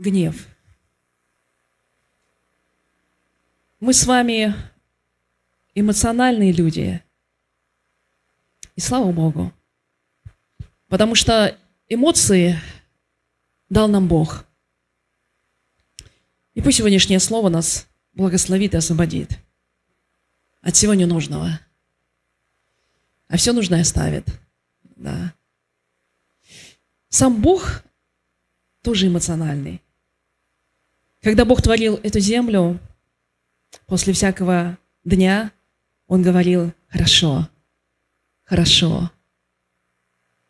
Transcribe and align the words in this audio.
гнев. 0.00 0.48
Мы 3.80 3.92
с 3.92 4.06
вами 4.06 4.54
эмоциональные 5.74 6.52
люди. 6.52 7.02
И 8.76 8.80
слава 8.80 9.12
Богу. 9.12 9.52
Потому 10.88 11.14
что 11.14 11.56
эмоции 11.88 12.58
дал 13.68 13.88
нам 13.88 14.08
Бог. 14.08 14.46
И 16.54 16.62
пусть 16.62 16.78
сегодняшнее 16.78 17.20
слово 17.20 17.48
нас 17.48 17.86
благословит 18.14 18.74
и 18.74 18.78
освободит 18.78 19.38
от 20.62 20.74
всего 20.74 20.94
ненужного. 20.94 21.60
А 23.28 23.36
все 23.36 23.52
нужное 23.52 23.82
оставит. 23.82 24.26
Да. 24.96 25.34
Сам 27.08 27.40
Бог 27.40 27.82
тоже 28.82 29.06
эмоциональный. 29.06 29.82
Когда 31.22 31.44
Бог 31.44 31.60
творил 31.60 32.00
эту 32.02 32.18
землю, 32.18 32.80
после 33.86 34.12
всякого 34.12 34.78
дня, 35.04 35.52
Он 36.06 36.22
говорил, 36.22 36.72
хорошо, 36.88 37.48
хорошо. 38.44 39.10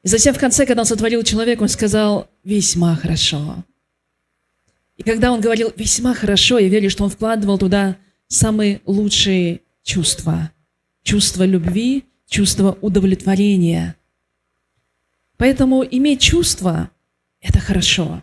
И 0.02 0.08
затем 0.08 0.32
в 0.34 0.38
конце, 0.38 0.66
когда 0.66 0.82
Он 0.82 0.86
сотворил 0.86 1.22
человека, 1.24 1.62
Он 1.62 1.68
сказал, 1.68 2.30
весьма 2.44 2.94
хорошо. 2.94 3.64
И 4.96 5.02
когда 5.02 5.32
Он 5.32 5.40
говорил 5.40 5.72
весьма 5.76 6.14
хорошо, 6.14 6.58
я 6.58 6.68
верю, 6.68 6.88
что 6.88 7.04
Он 7.04 7.10
вкладывал 7.10 7.58
туда 7.58 7.96
самые 8.28 8.80
лучшие 8.86 9.62
чувства. 9.82 10.52
Чувство 11.02 11.44
любви, 11.44 12.04
чувство 12.28 12.78
удовлетворения. 12.80 13.96
Поэтому 15.36 15.82
иметь 15.82 16.20
чувства– 16.20 16.90
это 17.40 17.58
хорошо. 17.58 18.22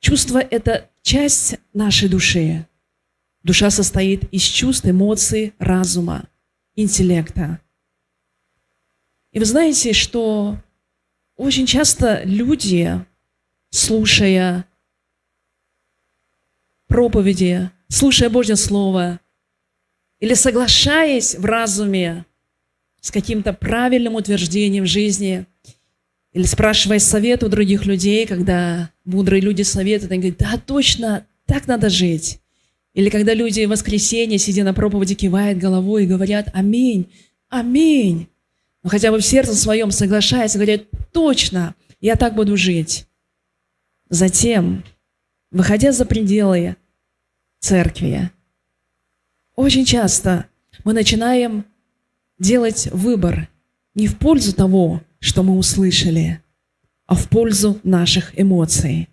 Чувство– 0.00 0.38
это 0.50 0.90
часть 1.02 1.56
нашей 1.74 2.08
души. 2.08 2.66
Душа 3.42 3.70
состоит 3.70 4.24
из 4.32 4.42
чувств, 4.42 4.86
эмоций, 4.86 5.54
разума, 5.58 6.28
интеллекта. 6.74 7.60
И 9.32 9.38
вы 9.38 9.44
знаете, 9.44 9.92
что 9.92 10.58
очень 11.36 11.66
часто 11.66 12.22
люди, 12.24 13.04
слушая 13.70 14.66
проповеди, 16.86 17.70
слушая 17.88 18.30
Божье 18.30 18.56
Слово, 18.56 19.20
или 20.18 20.34
соглашаясь 20.34 21.34
в 21.34 21.44
разуме 21.44 22.24
с 23.00 23.10
каким-то 23.10 23.52
правильным 23.52 24.14
утверждением 24.14 24.86
жизни, 24.86 25.46
или 26.32 26.44
спрашивая 26.44 26.98
совет 26.98 27.42
у 27.42 27.48
других 27.48 27.86
людей, 27.86 28.26
когда 28.26 28.90
мудрые 29.04 29.40
люди 29.40 29.62
советуют, 29.62 30.12
они 30.12 30.20
говорят, 30.20 30.38
да, 30.38 30.62
точно, 30.64 31.26
так 31.46 31.66
надо 31.66 31.88
жить. 31.90 32.40
Или 32.94 33.08
когда 33.08 33.34
люди 33.34 33.64
в 33.64 33.70
воскресенье, 33.70 34.38
сидя 34.38 34.64
на 34.64 34.74
проповеди, 34.74 35.14
кивают 35.14 35.58
головой 35.58 36.04
и 36.04 36.06
говорят 36.06 36.48
«Аминь, 36.52 37.10
аминь». 37.48 38.28
Но 38.82 38.90
хотя 38.90 39.10
бы 39.10 39.18
в 39.18 39.24
сердце 39.24 39.54
своем 39.54 39.90
соглашаются, 39.90 40.58
говорят 40.58 40.82
«Точно, 41.12 41.74
я 42.00 42.16
так 42.16 42.34
буду 42.34 42.56
жить». 42.56 43.06
Затем, 44.08 44.84
выходя 45.50 45.92
за 45.92 46.04
пределы 46.04 46.76
церкви, 47.60 48.30
очень 49.54 49.84
часто 49.84 50.46
мы 50.84 50.92
начинаем 50.92 51.64
делать 52.38 52.88
выбор 52.92 53.48
не 53.94 54.06
в 54.06 54.16
пользу 54.18 54.54
того, 54.54 55.02
что 55.20 55.42
мы 55.42 55.56
услышали, 55.56 56.42
а 57.06 57.14
в 57.14 57.28
пользу 57.28 57.78
наших 57.82 58.38
эмоций. 58.38 59.08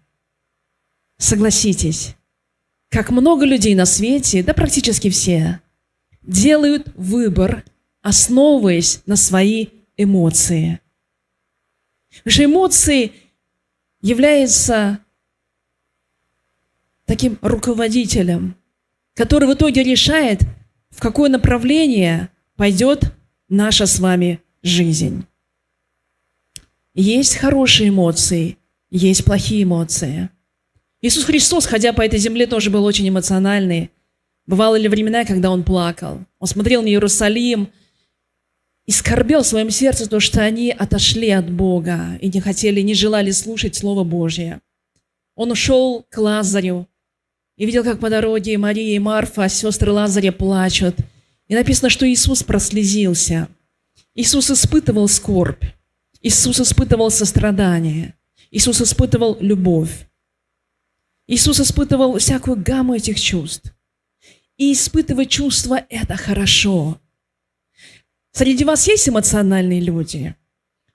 Согласитесь, 1.17 2.15
как 2.89 3.11
много 3.11 3.45
людей 3.45 3.75
на 3.75 3.85
свете, 3.85 4.43
да 4.43 4.53
практически 4.53 5.09
все, 5.09 5.61
делают 6.21 6.91
выбор, 6.95 7.63
основываясь 8.01 9.01
на 9.05 9.15
свои 9.15 9.67
эмоции. 9.97 10.79
Потому 12.23 12.45
эмоции 12.45 13.13
являются 14.01 14.99
таким 17.05 17.37
руководителем, 17.41 18.55
который 19.13 19.47
в 19.47 19.53
итоге 19.53 19.83
решает, 19.83 20.41
в 20.89 20.99
какое 20.99 21.29
направление 21.29 22.29
пойдет 22.55 23.13
наша 23.49 23.85
с 23.85 23.99
вами 23.99 24.41
жизнь. 24.61 25.25
Есть 26.97 27.37
хорошие 27.37 27.89
эмоции, 27.89 28.57
есть 28.89 29.23
плохие 29.23 29.63
эмоции– 29.63 30.29
Иисус 30.99 31.25
Христос, 31.25 31.67
ходя 31.67 31.93
по 31.93 32.01
этой 32.01 32.17
земле, 32.17 32.47
тоже 32.47 32.71
был 32.71 32.83
очень 32.83 33.07
эмоциональный. 33.07 33.91
Бывало 34.47 34.75
ли 34.75 34.87
времена, 34.87 35.25
когда 35.25 35.51
он 35.51 35.63
плакал? 35.63 36.21
Он 36.39 36.47
смотрел 36.47 36.81
на 36.81 36.87
Иерусалим 36.87 37.69
и 38.87 38.91
скорбел 38.91 39.43
в 39.43 39.47
своем 39.47 39.69
сердце 39.69 40.09
то, 40.09 40.19
что 40.19 40.41
они 40.41 40.71
отошли 40.71 41.29
от 41.29 41.51
Бога 41.51 42.17
и 42.19 42.29
не 42.29 42.41
хотели, 42.41 42.81
не 42.81 42.95
желали 42.95 43.29
слушать 43.29 43.75
Слово 43.75 44.03
Божье. 44.03 44.59
Он 45.35 45.51
ушел 45.51 46.03
к 46.09 46.17
Лазарю 46.17 46.87
и 47.57 47.65
видел, 47.67 47.83
как 47.83 47.99
по 47.99 48.09
дороге 48.09 48.57
Мария 48.57 48.95
и 48.95 48.99
Марфа, 48.99 49.49
сестры 49.49 49.91
Лазаря, 49.91 50.31
плачут. 50.31 50.95
И 51.47 51.53
написано, 51.53 51.89
что 51.91 52.09
Иисус 52.09 52.41
прослезился. 52.41 53.49
Иисус 54.15 54.49
испытывал 54.49 55.07
скорбь. 55.07 55.63
Иисус 56.27 56.59
испытывал 56.59 57.09
сострадание. 57.09 58.13
Иисус 58.51 58.81
испытывал 58.81 59.37
любовь. 59.39 60.09
Иисус 61.25 61.61
испытывал 61.61 62.17
всякую 62.17 62.57
гамму 62.57 62.95
этих 62.95 63.17
чувств. 63.17 63.73
И 64.57 64.73
испытывать 64.73 65.29
чувства– 65.29 65.85
это 65.89 66.17
хорошо. 66.17 66.99
Среди 68.31 68.65
вас 68.65 68.85
есть 68.89 69.07
эмоциональные 69.07 69.79
люди? 69.79 70.35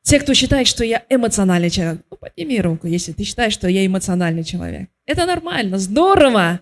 Те, 0.02 0.20
кто 0.20 0.34
считает, 0.34 0.66
что 0.66 0.84
я 0.84 1.02
эмоциональный 1.08 1.70
человек, 1.70 2.04
ну, 2.10 2.18
подними 2.18 2.60
руку, 2.60 2.86
если 2.86 3.12
ты 3.12 3.24
считаешь, 3.24 3.54
что 3.54 3.68
я 3.68 3.86
эмоциональный 3.86 4.44
человек. 4.44 4.90
Это 5.06 5.24
нормально, 5.24 5.78
здорово. 5.78 6.60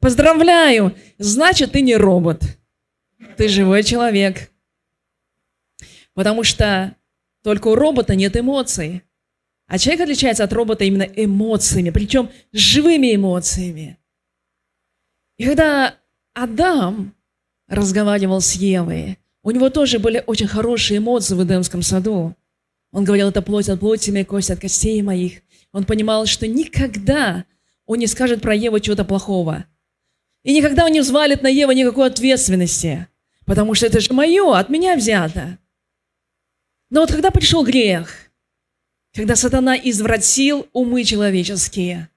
Поздравляю. 0.00 0.92
Значит, 1.18 1.72
ты 1.72 1.82
не 1.82 1.96
робот. 1.96 2.42
Ты 3.36 3.48
живой 3.48 3.84
человек. 3.84 4.50
Потому 6.14 6.42
что 6.42 6.96
только 7.42 7.68
у 7.68 7.74
робота 7.74 8.14
нет 8.14 8.36
эмоций. 8.36 9.02
А 9.66 9.78
человек 9.78 10.02
отличается 10.02 10.44
от 10.44 10.52
робота 10.52 10.84
именно 10.84 11.02
эмоциями, 11.02 11.90
причем 11.90 12.30
живыми 12.52 13.14
эмоциями. 13.14 13.98
И 15.36 15.44
когда 15.44 15.94
Адам 16.34 17.14
разговаривал 17.68 18.40
с 18.40 18.54
Евой, 18.54 19.18
у 19.42 19.50
него 19.50 19.70
тоже 19.70 19.98
были 19.98 20.22
очень 20.26 20.46
хорошие 20.46 20.98
эмоции 20.98 21.34
в 21.34 21.44
Эдемском 21.44 21.82
саду. 21.82 22.34
Он 22.92 23.04
говорил, 23.04 23.28
это 23.28 23.42
плоть 23.42 23.68
от 23.68 23.80
плоти 23.80 24.10
моей, 24.10 24.24
кость 24.24 24.50
от 24.50 24.60
костей 24.60 25.00
моих. 25.02 25.42
Он 25.72 25.84
понимал, 25.84 26.26
что 26.26 26.46
никогда 26.46 27.44
он 27.86 27.98
не 27.98 28.06
скажет 28.06 28.40
про 28.40 28.54
Еву 28.54 28.80
чего-то 28.80 29.04
плохого. 29.04 29.66
И 30.44 30.54
никогда 30.54 30.86
он 30.86 30.92
не 30.92 31.00
взвалит 31.00 31.42
на 31.42 31.48
Еву 31.48 31.72
никакой 31.72 32.08
ответственности, 32.08 33.06
потому 33.44 33.74
что 33.74 33.86
это 33.86 34.00
же 34.00 34.12
мое, 34.12 34.56
от 34.56 34.70
меня 34.70 34.96
взято. 34.96 35.58
Но 36.90 37.00
вот 37.00 37.10
когда 37.10 37.30
пришел 37.30 37.64
грех– 37.64 38.24
когда 39.18 39.36
сатана 39.36 39.76
извратил 39.76 40.68
умы 40.72 41.04
человеческие. 41.04 42.08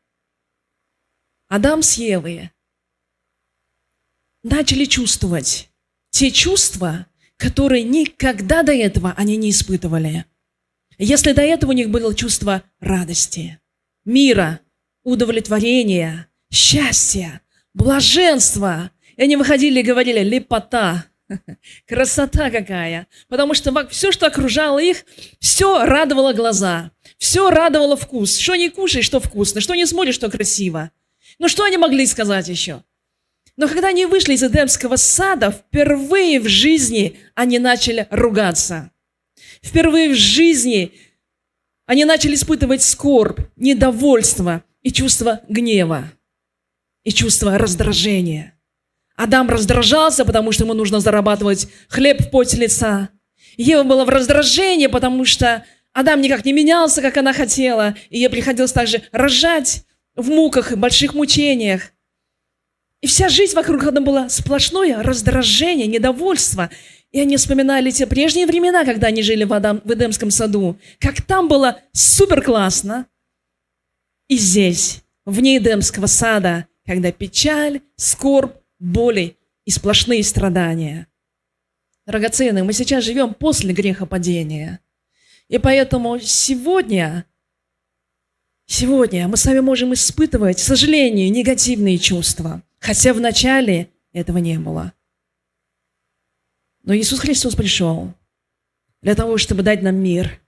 Адам 1.48 1.82
с 1.82 1.98
Евой 1.98 2.52
начали 4.44 4.86
чувствовать 4.86 5.70
те 6.12 6.32
чувства, 6.32 7.08
которые 7.38 7.84
никогда 7.84 8.64
до 8.64 8.72
этого 8.72 9.14
они 9.18 9.36
не 9.38 9.50
испытывали. 9.50 10.26
Если 10.98 11.32
до 11.34 11.42
этого 11.42 11.72
у 11.72 11.74
них 11.74 11.90
было 11.90 12.14
чувство 12.14 12.64
радости, 12.80 13.60
мира, 14.06 14.60
удовлетворения, 15.04 16.28
счастья, 16.52 17.42
блаженства, 17.74 18.92
и 19.18 19.24
они 19.24 19.36
выходили 19.38 19.80
и 19.80 19.84
говорили 19.84 20.20
«лепота», 20.20 21.08
Красота 21.88 22.50
какая! 22.50 23.08
Потому 23.28 23.54
что 23.54 23.88
все, 23.88 24.12
что 24.12 24.28
окружало 24.28 24.80
их, 24.80 25.06
все 25.40 25.86
радовало 25.86 26.34
глаза, 26.34 26.92
все 27.18 27.50
радовало 27.50 27.96
вкус. 27.96 28.38
Что 28.38 28.56
не 28.56 28.70
кушаешь, 28.70 29.06
что 29.06 29.20
вкусно, 29.20 29.62
что 29.62 29.76
не 29.76 29.86
смотришь, 29.86 30.16
что 30.16 30.30
красиво. 30.30 30.92
Ну 31.40 31.48
что 31.48 31.64
они 31.64 31.78
могли 31.78 32.06
сказать 32.06 32.48
еще? 32.48 32.84
Но 33.58 33.68
когда 33.68 33.90
они 33.90 34.06
вышли 34.06 34.34
из 34.34 34.44
Эдемского 34.44 34.96
сада, 34.96 35.52
впервые 35.52 36.40
в 36.40 36.48
жизни 36.48 37.20
они 37.36 37.60
начали 37.60 38.08
ругаться. 38.10 38.92
Впервые 39.62 40.10
в 40.10 40.16
жизни 40.16 40.94
они 41.86 42.06
начали 42.06 42.36
испытывать 42.36 42.82
скорбь, 42.82 43.42
недовольство 43.56 44.64
и 44.82 44.92
чувство 44.92 45.42
гнева, 45.48 46.12
и 47.04 47.12
чувство 47.12 47.58
раздражения– 47.58 48.56
Адам 49.16 49.50
раздражался, 49.50 50.26
потому 50.26 50.52
что 50.52 50.64
ему 50.64 50.74
нужно 50.74 51.00
зарабатывать 51.00 51.68
хлеб 51.90 52.22
в 52.22 52.30
поте 52.30 52.58
лица. 52.58 53.10
Ева 53.58 53.84
была 53.84 54.06
в 54.06 54.10
раздражении, 54.10 54.88
потому 54.88 55.26
что 55.26 55.66
Адам 55.94 56.22
никак 56.22 56.46
не 56.46 56.54
менялся, 56.54 57.02
как 57.02 57.18
она 57.18 57.34
хотела, 57.34 57.96
и 58.10 58.20
ей 58.20 58.30
приходилось 58.30 58.72
также 58.72 59.04
рожать 59.12 59.84
в 60.16 60.30
муках 60.30 60.72
и 60.72 60.76
больших 60.76 61.14
мучениях. 61.14 61.92
И 63.02 63.08
вся 63.08 63.30
жизнь 63.30 63.56
вокруг 63.56 63.84
этого 63.84 64.04
была 64.04 64.30
сплошное 64.30 65.02
раздражение, 65.02 65.88
недовольство. 65.88 66.70
И 67.12 67.20
они 67.20 67.36
вспоминали 67.36 67.92
те 67.92 68.06
прежние 68.06 68.46
времена, 68.46 68.86
когда 68.86 69.08
они 69.08 69.22
жили 69.22 69.44
в, 69.44 69.52
Адам, 69.54 69.82
в 69.84 69.92
Эдемском 69.92 70.32
саду. 70.32 70.78
Как 71.00 71.22
там 71.22 71.48
было 71.48 71.80
супер 71.92 72.42
классно. 72.42 73.08
И 74.28 74.38
здесь, 74.38 75.02
вне 75.26 75.58
Эдемского 75.58 76.06
сада, 76.06 76.68
когда 76.86 77.12
печаль, 77.12 77.82
скорбь, 77.98 78.61
боли 78.82 79.38
и 79.66 79.72
сплошные 79.72 80.24
страдания. 80.24 81.08
Драгоценные, 82.06 82.64
мы 82.64 82.74
сейчас 82.74 83.04
живем 83.04 83.34
после 83.34 83.74
грехопадения. 83.74 84.80
И 85.48 85.58
поэтому 85.58 86.20
сегодня, 86.20 87.26
сегодня 88.66 89.28
мы 89.28 89.38
с 89.38 89.46
вами 89.46 89.60
можем 89.60 89.94
испытывать, 89.94 90.58
к 90.58 90.60
сожалению, 90.60 91.32
негативные 91.32 92.00
чувства. 92.00 92.64
Хотя 92.80 93.14
вначале 93.14 93.90
этого 94.14 94.40
не 94.40 94.58
было. 94.58 94.94
Но 96.84 96.96
Иисус 96.96 97.20
Христос 97.20 97.56
пришел 97.56 98.14
для 99.02 99.14
того, 99.14 99.38
чтобы 99.38 99.62
дать 99.62 99.84
нам 99.84 99.96
мир. 99.96 100.42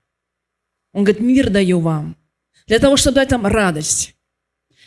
Он 0.92 1.04
говорит, 1.04 1.22
мир 1.22 1.50
даю 1.52 1.80
вам. 1.80 2.18
Для 2.66 2.80
того, 2.80 2.98
чтобы 2.98 3.16
дать 3.16 3.30
нам 3.30 3.46
радость. 3.46 4.16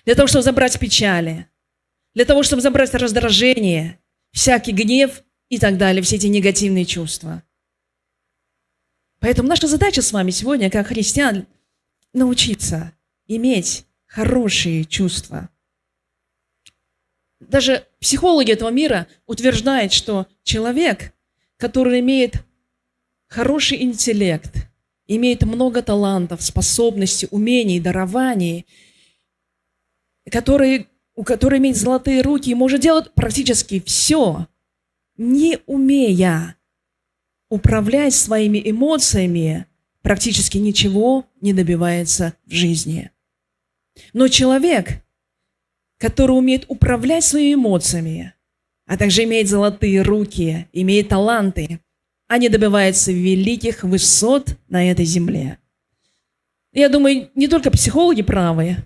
Для 0.04 0.14
того, 0.16 0.26
чтобы 0.26 0.42
забрать 0.42 0.78
печали. 0.78 1.48
Для 2.16 2.24
того, 2.24 2.42
чтобы 2.42 2.62
забрать 2.62 2.94
раздражение, 2.94 4.00
всякий 4.32 4.72
гнев 4.72 5.22
и 5.50 5.58
так 5.58 5.76
далее, 5.76 6.00
все 6.02 6.16
эти 6.16 6.26
негативные 6.28 6.86
чувства. 6.86 7.42
Поэтому 9.20 9.50
наша 9.50 9.66
задача 9.66 10.00
с 10.00 10.12
вами 10.12 10.30
сегодня, 10.30 10.70
как 10.70 10.86
христиан, 10.86 11.46
научиться 12.14 12.94
иметь 13.26 13.84
хорошие 14.06 14.86
чувства. 14.86 15.50
Даже 17.38 17.86
психологи 18.00 18.50
этого 18.50 18.70
мира 18.70 19.08
утверждают, 19.26 19.92
что 19.92 20.26
человек, 20.42 21.12
который 21.58 22.00
имеет 22.00 22.46
хороший 23.28 23.82
интеллект, 23.82 24.54
имеет 25.06 25.42
много 25.42 25.82
талантов, 25.82 26.40
способностей, 26.40 27.28
умений, 27.30 27.78
дарований, 27.78 28.64
который, 30.30 30.88
у 31.16 31.24
которого 31.24 31.58
имеет 31.58 31.76
золотые 31.76 32.20
руки 32.22 32.50
и 32.50 32.54
может 32.54 32.80
делать 32.80 33.12
практически 33.14 33.80
все, 33.80 34.46
не 35.16 35.58
умея 35.66 36.56
управлять 37.48 38.14
своими 38.14 38.60
эмоциями, 38.64 39.66
практически 40.02 40.58
ничего 40.58 41.26
не 41.40 41.52
добивается 41.52 42.34
в 42.44 42.52
жизни. 42.52 43.10
Но 44.12 44.28
человек, 44.28 45.02
который 45.98 46.32
умеет 46.32 46.66
управлять 46.68 47.24
своими 47.24 47.54
эмоциями, 47.54 48.34
а 48.86 48.96
также 48.98 49.24
имеет 49.24 49.48
золотые 49.48 50.02
руки, 50.02 50.68
имеет 50.72 51.08
таланты, 51.08 51.80
они 52.28 52.48
добиваются 52.48 53.10
великих 53.10 53.84
высот 53.84 54.58
на 54.68 54.90
этой 54.90 55.06
земле. 55.06 55.58
Я 56.72 56.88
думаю, 56.90 57.30
не 57.34 57.48
только 57.48 57.70
психологи 57.70 58.22
правы, 58.22 58.76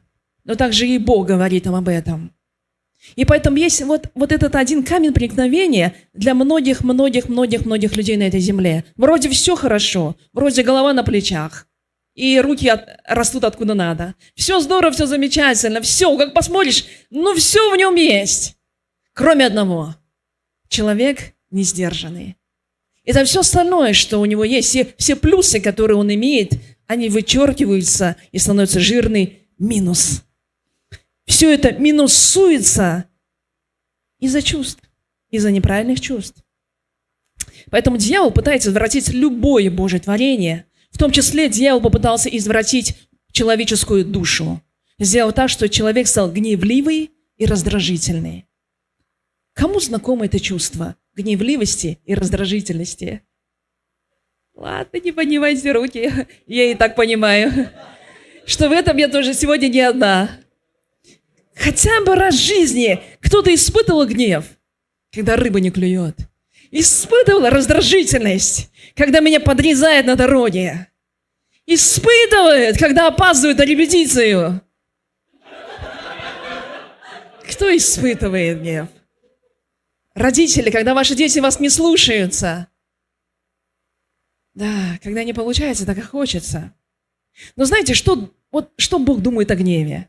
но 0.45 0.55
также 0.55 0.87
и 0.87 0.99
Бог 0.99 1.27
говорит 1.27 1.65
нам 1.65 1.75
об 1.75 1.89
этом. 1.89 2.33
И 3.17 3.25
поэтому 3.25 3.57
есть 3.57 3.83
вот, 3.83 4.09
вот 4.15 4.31
этот 4.31 4.55
один 4.55 4.85
камень 4.85 5.13
преткновения 5.13 5.95
для 6.13 6.35
многих-многих-многих-многих 6.35 7.97
людей 7.97 8.17
на 8.17 8.25
этой 8.25 8.41
земле. 8.41 8.85
Вроде 8.97 9.29
все 9.31 9.57
хорошо, 9.57 10.17
вроде 10.33 10.63
голова 10.63 10.93
на 10.93 11.03
плечах, 11.03 11.67
и 12.15 12.39
руки 12.41 12.69
от, 12.69 12.87
растут 13.07 13.45
откуда 13.45 13.75
надо. 13.75 14.15
Все 14.35 14.61
здорово, 14.61 14.93
все 14.93 15.07
замечательно, 15.07 15.81
все, 15.81 16.17
как 16.17 16.35
посмотришь, 16.35 16.85
ну 17.11 17.35
все 17.35 17.73
в 17.73 17.77
нем 17.77 17.95
есть. 17.95 18.57
Кроме 19.15 19.47
одного. 19.47 19.97
Человек 20.69 21.35
не 21.51 21.63
сдержанный. 21.63 22.37
Это 23.05 23.25
все 23.25 23.41
остальное, 23.41 23.93
что 23.93 24.19
у 24.21 24.25
него 24.25 24.45
есть, 24.45 24.69
все, 24.69 24.87
все 24.99 25.17
плюсы, 25.17 25.61
которые 25.61 25.97
он 25.97 26.13
имеет, 26.13 26.53
они 26.87 27.09
вычеркиваются 27.09 28.17
и 28.31 28.39
становятся 28.39 28.79
жирный 28.79 29.49
минус 29.59 30.23
все 31.27 31.53
это 31.53 31.73
минусуется 31.73 33.07
из-за 34.19 34.43
чувств, 34.43 34.83
из-за 35.31 35.51
неправильных 35.51 36.01
чувств. 36.01 36.43
Поэтому 37.71 37.97
дьявол 37.97 38.31
пытается 38.31 38.71
извратить 38.71 39.09
любое 39.09 39.71
Божье 39.71 40.01
творение. 40.01 40.67
В 40.91 40.99
том 40.99 41.13
числе 41.13 41.49
дьявол 41.49 41.81
попытался 41.81 42.29
извратить 42.29 42.97
человеческую 43.33 44.05
душу. 44.05 44.61
Сделал 44.99 45.33
так, 45.33 45.49
что 45.49 45.69
человек 45.69 46.07
стал 46.09 46.31
гневливый 46.31 47.11
и 47.37 47.47
раздражительный. 47.47 48.47
Кому 49.55 49.81
знакомо 49.81 50.27
это 50.27 50.41
чувство 50.41 50.97
гневливости 51.15 51.99
и 52.05 52.15
раздражительности? 52.15 53.23
Ладно, 54.55 54.99
не 54.99 55.13
поднимайте 55.13 55.73
руки, 55.73 56.13
я 56.47 56.71
и 56.71 56.75
так 56.75 56.97
понимаю, 56.97 57.71
что 58.47 58.69
в 58.69 58.73
этом 58.73 58.97
я 58.97 59.09
тоже 59.09 59.33
сегодня 59.33 59.69
не 59.69 59.81
одна. 59.81 60.31
Хотя 61.55 62.01
бы 62.03 62.15
раз 62.15 62.35
в 62.35 62.39
жизни 62.39 63.03
кто-то 63.21 63.53
испытывал 63.55 64.07
гнев, 64.07 64.45
когда 65.13 65.37
рыба 65.37 65.61
не 65.61 65.71
клюет. 65.71 66.17
Испытывал 66.71 67.51
раздражительность, 67.51 68.71
когда 68.95 69.21
меня 69.21 69.41
подрезает 69.41 70.07
на 70.07 70.17
дороге. 70.17 70.89
Испытывает, 71.67 72.79
когда 72.79 73.09
опаздывают 73.09 73.59
на 73.59 73.65
репетицию. 73.65 74.63
Кто 77.51 77.77
испытывает 77.77 78.61
гнев? 78.61 78.89
Родители, 80.15 80.71
когда 80.71 80.95
ваши 80.95 81.15
дети 81.15 81.39
вас 81.41 81.61
не 81.61 81.69
слушаются. 81.69 82.69
Да, 84.55 84.99
когда 85.03 85.25
не 85.25 85.33
получается 85.33 85.87
так, 85.87 85.97
как 85.97 86.11
хочется. 86.11 86.75
Но 87.57 87.65
знаете, 87.65 87.95
что, 87.95 88.33
вот, 88.51 88.73
что 88.77 88.99
Бог 88.99 89.21
думает 89.21 89.51
о 89.51 89.57
гневе? 89.57 90.09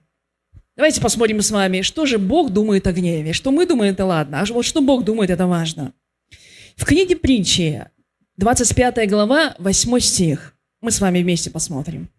Давайте 0.81 0.99
посмотрим 0.99 1.43
с 1.43 1.51
вами, 1.51 1.83
что 1.83 2.07
же 2.07 2.17
Бог 2.17 2.49
думает 2.49 2.87
о 2.87 2.91
гневе. 2.91 3.33
Что 3.33 3.51
мы 3.51 3.67
думаем, 3.67 3.93
это 3.93 4.03
ладно, 4.03 4.41
а 4.41 4.45
вот 4.51 4.65
что 4.65 4.81
Бог 4.81 5.03
думает, 5.03 5.29
это 5.29 5.45
важно. 5.45 5.93
В 6.75 6.85
книге 6.85 7.15
притчи, 7.15 7.85
25 8.37 9.07
глава, 9.07 9.55
8 9.59 9.99
стих. 9.99 10.57
Мы 10.79 10.89
с 10.89 10.99
вами 10.99 11.21
вместе 11.21 11.51
посмотрим. 11.51 12.09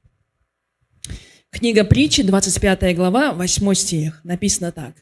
Книга 1.51 1.83
притчи, 1.83 2.23
25 2.23 2.95
глава, 2.95 3.33
8 3.33 3.75
стих. 3.75 4.21
Написано 4.23 4.71
так. 4.71 4.95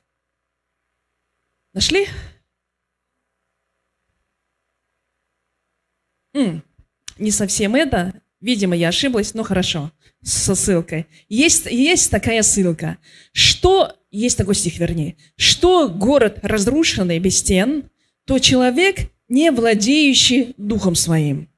Нашли? 1.75 2.07
М, 6.33 6.65
не 7.19 7.31
совсем 7.31 7.75
это. 7.75 8.23
Видимо, 8.41 8.75
я 8.75 8.89
ошиблась, 8.89 9.35
но 9.35 9.43
хорошо 9.43 9.93
со 10.23 10.55
ссылкой. 10.55 11.07
Есть, 11.29 11.67
есть 11.67 12.11
такая 12.11 12.43
ссылка. 12.43 12.99
Что, 13.33 13.95
есть 14.11 14.37
такой 14.37 14.55
стих, 14.55 14.79
вернее, 14.79 15.17
что 15.37 15.89
город 15.89 16.39
разрушенный 16.43 17.19
без 17.19 17.39
стен, 17.39 17.91
то 18.25 18.39
человек, 18.39 19.11
не 19.29 19.51
владеющий 19.51 20.55
духом 20.57 20.95
своим. 20.95 21.49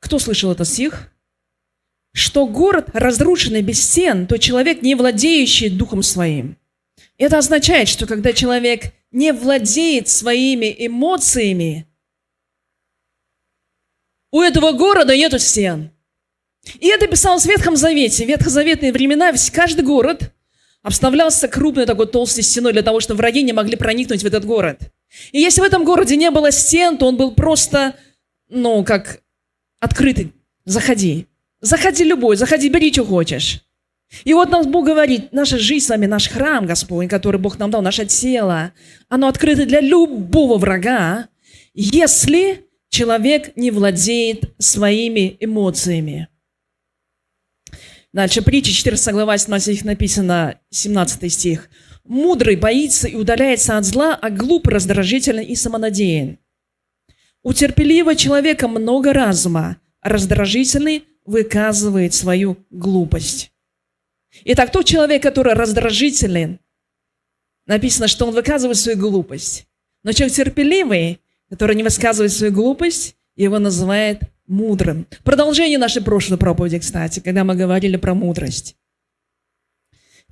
Кто 0.00 0.18
слышал 0.18 0.52
этот 0.52 0.68
стих? 0.68 1.12
Что 2.12 2.46
город 2.46 2.90
разрушенный 2.92 3.62
без 3.62 3.82
стен, 3.82 4.26
то 4.26 4.38
человек, 4.38 4.82
не 4.82 4.94
владеющий 4.94 5.68
духом 5.68 6.02
своим. 6.02 6.56
Это 7.18 7.38
означает, 7.38 7.88
что 7.88 8.06
когда 8.06 8.32
человек 8.32 8.92
не 9.10 9.32
владеет 9.32 10.08
своими 10.08 10.74
эмоциями, 10.78 11.86
у 14.36 14.42
этого 14.42 14.72
города 14.72 15.16
нет 15.16 15.40
стен– 15.40 15.90
и 16.80 16.88
это 16.88 17.06
писалось 17.06 17.44
в 17.44 17.48
Ветхом 17.48 17.76
Завете. 17.76 18.24
В 18.24 18.28
ветхозаветные 18.28 18.92
времена 18.92 19.32
каждый 19.52 19.84
город 19.84 20.32
обставлялся 20.82 21.48
крупной 21.48 21.86
такой 21.86 22.06
толстой 22.06 22.42
стеной 22.42 22.72
для 22.72 22.82
того, 22.82 23.00
чтобы 23.00 23.18
враги 23.18 23.42
не 23.42 23.52
могли 23.52 23.76
проникнуть 23.76 24.22
в 24.22 24.26
этот 24.26 24.44
город. 24.44 24.80
И 25.32 25.40
если 25.40 25.60
в 25.60 25.64
этом 25.64 25.84
городе 25.84 26.16
не 26.16 26.30
было 26.30 26.50
стен, 26.50 26.98
то 26.98 27.06
он 27.06 27.16
был 27.16 27.32
просто, 27.32 27.94
ну, 28.48 28.84
как 28.84 29.20
открытый. 29.80 30.32
Заходи. 30.64 31.26
Заходи 31.60 32.04
любой, 32.04 32.36
заходи, 32.36 32.68
бери, 32.68 32.92
что 32.92 33.04
хочешь. 33.04 33.62
И 34.24 34.34
вот 34.34 34.50
нам 34.50 34.70
Бог 34.70 34.86
говорит, 34.86 35.32
наша 35.32 35.58
жизнь 35.58 35.86
с 35.86 35.88
вами, 35.88 36.06
наш 36.06 36.28
храм, 36.28 36.66
Господь, 36.66 37.08
который 37.08 37.40
Бог 37.40 37.58
нам 37.58 37.70
дал, 37.70 37.82
наше 37.82 38.06
тело, 38.06 38.72
оно 39.08 39.26
открыто 39.26 39.66
для 39.66 39.80
любого 39.80 40.58
врага, 40.58 41.28
если 41.74 42.65
человек 42.88 43.56
не 43.56 43.70
владеет 43.70 44.54
своими 44.58 45.36
эмоциями. 45.40 46.28
Дальше, 48.12 48.40
притча 48.42 48.72
14 48.72 49.12
глава 49.12 49.36
17 49.36 49.74
стих 49.74 49.84
написано, 49.84 50.58
17 50.70 51.32
стих. 51.32 51.68
«Мудрый 52.04 52.56
боится 52.56 53.08
и 53.08 53.14
удаляется 53.14 53.76
от 53.76 53.84
зла, 53.84 54.14
а 54.14 54.30
глуп, 54.30 54.68
раздражителен 54.68 55.42
и 55.42 55.54
самонадеян. 55.54 56.38
У 57.42 57.52
терпеливого 57.52 58.14
человека 58.14 58.68
много 58.68 59.12
разума, 59.12 59.78
а 60.00 60.08
раздражительный 60.08 61.04
выказывает 61.24 62.14
свою 62.14 62.56
глупость». 62.70 63.52
Итак, 64.44 64.70
тот 64.70 64.86
человек, 64.86 65.22
который 65.22 65.54
раздражителен, 65.54 66.60
написано, 67.66 68.08
что 68.08 68.26
он 68.26 68.34
выказывает 68.34 68.78
свою 68.78 68.98
глупость. 68.98 69.66
Но 70.02 70.12
человек 70.12 70.36
терпеливый, 70.36 71.20
который 71.50 71.76
не 71.76 71.82
высказывает 71.82 72.32
свою 72.32 72.52
глупость, 72.52 73.16
его 73.36 73.58
называют 73.58 74.20
мудрым. 74.46 75.06
Продолжение 75.24 75.78
нашей 75.78 76.02
прошлой 76.02 76.38
проповеди, 76.38 76.78
кстати, 76.78 77.20
когда 77.20 77.44
мы 77.44 77.54
говорили 77.54 77.96
про 77.96 78.14
мудрость. 78.14 78.76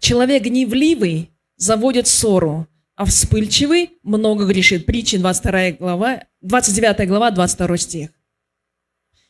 Человек 0.00 0.42
гневливый 0.42 1.30
заводит 1.56 2.06
ссору, 2.06 2.66
а 2.96 3.04
вспыльчивый 3.04 3.92
много 4.02 4.46
грешит. 4.46 4.86
Притчи 4.86 5.18
22 5.18 5.72
глава, 5.72 6.24
29 6.42 7.08
глава, 7.08 7.30
22 7.30 7.76
стих. 7.76 8.10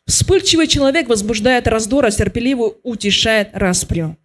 Вспыльчивый 0.06 0.66
человек 0.66 1.08
возбуждает 1.08 1.66
раздор, 1.66 2.04
а 2.04 2.10
терпеливый 2.10 2.72
утешает 2.82 3.50
распрю. 3.52 4.18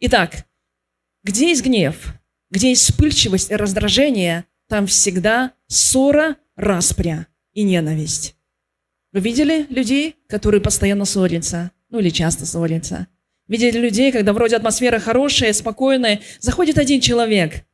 Итак, 0.00 0.46
где 1.22 1.48
есть 1.48 1.64
гнев? 1.64 2.14
Где 2.50 2.70
есть 2.70 2.82
вспыльчивость 2.82 3.50
и 3.50 3.56
раздражение, 3.56 4.44
там 4.68 4.86
всегда 4.86 5.52
ссора, 5.68 6.36
распря 6.60 7.26
и 7.52 7.62
ненависть. 7.62 8.36
Вы 9.12 9.20
видели 9.20 9.66
людей, 9.70 10.16
которые 10.28 10.60
постоянно 10.60 11.04
ссорятся? 11.04 11.72
Ну 11.88 11.98
или 11.98 12.10
часто 12.10 12.46
ссорятся? 12.46 13.08
Видели 13.48 13.78
людей, 13.78 14.12
когда 14.12 14.32
вроде 14.32 14.56
атмосфера 14.56 15.00
хорошая, 15.00 15.52
спокойная, 15.52 16.20
заходит 16.38 16.78
один 16.78 17.00
человек, 17.00 17.64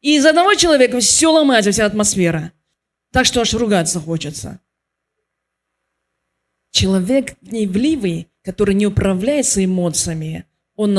и 0.00 0.16
из 0.16 0.24
одного 0.24 0.54
человека 0.54 1.00
все 1.00 1.30
ломается, 1.30 1.72
вся 1.72 1.84
атмосфера. 1.84 2.52
Так 3.12 3.26
что 3.26 3.40
аж 3.40 3.52
ругаться 3.54 4.00
хочется. 4.00 4.60
Человек 6.70 7.36
гневливый, 7.42 8.28
который 8.42 8.74
не 8.74 8.86
управляется 8.86 9.64
эмоциями, 9.64 10.44
он, 10.76 10.96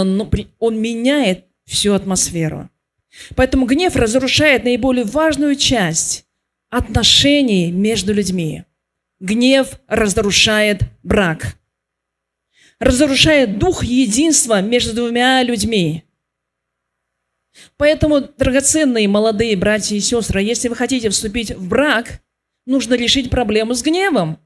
он 0.59 0.81
меняет 0.81 1.45
всю 1.65 1.93
атмосферу. 1.93 2.69
Поэтому 3.35 3.65
гнев 3.65 3.95
разрушает 3.95 4.63
наиболее 4.63 5.05
важную 5.05 5.55
часть 5.55 6.27
отношений 6.69 7.71
между 7.71 8.13
людьми. 8.13 8.63
Гнев 9.19 9.79
разрушает 9.87 10.81
брак. 11.03 11.57
Разрушает 12.79 13.57
дух 13.57 13.83
единства 13.83 14.61
между 14.61 14.93
двумя 14.93 15.43
людьми. 15.43 16.03
Поэтому, 17.77 18.21
драгоценные 18.21 19.07
молодые 19.07 19.57
братья 19.57 19.95
и 19.95 19.99
сестры, 19.99 20.41
если 20.41 20.69
вы 20.69 20.75
хотите 20.75 21.09
вступить 21.09 21.51
в 21.51 21.67
брак, 21.67 22.21
нужно 22.65 22.93
решить 22.93 23.29
проблему 23.29 23.73
с 23.73 23.81
гневом. 23.81 24.39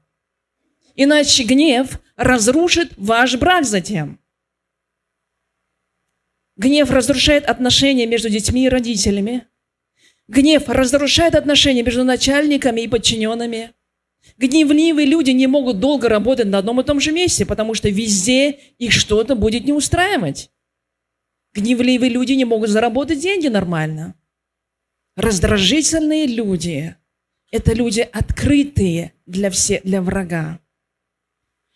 Иначе 0.96 1.44
гнев 1.44 2.00
разрушит 2.16 2.92
ваш 2.96 3.36
брак 3.36 3.64
затем. 3.64 4.18
Гнев 6.56 6.90
разрушает 6.90 7.44
отношения 7.44 8.06
между 8.06 8.30
детьми 8.30 8.66
и 8.66 8.68
родителями. 8.68 9.46
Гнев 10.28 10.68
разрушает 10.68 11.34
отношения 11.34 11.82
между 11.82 12.04
начальниками 12.04 12.82
и 12.82 12.88
подчиненными. 12.88 13.72
Гневливые 14.38 15.06
люди 15.06 15.30
не 15.30 15.46
могут 15.46 15.80
долго 15.80 16.08
работать 16.08 16.46
на 16.46 16.58
одном 16.58 16.80
и 16.80 16.84
том 16.84 16.98
же 16.98 17.12
месте, 17.12 17.44
потому 17.44 17.74
что 17.74 17.90
везде 17.90 18.58
их 18.78 18.92
что-то 18.92 19.34
будет 19.34 19.64
не 19.64 19.72
устраивать. 19.72 20.50
Гневливые 21.52 22.10
люди 22.10 22.32
не 22.32 22.44
могут 22.44 22.70
заработать 22.70 23.20
деньги 23.20 23.48
нормально. 23.48 24.14
Раздражительные 25.16 26.26
люди– 26.26 26.96
это 27.52 27.74
люди 27.74 28.00
открытые 28.00 29.12
для, 29.26 29.50
все, 29.50 29.80
для 29.84 30.02
врага. 30.02 30.58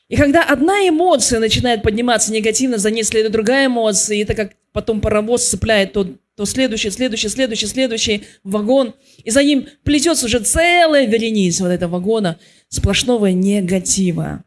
И 0.08 0.16
когда 0.16 0.42
одна 0.42 0.88
эмоция 0.88 1.38
начинает 1.38 1.82
подниматься 1.82 2.32
негативно, 2.32 2.78
за 2.78 2.90
ней 2.90 3.04
следует 3.04 3.32
другая 3.32 3.66
эмоция, 3.66 4.16
и 4.16 4.22
это 4.22 4.34
как 4.34 4.56
потом 4.72 5.00
паровоз 5.00 5.46
цепляет 5.46 5.92
то, 5.92 6.08
то 6.38 6.45
следующий, 6.45 6.90
следующий, 6.90 7.28
следующий, 7.28 7.66
следующий 7.66 8.25
вагон, 8.45 8.95
и 9.25 9.30
за 9.30 9.42
ним 9.42 9.66
плетется 9.83 10.26
уже 10.26 10.38
целая 10.38 11.04
вереница 11.04 11.64
вот 11.64 11.71
этого 11.71 11.95
вагона 11.95 12.38
сплошного 12.68 13.26
негатива. 13.26 14.45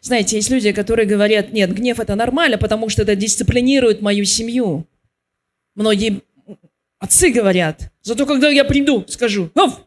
Знаете, 0.00 0.34
есть 0.34 0.50
люди, 0.50 0.72
которые 0.72 1.06
говорят, 1.06 1.52
нет, 1.52 1.72
гнев 1.72 2.00
это 2.00 2.16
нормально, 2.16 2.58
потому 2.58 2.88
что 2.88 3.02
это 3.02 3.14
дисциплинирует 3.14 4.02
мою 4.02 4.24
семью. 4.24 4.88
Многие 5.76 6.22
отцы 6.98 7.30
говорят, 7.30 7.92
зато 8.02 8.26
когда 8.26 8.48
я 8.48 8.64
приду, 8.64 9.04
скажу, 9.06 9.52
Оф! 9.54 9.80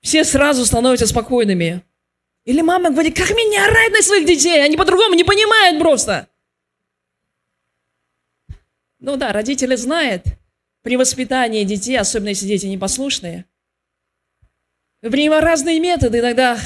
все 0.00 0.24
сразу 0.24 0.66
становятся 0.66 1.06
спокойными. 1.06 1.84
Или 2.44 2.60
мама 2.60 2.90
говорит, 2.90 3.16
как 3.16 3.30
меня 3.30 3.66
орать 3.66 3.92
на 3.92 4.02
своих 4.02 4.26
детей, 4.26 4.64
они 4.64 4.76
по-другому 4.76 5.14
не 5.14 5.22
понимают 5.22 5.78
просто. 5.78 6.28
Ну 9.04 9.18
да, 9.18 9.32
родители 9.32 9.76
знают, 9.76 10.24
при 10.80 10.96
воспитании 10.96 11.62
детей, 11.64 11.98
особенно 11.98 12.30
если 12.30 12.46
дети 12.46 12.64
непослушные, 12.64 13.44
принимая 15.02 15.42
разные 15.42 15.78
методы, 15.78 16.20
иногда 16.20 16.58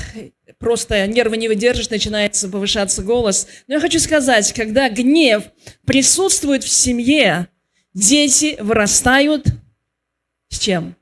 просто 0.59 1.05
нервы 1.09 1.37
не 1.37 1.49
выдержишь, 1.49 1.91
начинается 1.91 2.49
повышаться 2.49 3.03
голос. 3.03 3.49
Но 3.67 3.75
я 3.75 3.81
хочу 3.81 3.99
сказать, 3.99 4.53
когда 4.53 4.89
гнев 4.89 5.51
присутствует 5.85 6.63
в 6.63 6.69
семье, 6.69 7.49
дети 7.93 8.57
вырастают 8.61 9.47
с 10.49 10.61
чем? 10.61 10.95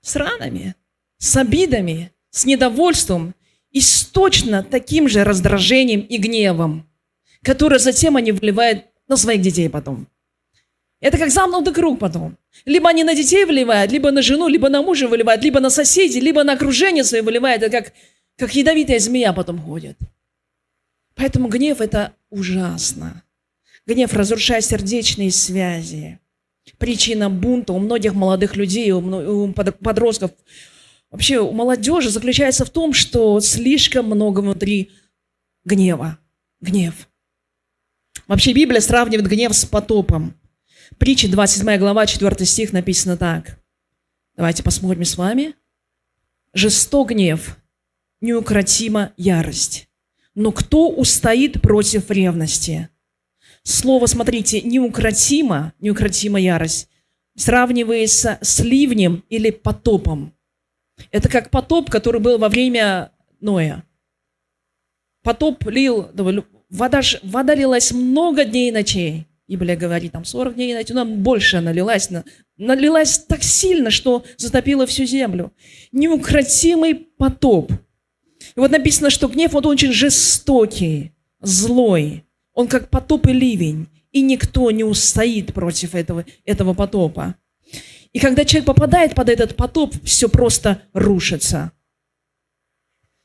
С 0.00 0.14
ранами, 0.14 0.76
с 1.18 1.36
обидами, 1.36 2.12
с 2.30 2.44
недовольством 2.44 3.34
и 3.72 3.80
с 3.80 4.04
точно 4.04 4.62
таким 4.62 5.08
же 5.08 5.24
раздражением 5.24 6.02
и 6.02 6.18
гневом, 6.18 6.88
которое 7.42 7.80
затем 7.80 8.14
они 8.14 8.30
вливают 8.30 8.93
на 9.08 9.16
своих 9.16 9.40
детей 9.40 9.68
потом. 9.68 10.06
Это 11.00 11.18
как 11.18 11.30
замкнутый 11.30 11.74
круг 11.74 11.98
потом. 11.98 12.36
Либо 12.64 12.88
они 12.88 13.04
на 13.04 13.14
детей 13.14 13.44
выливают, 13.44 13.92
либо 13.92 14.10
на 14.10 14.22
жену, 14.22 14.48
либо 14.48 14.68
на 14.70 14.80
мужа 14.80 15.06
выливают, 15.06 15.42
либо 15.42 15.60
на 15.60 15.70
соседей, 15.70 16.20
либо 16.20 16.44
на 16.44 16.54
окружение 16.54 17.04
свое 17.04 17.22
выливают. 17.22 17.62
Это 17.62 17.70
как, 17.70 17.92
как 18.36 18.54
ядовитая 18.54 18.98
змея 18.98 19.32
потом 19.32 19.60
ходит. 19.60 19.98
Поэтому 21.14 21.48
гнев– 21.48 21.80
это 21.82 22.14
ужасно. 22.30 23.22
Гнев 23.86 24.14
разрушает 24.14 24.64
сердечные 24.64 25.30
связи. 25.30 26.18
Причина 26.78 27.28
бунта 27.28 27.74
у 27.74 27.78
многих 27.78 28.14
молодых 28.14 28.56
людей, 28.56 28.90
у 28.90 29.52
подростков, 29.52 30.30
вообще 31.10 31.38
у 31.38 31.52
молодежи 31.52 32.08
заключается 32.08 32.64
в 32.64 32.70
том, 32.70 32.94
что 32.94 33.38
слишком 33.40 34.06
много 34.06 34.40
внутри 34.40 34.90
гнева. 35.64 36.18
Гнев. 36.62 37.08
Вообще 38.26 38.52
Библия 38.52 38.80
сравнивает 38.80 39.28
гнев 39.28 39.54
с 39.54 39.64
потопом. 39.66 40.34
Притча 40.98 41.28
27 41.28 41.78
глава, 41.78 42.06
4 42.06 42.46
стих 42.46 42.72
написано 42.72 43.16
так. 43.16 43.58
Давайте 44.36 44.62
посмотрим 44.62 45.04
с 45.04 45.16
вами. 45.16 45.54
«Жесток 46.52 47.10
гнев, 47.10 47.56
неукротима 48.20 49.12
ярость. 49.16 49.88
Но 50.34 50.52
кто 50.52 50.88
устоит 50.88 51.60
против 51.60 52.10
ревности?» 52.10 52.88
Слово, 53.64 54.06
смотрите, 54.06 54.60
неукротима, 54.60 55.72
неукротима 55.80 56.38
ярость, 56.38 56.88
сравнивается 57.34 58.38
с 58.42 58.60
ливнем 58.60 59.24
или 59.30 59.50
потопом. 59.50 60.34
Это 61.10 61.28
как 61.30 61.50
потоп, 61.50 61.90
который 61.90 62.20
был 62.20 62.38
во 62.38 62.50
время 62.50 63.12
Ноя. 63.40 63.84
Потоп 65.22 65.64
лил, 65.66 66.10
вода, 66.74 67.00
вода 67.22 67.54
лилась 67.54 67.92
много 67.92 68.44
дней 68.44 68.68
и 68.68 68.72
ночей. 68.72 69.26
Библия 69.46 69.76
говорит, 69.76 70.12
там 70.12 70.24
40 70.24 70.54
дней 70.54 70.72
и 70.72 70.74
ночей, 70.74 70.94
нам 70.94 71.22
больше 71.22 71.60
налилась, 71.60 72.08
налилась 72.56 73.18
так 73.18 73.42
сильно, 73.42 73.90
что 73.90 74.24
затопила 74.36 74.86
всю 74.86 75.04
землю. 75.04 75.52
Неукротимый 75.92 76.94
потоп. 76.94 77.72
И 78.56 78.60
вот 78.60 78.70
написано, 78.70 79.10
что 79.10 79.28
гнев, 79.28 79.54
он 79.54 79.66
очень 79.66 79.92
жестокий, 79.92 81.12
злой. 81.40 82.24
Он 82.52 82.68
как 82.68 82.88
потоп 82.88 83.26
и 83.26 83.32
ливень, 83.32 83.88
и 84.12 84.22
никто 84.22 84.70
не 84.70 84.84
устоит 84.84 85.52
против 85.52 85.94
этого, 85.94 86.24
этого 86.44 86.72
потопа. 86.72 87.34
И 88.12 88.20
когда 88.20 88.44
человек 88.44 88.66
попадает 88.66 89.14
под 89.14 89.28
этот 89.28 89.56
потоп, 89.56 89.94
все 90.04 90.28
просто 90.28 90.82
рушится. 90.92 91.72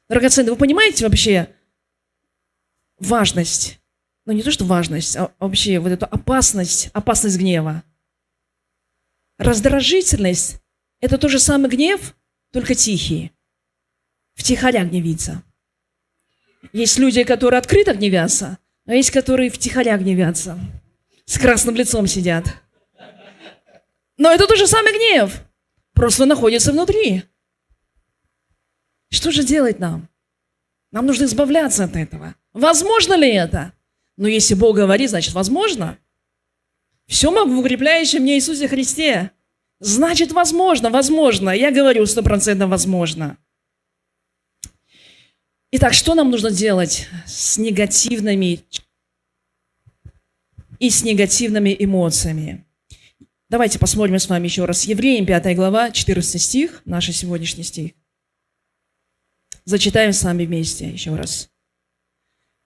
Драгоценные, 0.09 0.51
вы 0.51 0.57
понимаете 0.57 1.05
вообще 1.05 1.49
важность? 2.99 3.79
Ну, 4.25 4.33
не 4.33 4.43
то, 4.43 4.51
что 4.51 4.65
важность, 4.65 5.15
а 5.17 5.31
вообще 5.39 5.79
вот 5.79 5.91
эту 5.91 6.05
опасность, 6.05 6.89
опасность 6.93 7.37
гнева. 7.37 7.83
Раздражительность– 9.37 10.61
это 11.01 11.17
тот 11.17 11.31
же 11.31 11.39
самый 11.39 11.69
гнев, 11.69 12.15
только 12.51 12.75
тихий. 12.75 13.31
Втихаря 14.35 14.85
гневится. 14.85 15.43
Есть 16.73 16.99
люди, 16.99 17.23
которые 17.23 17.59
открыто 17.59 17.93
гневятся, 17.93 18.57
а 18.85 18.93
есть, 18.93 19.11
которые 19.11 19.49
втихаря 19.49 19.97
гневятся. 19.97 20.59
С 21.25 21.37
красным 21.37 21.75
лицом 21.75 22.07
сидят. 22.07 22.45
Но 24.17 24.31
это 24.31 24.47
тот 24.47 24.57
же 24.57 24.67
самый 24.67 24.91
гнев, 24.93 25.41
просто 25.93 26.25
находится 26.25 26.71
внутри. 26.71 27.23
Что 29.09 29.31
же 29.31 29.43
делать 29.43 29.79
нам? 29.79 30.09
Нам 30.91 31.05
нужно 31.05 31.25
избавляться 31.25 31.83
от 31.85 31.95
этого. 31.95 32.35
Возможно 32.53 33.13
ли 33.13 33.31
это? 33.31 33.73
Но 34.17 34.27
если 34.27 34.53
Бог 34.53 34.75
говорит, 34.75 35.09
значит, 35.09 35.33
возможно. 35.33 35.97
Все 37.07 37.31
могу 37.31 37.55
в 37.55 37.59
укрепляющем 37.59 38.21
мне 38.21 38.35
Иисусе 38.35 38.67
Христе. 38.67 39.31
Значит, 39.79 40.31
возможно, 40.31 40.89
возможно. 40.89 41.49
Я 41.51 41.71
говорю 41.71 42.05
стопроцентно 42.05 42.67
возможно. 42.67 43.37
Итак, 45.71 45.93
что 45.93 46.15
нам 46.15 46.31
нужно 46.31 46.51
делать 46.51 47.07
с 47.25 47.57
негативными 47.57 48.65
и 50.79 50.89
с 50.89 51.03
негативными 51.03 51.75
эмоциями? 51.77 52.65
Давайте 53.49 53.79
посмотрим 53.79 54.19
с 54.19 54.27
вами 54.27 54.45
еще 54.45 54.65
раз. 54.65 54.83
Евреям 54.85 55.25
5 55.25 55.55
глава, 55.55 55.91
14 55.91 56.41
стих, 56.41 56.81
наш 56.85 57.09
сегодняшний 57.09 57.63
стих. 57.63 57.91
Зачитаем 59.65 60.13
с 60.13 60.23
вами 60.23 60.45
вместе 60.45 60.89
еще 60.89 61.15
раз. 61.15 61.49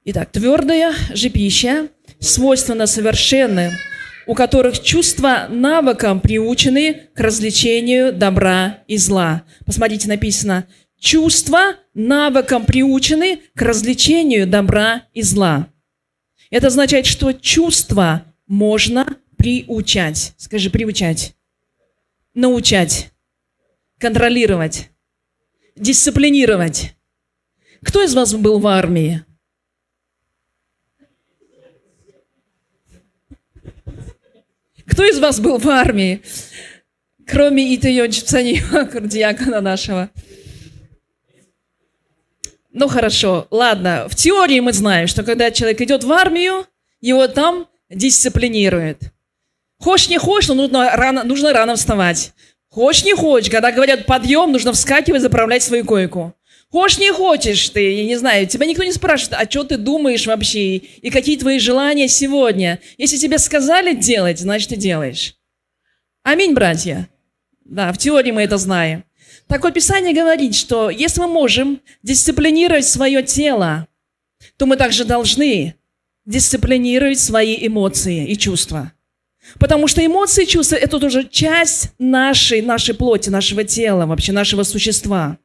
Итак, 0.06 0.32
твердая 0.32 0.94
же 1.14 1.30
пища 1.30 1.88
свойственна 2.20 2.88
совершенным, 2.88 3.72
у 4.28 4.36
которых 4.36 4.82
чувства 4.82 5.48
навыком 5.50 6.20
приучены 6.20 7.08
к 7.14 7.20
развлечению 7.22 8.12
добра 8.12 8.84
и 8.88 8.98
зла. 8.98 9.44
Посмотрите, 9.66 10.10
написано, 10.10 10.68
чувства 11.00 11.76
навыком 11.94 12.66
приучены 12.66 13.42
к 13.56 13.62
развлечению 13.62 14.46
добра 14.46 15.08
и 15.14 15.22
зла. 15.22 15.70
Это 16.50 16.68
означает, 16.68 17.06
что 17.06 17.32
чувства 17.32 18.26
можно 18.46 19.18
приучать. 19.38 20.34
Скажи, 20.36 20.70
приучать. 20.70 21.34
Научать. 22.34 23.12
Контролировать. 24.00 24.90
Дисциплинировать. 25.78 26.94
Кто 27.84 28.04
из 28.04 28.14
вас 28.14 28.34
был 28.34 28.60
в 28.60 28.68
армии? 28.68 29.24
Кто 34.94 35.04
из 35.06 35.18
вас 35.18 35.40
был 35.40 35.58
в 35.58 35.68
армии? 35.70 36.22
Кроме 37.26 37.76
Итайон 37.76 38.12
Чипсаниева, 38.12 39.02
диакона 39.02 39.60
нашего. 39.60 40.12
Ну 42.72 42.88
хорошо, 42.88 43.48
ладно. 43.50 44.06
В 44.08 44.16
теории 44.16 44.60
мы 44.60 44.72
знаем, 44.72 45.08
что 45.08 45.24
когда 45.24 45.50
человек 45.50 45.82
идет 45.82 46.04
в 46.04 46.12
армию, 46.12 46.68
его 47.02 47.28
там 47.28 47.68
дисциплинируют. 47.90 49.00
Хочешь, 49.80 50.10
не 50.10 50.20
хочешь, 50.20 50.50
но 50.50 50.54
нужно 50.54 50.96
рано, 50.96 51.24
нужно 51.24 51.54
рано 51.54 51.76
вставать. 51.76 52.32
Хочешь, 52.70 53.04
не 53.04 53.16
хочешь, 53.16 53.50
когда 53.50 53.72
говорят 53.72 54.06
подъем, 54.06 54.52
нужно 54.52 54.74
вскакивать, 54.74 55.24
заправлять 55.24 55.64
свою 55.64 55.86
койку. 55.86 56.36
Хочешь, 56.74 56.98
не 56.98 57.12
хочешь 57.12 57.70
ты, 57.70 57.98
я 57.98 58.04
не 58.04 58.16
знаю, 58.16 58.48
тебя 58.48 58.66
никто 58.66 58.84
не 58.84 58.92
спрашивает, 58.92 59.40
а 59.40 59.48
что 59.48 59.64
ты 59.64 59.78
думаешь 59.78 60.26
вообще, 60.26 60.78
и 60.78 61.12
какие 61.12 61.38
твои 61.38 61.60
желания 61.60 62.08
сегодня. 62.08 62.80
Если 62.98 63.18
тебе 63.18 63.38
сказали 63.38 63.94
делать, 63.94 64.40
значит, 64.40 64.70
ты 64.70 64.76
делаешь. 64.76 65.36
Аминь, 66.24 66.56
братья. 66.56 67.08
Да, 67.64 67.94
в 67.94 68.00
теории 68.00 68.32
мы 68.32 68.42
это 68.42 68.58
знаем. 68.58 69.04
Так 69.46 69.62
вот, 69.64 69.76
Писание 69.76 70.16
говорит, 70.16 70.56
что 70.56 70.90
если 70.90 71.22
мы 71.22 71.28
можем 71.28 71.80
дисциплинировать 72.02 72.88
свое 72.88 73.22
тело, 73.22 73.88
то 74.58 74.66
мы 74.66 74.76
также 74.76 75.06
должны 75.06 75.76
дисциплинировать 76.26 77.20
свои 77.20 77.56
эмоции 77.68 78.26
и 78.26 78.36
чувства. 78.36 78.94
Потому 79.60 79.86
что 79.88 80.04
эмоции 80.04 80.46
и 80.46 80.48
чувства– 80.48 80.76
это 80.78 80.98
тоже 80.98 81.30
часть 81.30 81.92
нашей, 82.00 82.64
нашей 82.64 82.96
плоти, 82.96 83.30
нашего 83.30 83.64
тела, 83.64 84.08
вообще 84.08 84.32
нашего 84.32 84.64
существа. 84.64 85.38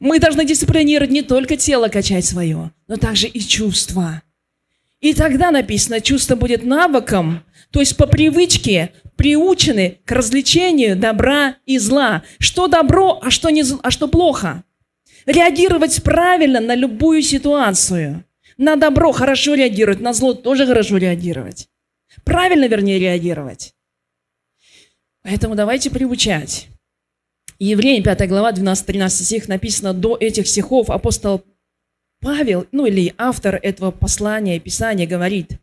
Мы 0.00 0.18
должны 0.18 0.44
дисциплинировать 0.44 1.10
не 1.10 1.22
только 1.22 1.56
тело 1.56 1.88
качать 1.88 2.24
свое, 2.24 2.72
но 2.88 2.96
также 2.96 3.26
и 3.26 3.40
чувства. 3.40 4.22
И 5.00 5.12
тогда 5.12 5.50
написано, 5.50 6.00
чувство 6.00 6.34
будет 6.34 6.64
навыком, 6.64 7.44
то 7.70 7.80
есть 7.80 7.96
по 7.96 8.06
привычке 8.06 8.92
приучены 9.16 9.98
к 10.04 10.12
развлечению 10.12 10.96
добра 10.96 11.56
и 11.66 11.78
зла. 11.78 12.22
Что 12.38 12.68
добро, 12.68 13.20
а 13.22 13.30
что, 13.30 13.50
не, 13.50 13.64
а 13.82 13.90
что 13.90 14.08
плохо. 14.08 14.64
Реагировать 15.26 16.02
правильно 16.02 16.60
на 16.60 16.74
любую 16.74 17.22
ситуацию. 17.22 18.24
На 18.56 18.76
добро 18.76 19.12
хорошо 19.12 19.54
реагировать, 19.54 20.00
на 20.00 20.12
зло 20.12 20.34
тоже 20.34 20.66
хорошо 20.66 20.96
реагировать. 20.96 21.68
Правильно, 22.24 22.66
вернее, 22.66 22.98
реагировать. 22.98 23.74
Поэтому 25.22 25.54
давайте 25.54 25.90
приучать. 25.90 26.68
Евреям 27.58 28.02
5 28.02 28.28
глава, 28.28 28.52
12-13 28.52 29.08
стих 29.08 29.48
написано, 29.48 29.92
до 29.92 30.16
этих 30.18 30.46
стихов 30.46 30.90
апостол 30.90 31.42
Павел, 32.20 32.66
ну 32.72 32.86
или 32.86 33.14
автор 33.18 33.58
этого 33.62 33.90
послания, 33.90 34.58
Писания 34.58 35.06
говорит, 35.06 35.58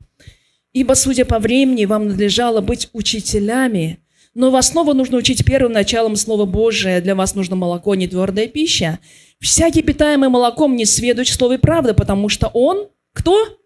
«Ибо, 0.74 0.94
судя 0.94 1.26
по 1.26 1.40
времени, 1.40 1.86
вам 1.86 2.08
надлежало 2.08 2.62
быть 2.62 2.90
учителями, 2.94 4.00
но 4.34 4.52
вас 4.52 4.70
снова 4.70 4.94
нужно 4.94 5.18
учить 5.18 5.44
первым 5.44 5.74
началом 5.74 6.16
Слова 6.16 6.46
Божия. 6.46 7.02
Для 7.02 7.16
вас 7.16 7.36
нужно 7.36 7.56
молоко, 7.56 7.96
не 7.96 8.08
твердая 8.08 8.48
пища. 8.48 9.00
Всякий, 9.40 9.82
питаемый 9.82 10.30
молоком, 10.30 10.76
не 10.76 10.86
сведущ 10.86 11.32
слове 11.32 11.58
правды, 11.58 11.94
потому 11.94 12.30
что 12.30 12.48
он, 12.54 12.88
кто? 13.14 13.60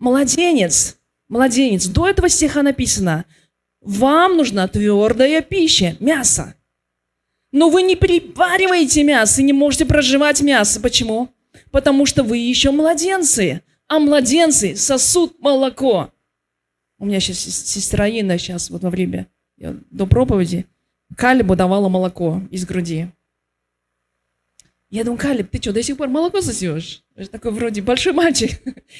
Младенец 0.00 0.96
младенец. 1.32 1.86
До 1.86 2.08
этого 2.08 2.28
стиха 2.28 2.62
написано, 2.62 3.24
вам 3.80 4.36
нужна 4.36 4.68
твердая 4.68 5.42
пища, 5.42 5.96
мясо. 5.98 6.54
Но 7.52 7.68
вы 7.68 7.82
не 7.82 7.96
перевариваете 7.96 9.04
мясо 9.04 9.40
и 9.40 9.44
не 9.44 9.52
можете 9.52 9.84
проживать 9.84 10.40
мясо. 10.40 10.80
Почему? 10.80 11.28
Потому 11.70 12.06
что 12.06 12.22
вы 12.22 12.38
еще 12.38 12.70
младенцы, 12.70 13.62
а 13.88 13.98
младенцы 13.98 14.74
сосут 14.74 15.38
молоко. 15.40 16.10
У 16.98 17.04
меня 17.04 17.20
сейчас 17.20 17.38
сестра 17.38 18.08
Инна 18.08 18.38
сейчас 18.38 18.70
вот 18.70 18.82
во 18.82 18.90
время 18.90 19.28
до 19.56 20.06
проповеди 20.06 20.66
Калибу 21.16 21.56
давала 21.56 21.88
молоко 21.88 22.40
из 22.50 22.64
груди. 22.64 23.08
Я 24.88 25.04
думаю, 25.04 25.18
Калиб, 25.18 25.50
ты 25.50 25.60
что, 25.60 25.72
до 25.72 25.82
сих 25.82 25.96
пор 25.96 26.08
молоко 26.08 26.42
сосешь? 26.42 27.02
Такой 27.30 27.50
вроде 27.52 27.80
большой 27.80 28.12
мальчик. 28.12 28.50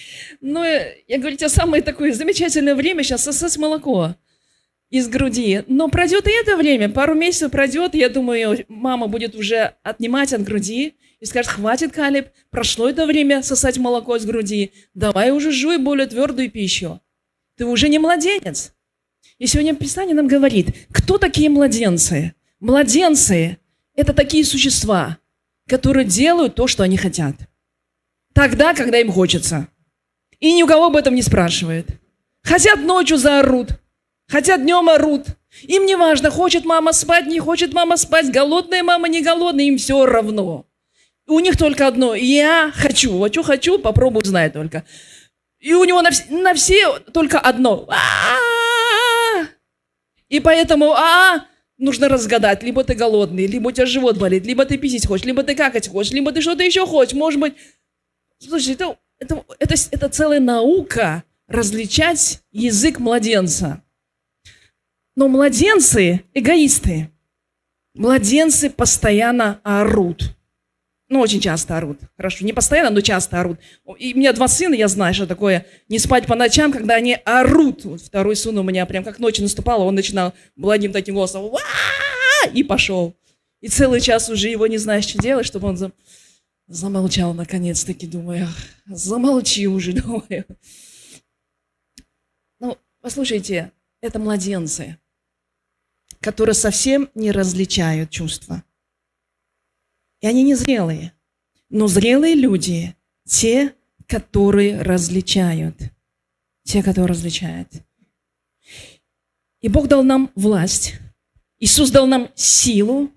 Но 0.40 0.64
я 0.64 1.18
говорю, 1.18 1.34
у 1.34 1.38
тебя 1.38 1.48
самое 1.48 1.82
такое 1.82 2.12
замечательное 2.12 2.74
время 2.74 3.02
сейчас 3.02 3.24
сосать 3.24 3.56
молоко 3.58 4.14
из 4.92 5.08
груди. 5.08 5.64
Но 5.66 5.88
пройдет 5.88 6.28
и 6.28 6.30
это 6.30 6.56
время, 6.56 6.88
пару 6.88 7.14
месяцев 7.14 7.50
пройдет, 7.50 7.96
я 7.96 8.08
думаю, 8.08 8.64
мама 8.68 9.08
будет 9.08 9.34
уже 9.34 9.74
отнимать 9.82 10.32
от 10.32 10.44
груди 10.44 10.94
и 11.18 11.26
скажет, 11.26 11.50
хватит, 11.50 11.92
Калиб, 11.92 12.28
прошло 12.50 12.88
это 12.88 13.06
время 13.06 13.42
сосать 13.42 13.78
молоко 13.78 14.14
из 14.14 14.24
груди, 14.24 14.70
давай 14.94 15.32
уже 15.32 15.50
жуй 15.50 15.78
более 15.78 16.06
твердую 16.06 16.48
пищу. 16.48 17.00
Ты 17.56 17.66
уже 17.66 17.88
не 17.88 17.98
младенец. 17.98 18.72
И 19.38 19.48
сегодня 19.48 19.74
Писание 19.74 20.14
нам 20.14 20.28
говорит, 20.28 20.68
кто 20.92 21.18
такие 21.18 21.50
младенцы? 21.50 22.34
Младенцы– 22.60 23.58
это 23.96 24.12
такие 24.12 24.44
существа– 24.44 25.18
которые 25.72 26.04
делают 26.04 26.54
то, 26.54 26.66
что 26.66 26.82
они 26.82 26.96
хотят. 26.96 27.34
Тогда, 28.34 28.74
когда 28.74 28.98
им 28.98 29.10
хочется. 29.10 29.68
И 30.40 30.52
ни 30.52 30.62
у 30.62 30.66
кого 30.66 30.86
об 30.86 30.96
этом 30.96 31.14
не 31.14 31.22
спрашивает. 31.22 31.86
Хотят 32.42 32.80
ночью 32.80 33.16
заорут, 33.16 33.80
хотят 34.32 34.62
днем 34.62 34.88
орут. 34.88 35.26
Им 35.64 35.84
не 35.84 35.94
важно, 35.94 36.30
хочет 36.30 36.64
мама 36.64 36.94
спать, 36.94 37.26
не 37.26 37.38
хочет 37.38 37.74
мама 37.74 37.98
спать, 37.98 38.32
голодная 38.32 38.82
мама, 38.82 39.06
не 39.08 39.20
голодная, 39.20 39.66
им 39.66 39.76
все 39.76 40.06
равно. 40.06 40.66
У 41.26 41.38
них 41.38 41.58
только 41.58 41.86
одно, 41.86 42.14
я 42.14 42.72
хочу, 42.74 43.28
что 43.28 43.42
хочу, 43.42 43.78
попробую, 43.78 44.24
знаю 44.24 44.50
только. 44.50 44.84
И 45.60 45.74
у 45.74 45.84
него 45.84 46.00
на, 46.00 46.08
вс- 46.08 46.30
на 46.30 46.54
все 46.54 46.98
только 47.12 47.38
одно. 47.38 47.86
И 50.30 50.40
поэтому 50.40 50.92
а 50.92 51.44
нужно 51.76 52.08
разгадать, 52.08 52.62
либо 52.62 52.82
ты 52.84 52.94
голодный, 52.94 53.46
либо 53.46 53.68
у 53.68 53.72
тебя 53.72 53.84
живот 53.84 54.16
болит, 54.16 54.46
либо 54.46 54.64
ты 54.64 54.78
писать 54.78 55.06
хочешь, 55.06 55.26
либо 55.26 55.42
ты 55.42 55.54
какать 55.54 55.88
хочешь, 55.88 56.12
либо 56.12 56.32
ты 56.32 56.40
что-то 56.40 56.62
еще 56.62 56.86
хочешь. 56.86 57.12
Может 57.12 57.38
быть, 57.38 57.54
слушай, 58.38 58.72
это, 58.72 58.96
это, 59.18 59.44
это, 59.58 59.74
это 59.90 60.08
целая 60.08 60.40
наука 60.40 61.22
различать 61.48 62.40
язык 62.50 62.98
младенца. 62.98 63.82
Но 65.14 65.28
младенцы 65.28 66.24
эгоисты. 66.34 67.10
Младенцы 67.94 68.70
постоянно 68.70 69.60
орут. 69.62 70.34
Ну, 71.12 71.20
очень 71.20 71.40
часто 71.40 71.76
орут. 71.76 71.98
Хорошо, 72.16 72.42
не 72.46 72.54
постоянно, 72.54 72.88
но 72.88 73.02
часто 73.02 73.38
орут. 73.38 73.58
И 73.98 74.14
у 74.14 74.16
меня 74.16 74.32
два 74.32 74.48
сына, 74.48 74.72
я 74.72 74.88
знаю, 74.88 75.12
что 75.12 75.26
такое 75.26 75.66
не 75.90 75.98
спать 75.98 76.26
по 76.26 76.34
ночам, 76.34 76.72
когда 76.72 76.94
они 76.94 77.18
орут. 77.26 77.84
Вот 77.84 78.00
второй 78.00 78.34
сын 78.34 78.56
у 78.56 78.62
меня 78.62 78.86
прям 78.86 79.04
как 79.04 79.18
ночь 79.18 79.38
наступала, 79.38 79.84
он 79.84 79.94
начинал 79.94 80.32
благим 80.56 80.90
таким 80.90 81.16
голосом 81.16 81.52
и 82.54 82.62
пошел. 82.62 83.14
И 83.60 83.68
целый 83.68 84.00
час 84.00 84.30
уже 84.30 84.48
его 84.48 84.66
не 84.66 84.78
знаешь, 84.78 85.04
что 85.04 85.18
делать, 85.18 85.44
чтобы 85.44 85.68
он 85.68 85.76
зам... 85.76 85.92
замолчал 86.66 87.34
наконец-таки, 87.34 88.06
думаю, 88.06 88.48
замолчи 88.86 89.66
уже, 89.66 89.92
думаю. 90.02 90.46
Ну, 92.58 92.78
послушайте, 93.02 93.70
это 94.00 94.18
младенцы, 94.18 94.96
которые 96.22 96.54
совсем 96.54 97.10
не 97.14 97.32
различают 97.32 98.10
чувства. 98.10 98.62
И 100.20 100.26
они 100.26 100.44
незрелые. 100.44 101.12
Но 101.68 101.88
зрелые 101.88 102.34
люди– 102.34 102.94
те, 103.24 103.74
которые 104.06 104.80
различают. 104.82 105.76
Те, 106.62 106.82
которые 106.82 107.06
различают. 107.06 107.68
И 109.60 109.68
Бог 109.68 109.88
дал 109.88 110.02
нам 110.04 110.30
власть. 110.34 110.94
Иисус 111.58 111.90
дал 111.90 112.06
нам 112.06 112.30
силу 112.34 113.10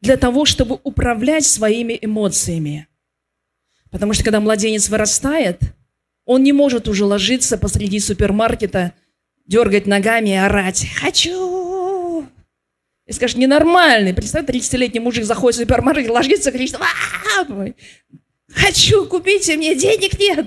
для 0.00 0.16
того, 0.16 0.44
чтобы 0.44 0.80
управлять 0.82 1.44
своими 1.44 1.98
эмоциями. 2.00 2.88
Потому 3.90 4.12
что 4.12 4.24
когда 4.24 4.40
младенец 4.40 4.88
вырастает, 4.88 5.60
он 6.24 6.42
не 6.42 6.52
может 6.52 6.88
уже 6.88 7.04
ложиться 7.04 7.58
посреди 7.58 8.00
супермаркета, 8.00 8.92
дергать 9.46 9.86
ногами 9.86 10.30
и 10.30 10.34
орать 10.34 10.86
«Хочу!» 11.00 11.59
И 13.10 13.12
скажешь, 13.12 13.36
ненормальный. 13.36 14.14
Представь, 14.14 14.46
30-летний 14.46 15.00
мужик 15.00 15.24
заходит 15.24 15.56
в 15.56 15.62
супермаркет, 15.62 16.10
ложится, 16.10 16.52
кричит 16.52 16.78
«Хочу, 18.54 19.04
купите 19.06 19.56
мне, 19.56 19.74
денег 19.74 20.16
нет!» 20.16 20.46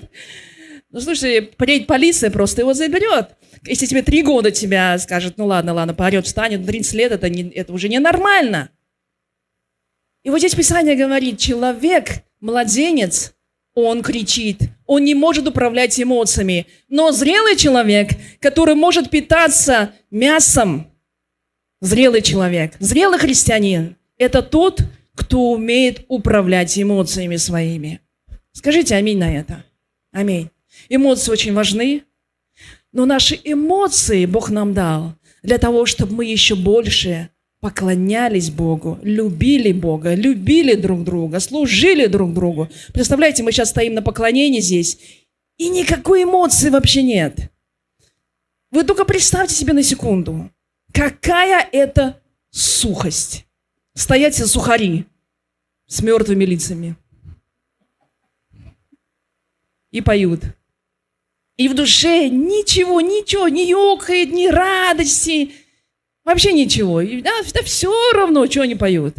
Ну, 0.90 1.02
слушай, 1.02 1.42
приедет 1.42 1.88
полиция, 1.88 2.32
просто 2.32 2.62
его 2.62 2.74
заберет. 2.74 3.32
Если 3.66 3.86
тебе 3.86 4.02
три 4.02 4.22
года 4.22 4.50
тебя 4.50 4.98
скажет, 4.98 5.34
ну 5.36 5.46
ладно, 5.46 5.74
ладно, 5.74 5.94
поорет, 5.94 6.26
встанет, 6.26 6.66
30 6.66 6.94
лет, 6.94 7.12
это, 7.12 7.28
не, 7.28 7.50
это 7.50 7.74
уже 7.74 7.90
ненормально. 7.90 8.70
И 10.24 10.30
вот 10.30 10.40
здесь 10.40 10.56
Писание 10.56 10.96
говорит, 10.96 11.40
человек, 11.40 12.24
младенец, 12.40 13.34
он 13.74 14.02
кричит, 14.02 14.62
он 14.86 15.04
не 15.04 15.16
может 15.16 15.46
управлять 15.50 16.00
эмоциями. 16.00 16.68
Но 16.88 17.12
зрелый 17.12 17.58
человек, 17.58 18.12
который 18.40 18.76
может 18.76 19.10
питаться 19.10 19.92
мясом, 20.10 20.93
зрелый 21.84 22.22
человек, 22.22 22.76
зрелый 22.80 23.20
христианин, 23.20 23.98
это 24.18 24.42
тот, 24.42 24.82
кто 25.16 25.52
умеет 25.52 26.06
управлять 26.08 26.80
эмоциями 26.80 27.36
своими. 27.36 28.00
Скажите 28.54 28.96
аминь 28.96 29.20
на 29.20 29.32
это. 29.32 29.66
Аминь. 30.12 30.50
Эмоции 30.90 31.32
очень 31.32 31.54
важны, 31.54 32.04
но 32.94 33.06
наши 33.06 33.40
эмоции 33.44 34.26
Бог 34.26 34.50
нам 34.50 34.74
дал 34.74 35.16
для 35.44 35.58
того, 35.58 35.86
чтобы 35.86 36.16
мы 36.16 36.26
еще 36.26 36.56
больше 36.56 37.30
поклонялись 37.60 38.50
Богу, 38.50 38.98
любили 39.04 39.74
Бога, 39.74 40.14
любили 40.14 40.76
друг 40.76 41.04
друга, 41.04 41.40
служили 41.40 42.06
друг 42.06 42.34
другу. 42.34 42.70
Представляете, 42.94 43.44
мы 43.44 43.52
сейчас 43.52 43.70
стоим 43.70 43.94
на 43.94 44.02
поклонении 44.02 44.62
здесь, 44.62 44.98
и 45.58 45.68
никакой 45.68 46.24
эмоции 46.24 46.70
вообще 46.70 47.04
нет. 47.04 47.52
Вы 48.72 48.84
только 48.84 49.06
представьте 49.06 49.54
себе 49.56 49.74
на 49.74 49.84
секунду, 49.84 50.50
какая 50.94 51.68
это 51.72 52.22
сухость. 52.50 53.46
Стоять 53.94 54.36
все 54.36 54.46
сухари 54.46 55.06
с 55.88 56.02
мертвыми 56.02 56.46
лицами. 56.46 56.96
И 59.92 60.02
поют. 60.02 60.42
И 61.58 61.68
в 61.68 61.76
душе 61.76 62.30
ничего, 62.30 63.02
ничего, 63.02 63.48
не 63.48 63.70
ёкает, 63.70 64.32
ни 64.32 64.48
радости, 64.48 65.54
Вообще 66.24 66.54
ничего. 66.54 67.02
И, 67.02 67.22
да, 67.22 67.32
да 67.54 67.62
все 67.64 67.94
равно, 68.14 68.46
что 68.48 68.62
они 68.62 68.76
поют. 68.76 69.16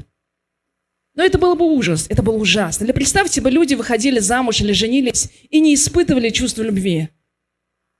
Но 1.15 1.23
это 1.23 1.39
был 1.39 1.55
бы 1.55 1.65
ужас, 1.65 2.07
это 2.09 2.23
было 2.23 2.37
ужасно. 2.37 2.85
Или 2.85 2.93
представьте 2.93 3.41
бы, 3.41 3.51
люди 3.51 3.75
выходили 3.75 4.19
замуж 4.19 4.61
или 4.61 4.73
женились 4.73 5.31
и 5.51 5.61
не 5.61 5.75
испытывали 5.75 6.31
чувства 6.31 6.63
любви. 6.63 7.11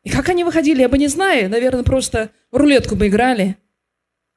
И 0.03 0.11
как 0.11 0.29
они 0.31 0.43
выходили, 0.43 0.81
я 0.81 0.89
бы 0.89 0.99
не 0.99 1.07
знаю. 1.09 1.49
Наверное, 1.49 1.85
просто 1.85 2.31
рулетку 2.51 2.97
бы 2.97 3.07
играли. 3.07 3.57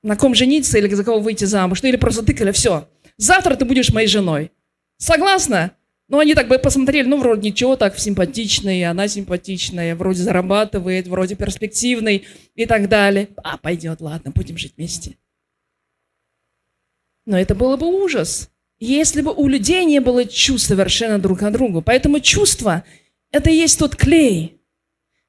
На 0.07 0.15
ком 0.15 0.33
жениться 0.33 0.77
или 0.77 0.87
за 0.93 1.03
кого 1.03 1.19
выйти 1.19 1.43
замуж. 1.43 1.83
Ну 1.83 1.89
или 1.89 1.97
просто 1.97 2.23
тыкали, 2.23 2.53
все. 2.53 2.87
Завтра 3.17 3.57
ты 3.57 3.65
будешь 3.65 3.91
моей 3.91 4.07
женой. 4.07 4.51
Согласна? 4.95 5.73
Ну, 6.07 6.19
они 6.19 6.33
так 6.33 6.47
бы 6.47 6.57
посмотрели, 6.59 7.05
ну, 7.05 7.17
вроде 7.17 7.49
ничего, 7.49 7.75
так 7.75 7.99
симпатичный, 7.99 8.85
она 8.85 9.09
симпатичная, 9.09 9.97
вроде 9.97 10.23
зарабатывает, 10.23 11.07
вроде 11.07 11.35
перспективный 11.35 12.25
и 12.55 12.65
так 12.65 12.87
далее. 12.87 13.27
А, 13.43 13.57
пойдет, 13.57 13.99
ладно, 13.99 14.31
будем 14.31 14.57
жить 14.57 14.75
вместе. 14.77 15.17
Но 17.25 17.37
это 17.37 17.53
было 17.53 17.75
бы 17.75 17.87
ужас, 17.87 18.49
если 18.79 19.21
бы 19.21 19.33
у 19.33 19.49
людей 19.49 19.83
не 19.83 19.99
было 19.99 20.23
чувств 20.23 20.69
совершенно 20.69 21.19
друг 21.19 21.39
к 21.39 21.51
другу. 21.51 21.81
Поэтому 21.81 22.21
чувство– 22.21 22.85
это 23.31 23.49
и 23.49 23.55
есть 23.57 23.77
тот 23.77 23.97
клей, 23.97 24.56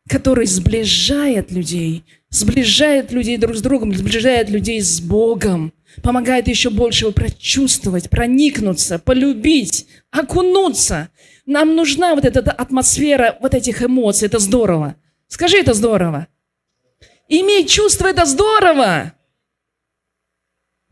который 0.08 0.46
сближает 0.46 1.52
людей, 1.52 2.04
сближает 2.30 3.12
людей 3.12 3.36
друг 3.36 3.56
с 3.56 3.62
другом, 3.62 3.94
сближает 3.94 4.50
людей 4.50 4.80
с 4.80 5.00
Богом 5.00 5.72
помогает 6.02 6.48
еще 6.48 6.70
больше 6.70 7.04
его 7.04 7.12
прочувствовать, 7.12 8.10
проникнуться, 8.10 8.98
полюбить, 8.98 9.86
окунуться. 10.10 11.08
Нам 11.46 11.74
нужна 11.74 12.14
вот 12.14 12.24
эта 12.24 12.40
атмосфера 12.50 13.36
вот 13.40 13.54
этих 13.54 13.82
эмоций. 13.82 14.26
Это 14.26 14.38
здорово. 14.38 14.96
Скажи, 15.28 15.58
это 15.58 15.74
здорово. 15.74 16.28
Иметь 17.28 17.70
чувство– 17.70 18.06
это 18.08 18.24
здорово. 18.24 19.12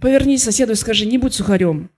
Повернись 0.00 0.42
соседу 0.42 0.72
и 0.72 0.76
скажи, 0.76 1.06
не 1.06 1.18
будь 1.18 1.34
сухарем. 1.34 1.90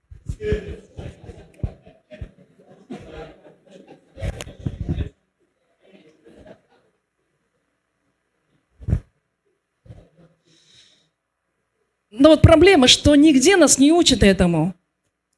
Но 12.18 12.30
вот 12.30 12.42
проблема, 12.42 12.88
что 12.88 13.14
нигде 13.14 13.56
нас 13.56 13.78
не 13.78 13.92
учат 13.92 14.22
этому. 14.22 14.74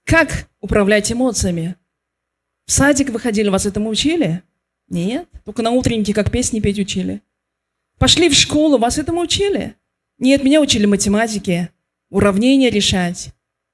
Как 0.05 0.49
управлять 0.61 1.12
эмоциями? 1.12 1.77
В 2.66 2.73
садик 2.73 3.11
выходили, 3.11 3.51
вас 3.51 3.66
этому 3.66 3.90
учили? 3.90 4.43
Нет. 4.88 5.29
Только 5.45 5.62
на 5.62 5.71
утреннике 5.73 6.14
как 6.14 6.31
песни 6.31 6.61
петь 6.61 6.79
учили. 6.79 7.21
Пошли 7.99 8.31
в 8.31 8.35
школу, 8.35 8.79
вас 8.79 8.97
этому 8.97 9.21
учили? 9.21 9.77
Нет, 10.19 10.43
меня 10.43 10.61
учили 10.61 10.87
математике, 10.87 11.71
уравнения 12.09 12.71
решать, 12.71 13.31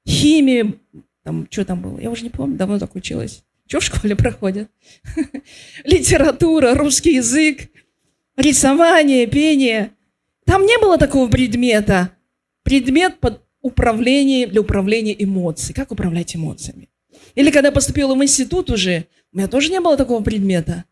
химии, 0.06 0.78
там, 1.22 1.46
что 1.50 1.64
там 1.64 1.80
было, 1.80 2.00
я 2.00 2.10
уже 2.10 2.24
не 2.24 2.30
помню, 2.30 2.56
давно 2.56 2.78
так 2.78 2.94
училась. 2.96 3.44
Что 3.68 3.80
в 3.80 3.84
школе 3.84 4.16
проходит? 4.16 4.68
Литература, 5.84 6.74
русский 6.74 7.14
язык, 7.14 7.68
рисование, 8.36 9.26
пение. 9.26 9.92
Там 10.44 10.66
не 10.66 10.78
было 10.78 10.98
такого 10.98 11.28
предмета 11.28 12.15
предмет 12.66 13.20
под 13.20 13.42
управление, 13.62 14.48
для 14.48 14.60
управления 14.60 15.14
эмоциями. 15.16 15.76
Как 15.76 15.92
управлять 15.92 16.34
эмоциями? 16.34 16.88
Или 17.36 17.52
когда 17.52 17.70
поступила 17.70 18.12
в 18.16 18.22
институт 18.24 18.70
уже, 18.70 19.06
у 19.32 19.36
меня 19.36 19.46
тоже 19.46 19.70
не 19.70 19.78
было 19.80 19.96
такого 19.96 20.20
предмета. 20.20 20.82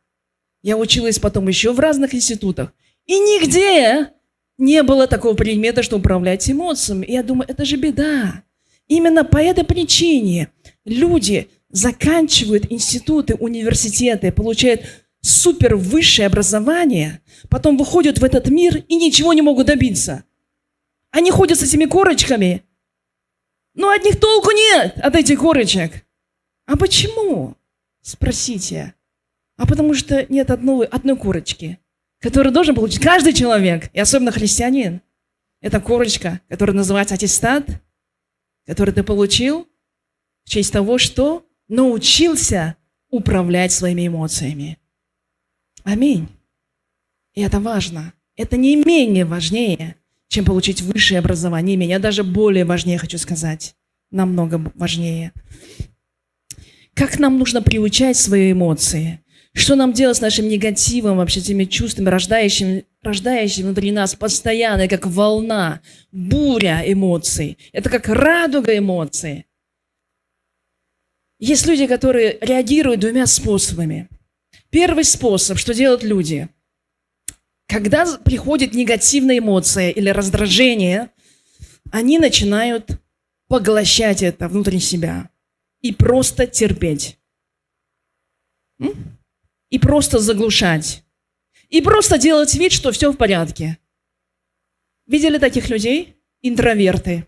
Я 0.62 0.76
училась 0.76 1.18
потом 1.18 1.48
еще 1.48 1.72
в 1.72 1.80
разных 1.80 2.14
институтах. 2.14 2.72
И 3.06 3.14
нигде 3.14 4.12
не 4.56 4.84
было 4.84 5.08
такого 5.08 5.34
предмета, 5.34 5.82
что 5.82 5.96
управлять 5.96 6.48
эмоциями. 6.48 7.06
И 7.06 7.12
я 7.12 7.24
думаю, 7.24 7.48
это 7.48 7.64
же 7.64 7.76
беда. 7.76 8.44
Именно 8.87 9.24
по 9.24 9.38
этой 9.38 9.64
причине 9.64 10.50
люди 10.84 11.48
заканчивают 11.70 12.70
институты, 12.70 13.34
университеты, 13.34 14.30
получают 14.30 14.82
супер 15.22 15.74
высшее 15.74 16.26
образование, 16.26 17.20
потом 17.48 17.76
выходят 17.76 18.18
в 18.18 18.24
этот 18.24 18.48
мир 18.48 18.84
и 18.87 18.94
ничего 18.94 19.32
не 19.32 19.42
могут 19.42 19.66
добиться. 19.66 20.22
Они 21.14 21.31
ходят 21.31 21.61
с 21.61 21.62
этими 21.62 21.85
корочками, 21.85 22.64
но 23.74 23.90
от 23.90 24.03
них 24.03 24.18
толку 24.18 24.50
нет, 24.50 24.98
от 24.98 25.14
этих 25.14 25.38
корочек. 25.38 26.05
А 26.66 26.77
почему? 26.77 27.57
Спросите. 28.00 28.94
А 29.57 29.64
потому 29.64 29.94
что 29.94 30.27
нет 30.29 30.50
одной, 30.50 30.87
одной 30.87 31.16
корочки, 31.16 31.79
которую 32.18 32.53
должен 32.53 32.74
получить 32.74 33.00
каждый 33.00 33.33
человек, 33.33 33.90
и 33.92 34.00
особенно 34.00 34.33
христианин. 34.33 35.03
Это 35.61 35.81
корочка, 35.81 36.40
которая 36.48 36.74
называется 36.74 37.14
аттестат, 37.14 37.64
который 38.66 38.92
ты 38.92 39.05
получил 39.05 39.68
в 40.42 40.50
честь 40.50 40.72
того, 40.72 40.98
что 40.98 41.46
научился 41.68 42.77
управлять 43.09 43.70
своими 43.70 44.09
эмоциями. 44.09 44.79
Аминь. 45.85 46.27
И 47.35 47.40
это 47.40 47.61
важно. 47.61 48.14
Это 48.35 48.57
не 48.57 48.74
менее 48.74 49.24
важнее, 49.24 49.96
чем 50.28 50.44
получить 50.44 50.82
высшее 50.82 51.20
образование. 51.20 51.76
Меня 51.76 51.98
даже 51.98 52.24
более 52.24 52.64
важнее, 52.64 52.98
хочу 52.98 53.18
сказать. 53.18 53.74
Намного 54.10 54.72
важнее. 54.74 55.32
Как 56.94 57.18
нам 57.18 57.38
нужно 57.38 57.62
приучать 57.62 58.16
свои 58.16 58.52
эмоции? 58.52 59.20
Что 59.52 59.76
нам 59.76 59.92
делать 59.92 60.16
с 60.16 60.20
нашим 60.20 60.48
негативом, 60.48 61.16
вообще 61.16 61.40
теми 61.40 61.64
чувствами, 61.64 62.08
рождающими, 62.08 62.84
рождающими 63.02 63.66
внутри 63.66 63.92
нас 63.92 64.14
постоянно, 64.14 64.88
как 64.88 65.06
волна, 65.06 65.80
буря 66.10 66.82
эмоций. 66.84 67.56
Это 67.72 67.88
как 67.88 68.08
радуга 68.08 68.76
эмоций. 68.76 69.46
Есть 71.38 71.66
люди, 71.66 71.87
которые 71.87 72.38
реагируют 72.40 73.00
двумя 73.00 73.26
способами. 73.26 74.08
Первый 74.70 75.04
способ, 75.04 75.58
что 75.58 75.74
делают 75.74 76.02
люди– 76.02 76.48
когда 77.66 78.07
приходит 78.18 78.74
негативная 78.74 79.38
эмоция 79.38 79.90
или 79.90 80.09
раздражение, 80.09 81.11
они 81.90 82.18
начинают 82.18 83.00
поглощать 83.48 84.22
это 84.22 84.48
внутри 84.48 84.81
себя 84.81 85.31
и 85.81 85.92
просто 85.92 86.46
терпеть. 86.46 87.18
И 89.70 89.79
просто 89.79 90.18
заглушать. 90.18 91.05
И 91.68 91.81
просто 91.81 92.18
делать 92.18 92.55
вид, 92.55 92.72
что 92.72 92.92
все 92.92 93.12
в 93.12 93.16
порядке. 93.16 93.79
Видели 95.07 95.38
таких 95.38 95.68
людей? 95.68 96.16
Интроверты. 96.40 97.27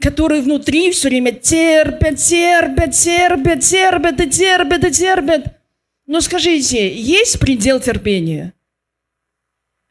Которые 0.00 0.40
внутри 0.40 0.90
все 0.90 1.08
время 1.08 1.32
терпят, 1.32 2.16
терпят, 2.16 2.92
терпят, 2.92 3.60
терпят 3.60 4.20
и 4.20 4.30
терпят 4.30 4.84
и 4.84 4.90
терпят. 4.90 5.60
Но 6.06 6.20
скажите, 6.20 6.94
есть 6.94 7.38
предел 7.38 7.80
терпения? 7.80 8.53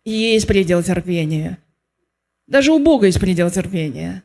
Есть 0.06 0.48
предел 0.48 0.84
терпения. 0.84 1.60
Даже 2.48 2.72
у 2.72 2.80
Бога 2.80 3.06
есть 3.06 3.20
предел 3.20 3.50
терпения. 3.50 4.24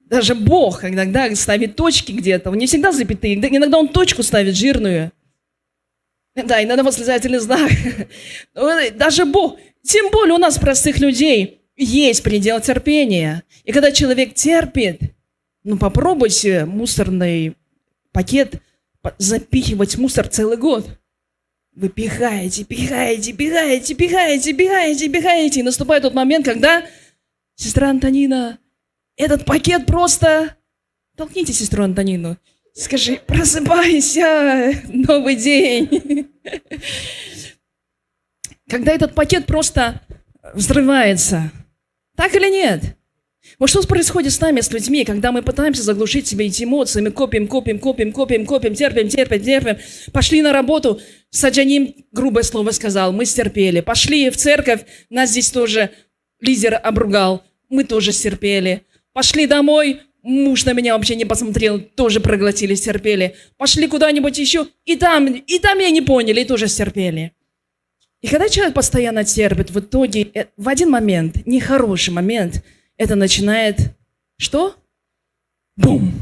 Даже 0.00 0.34
Бог 0.34 0.84
иногда 0.84 1.34
ставит 1.34 1.76
точки 1.76 2.12
где-то. 2.12 2.50
Он 2.50 2.56
не 2.56 2.66
всегда 2.66 2.92
запятые. 2.92 3.34
Иногда 3.34 3.78
он 3.78 3.88
точку 3.88 4.22
ставит 4.22 4.56
жирную. 4.56 5.12
Да, 6.34 6.62
иногда 6.62 6.82
восклицательный 6.82 7.40
знак. 7.40 7.70
Даже 8.94 9.26
Бог. 9.26 9.58
Тем 9.82 10.10
более 10.10 10.34
у 10.34 10.38
нас, 10.38 10.58
простых 10.58 10.98
людей, 10.98 11.60
есть 11.76 12.22
предел 12.22 12.60
терпения. 12.60 13.42
И 13.64 13.72
когда 13.72 13.92
человек 13.92 14.34
терпит, 14.34 15.00
ну 15.64 15.76
попробуйте 15.78 16.64
мусорный 16.64 17.56
пакет 18.12 18.62
запихивать 19.18 19.96
мусор 19.98 20.28
целый 20.28 20.56
год. 20.56 20.86
Вы 21.78 21.90
пихаете, 21.90 22.64
пихаете, 22.64 23.32
пихаете, 23.32 23.94
пихаете, 23.94 24.52
пихаете, 24.52 25.08
пихаете. 25.08 25.60
И 25.60 25.62
наступает 25.62 26.02
тот 26.02 26.12
момент, 26.12 26.44
когда 26.44 26.84
сестра 27.54 27.90
Антонина, 27.90 28.58
этот 29.16 29.44
пакет 29.44 29.86
просто... 29.86 30.56
Толкните 31.16 31.52
сестру 31.52 31.84
Антонину. 31.84 32.36
Скажи, 32.74 33.20
просыпайся, 33.24 34.72
новый 34.88 35.36
день. 35.36 36.28
Когда 38.68 38.92
этот 38.92 39.14
пакет 39.14 39.46
просто 39.46 40.00
взрывается. 40.54 41.52
Так 42.16 42.34
или 42.34 42.50
нет? 42.50 42.96
Вот 43.58 43.70
что 43.70 43.82
происходит 43.82 44.32
с 44.32 44.40
нами, 44.40 44.60
с 44.60 44.70
людьми, 44.70 45.04
когда 45.04 45.32
мы 45.32 45.42
пытаемся 45.42 45.82
заглушить 45.82 46.26
себе 46.26 46.46
эти 46.46 46.64
эмоции, 46.64 47.00
мы 47.00 47.10
копим, 47.10 47.48
копим, 47.48 47.78
копим, 47.78 48.12
копим, 48.12 48.46
копим, 48.46 48.74
терпим, 48.74 49.08
терпим, 49.08 49.40
терпим. 49.42 49.76
Пошли 50.12 50.42
на 50.42 50.52
работу, 50.52 51.00
Саджаним 51.30 51.94
грубое 52.12 52.44
слово 52.44 52.70
сказал, 52.70 53.12
мы 53.12 53.24
стерпели. 53.24 53.80
Пошли 53.80 54.30
в 54.30 54.36
церковь, 54.36 54.82
нас 55.10 55.30
здесь 55.30 55.50
тоже 55.50 55.90
лидер 56.40 56.78
обругал, 56.82 57.42
мы 57.68 57.84
тоже 57.84 58.12
стерпели. 58.12 58.82
Пошли 59.12 59.46
домой, 59.46 60.02
муж 60.22 60.64
на 60.64 60.72
меня 60.72 60.96
вообще 60.96 61.16
не 61.16 61.24
посмотрел, 61.24 61.80
тоже 61.80 62.20
проглотили, 62.20 62.74
стерпели. 62.74 63.34
Пошли 63.56 63.88
куда-нибудь 63.88 64.38
еще, 64.38 64.68
и 64.84 64.96
там, 64.96 65.26
и 65.26 65.58
там 65.58 65.78
я 65.78 65.90
не 65.90 66.02
поняли, 66.02 66.42
и 66.42 66.44
тоже 66.44 66.68
стерпели. 66.68 67.32
И 68.20 68.28
когда 68.28 68.48
человек 68.48 68.74
постоянно 68.74 69.24
терпит, 69.24 69.70
в 69.70 69.78
итоге, 69.80 70.28
э, 70.34 70.46
в 70.56 70.68
один 70.68 70.90
момент, 70.90 71.46
нехороший 71.46 72.14
момент– 72.14 72.64
это 72.98 73.14
начинает 73.14 73.96
что? 74.36 74.76
Бум! 75.76 76.12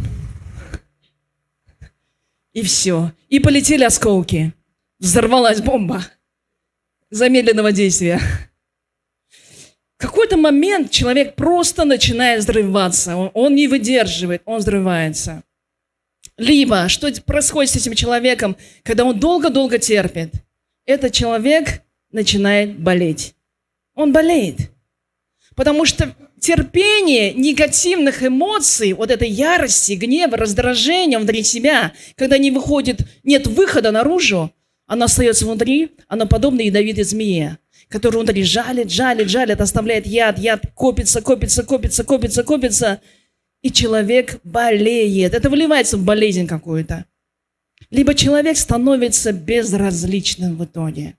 И 2.53 2.63
все. 2.63 3.13
И 3.29 3.41
полетели 3.41 3.85
осколки. 3.85 4.53
Взорвалась 4.99 5.61
бомба 5.61 6.07
замедленного 7.11 7.73
действия. 7.73 8.21
В 9.97 9.99
какой-то 9.99 10.37
момент 10.37 10.91
человек 10.91 11.35
просто 11.35 11.85
начинает 11.85 12.43
взрываться. 12.43 13.17
Он, 13.17 13.31
он 13.35 13.55
не 13.55 13.67
выдерживает, 13.67 14.43
он 14.45 14.59
взрывается. 14.59 15.43
Либо, 16.37 16.89
что 16.89 17.11
происходит 17.23 17.73
с 17.73 17.77
этим 17.77 17.95
человеком, 17.95 18.57
когда 18.83 19.05
он 19.05 19.19
долго-долго 19.19 19.79
терпит? 19.79 20.35
Этот 20.85 21.13
человек 21.13 21.83
начинает 22.11 22.79
болеть. 22.79 23.35
Он 23.95 24.13
болеет. 24.13 24.71
Потому 25.55 25.87
что 25.87 26.15
терпение 26.41 27.33
негативных 27.33 28.23
эмоций, 28.23 28.93
вот 28.93 29.11
этой 29.11 29.29
ярости, 29.29 29.93
гнева, 29.93 30.37
раздражения 30.37 31.19
внутри 31.19 31.43
себя, 31.43 31.93
когда 32.15 32.39
не 32.39 32.51
выходит, 32.51 33.01
нет 33.25 33.47
выхода 33.47 33.91
наружу, 33.91 34.53
она 34.87 35.07
остается 35.07 35.45
внутри, 35.45 35.93
она 36.09 36.27
подобна 36.27 36.61
ядовитой 36.61 37.05
змее, 37.05 37.59
которая 37.89 38.23
внутри 38.23 38.45
жалит, 38.45 38.91
жалит, 38.91 39.29
жалит, 39.29 39.61
оставляет 39.61 40.07
яд, 40.07 40.39
яд 40.39 40.63
копится, 40.75 41.23
копится, 41.23 41.63
копится, 41.63 42.05
копится, 42.05 42.45
копится, 42.45 43.01
и 43.63 43.73
человек 43.73 44.39
болеет. 44.45 45.35
Это 45.35 45.51
выливается 45.51 45.97
в 45.97 46.05
болезнь 46.05 46.47
какую-то. 46.47 47.07
Либо 47.91 48.15
человек 48.15 48.57
становится 48.57 49.33
безразличным 49.33 50.57
в 50.57 50.65
итоге. 50.65 51.17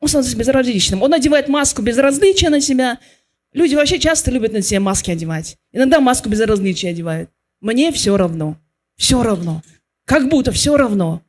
Он 0.00 0.08
становится 0.08 0.36
безразличным. 0.36 1.02
Он 1.02 1.10
надевает 1.10 1.48
маску 1.48 1.82
безразличия 1.82 2.50
на 2.50 2.60
себя– 2.60 2.98
Люди 3.54 3.76
вообще 3.76 4.00
часто 4.00 4.32
любят 4.32 4.52
на 4.52 4.62
себе 4.62 4.80
маски 4.80 5.12
одевать. 5.12 5.56
Иногда 5.72 6.00
маску 6.00 6.28
безразличия 6.28 6.90
одевают. 6.90 7.30
Мне 7.60 7.92
все 7.92 8.16
равно. 8.16 8.58
Все 8.96 9.22
равно. 9.22 9.62
Как 10.04 10.28
будто 10.28 10.50
все 10.50 10.76
равно. 10.76 11.22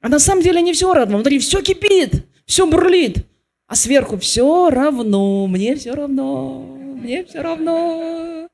А 0.00 0.08
на 0.08 0.18
самом 0.18 0.42
деле 0.42 0.60
не 0.60 0.74
все 0.74 0.92
равно. 0.92 1.16
Внутри 1.16 1.38
все 1.38 1.62
кипит, 1.62 2.26
все 2.44 2.70
бурлит. 2.70 3.26
А 3.66 3.74
сверху 3.74 4.18
все 4.18 4.68
равно. 4.68 5.46
Мне 5.46 5.74
все 5.74 5.94
равно. 5.94 6.60
Мне 6.60 7.24
все 7.24 7.40
равно. 7.40 8.46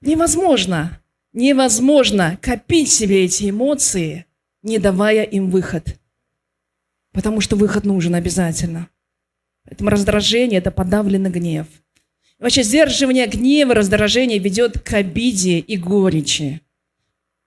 Невозможно. 0.00 1.00
Невозможно 1.32 2.36
копить 2.42 2.90
себе 2.90 3.24
эти 3.24 3.48
эмоции, 3.48 4.26
не 4.62 4.78
давая 4.78 5.22
им 5.22 5.50
выход. 5.50 5.98
Потому 7.12 7.40
что 7.40 7.56
выход 7.56 7.84
нужен 7.84 8.14
обязательно. 8.14 8.88
Поэтому 9.64 9.90
раздражение– 9.90 10.58
это 10.60 10.70
подавленный 10.70 11.30
гнев. 11.30 11.66
Вообще 12.38 12.62
сдерживание 12.62 13.26
гнева, 13.26 13.74
раздражения 13.74 14.38
ведет 14.38 14.80
к 14.80 14.92
обиде 14.94 15.58
и 15.58 15.76
горечи. 15.76 16.60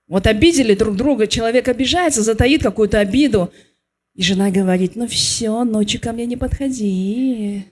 Вот 0.07 0.27
обидели 0.27 0.75
друг 0.75 0.95
друга, 0.95 1.27
человек 1.27 1.67
обижается, 1.67 2.21
затаит 2.21 2.63
какую-то 2.63 2.99
обиду, 2.99 3.51
и 4.13 4.21
жена 4.21 4.51
говорит, 4.51 4.95
ну 4.95 5.07
все, 5.07 5.63
ночью 5.65 5.99
ко 5.99 6.13
мне 6.13 6.25
не 6.25 6.37
подходи. 6.37 7.65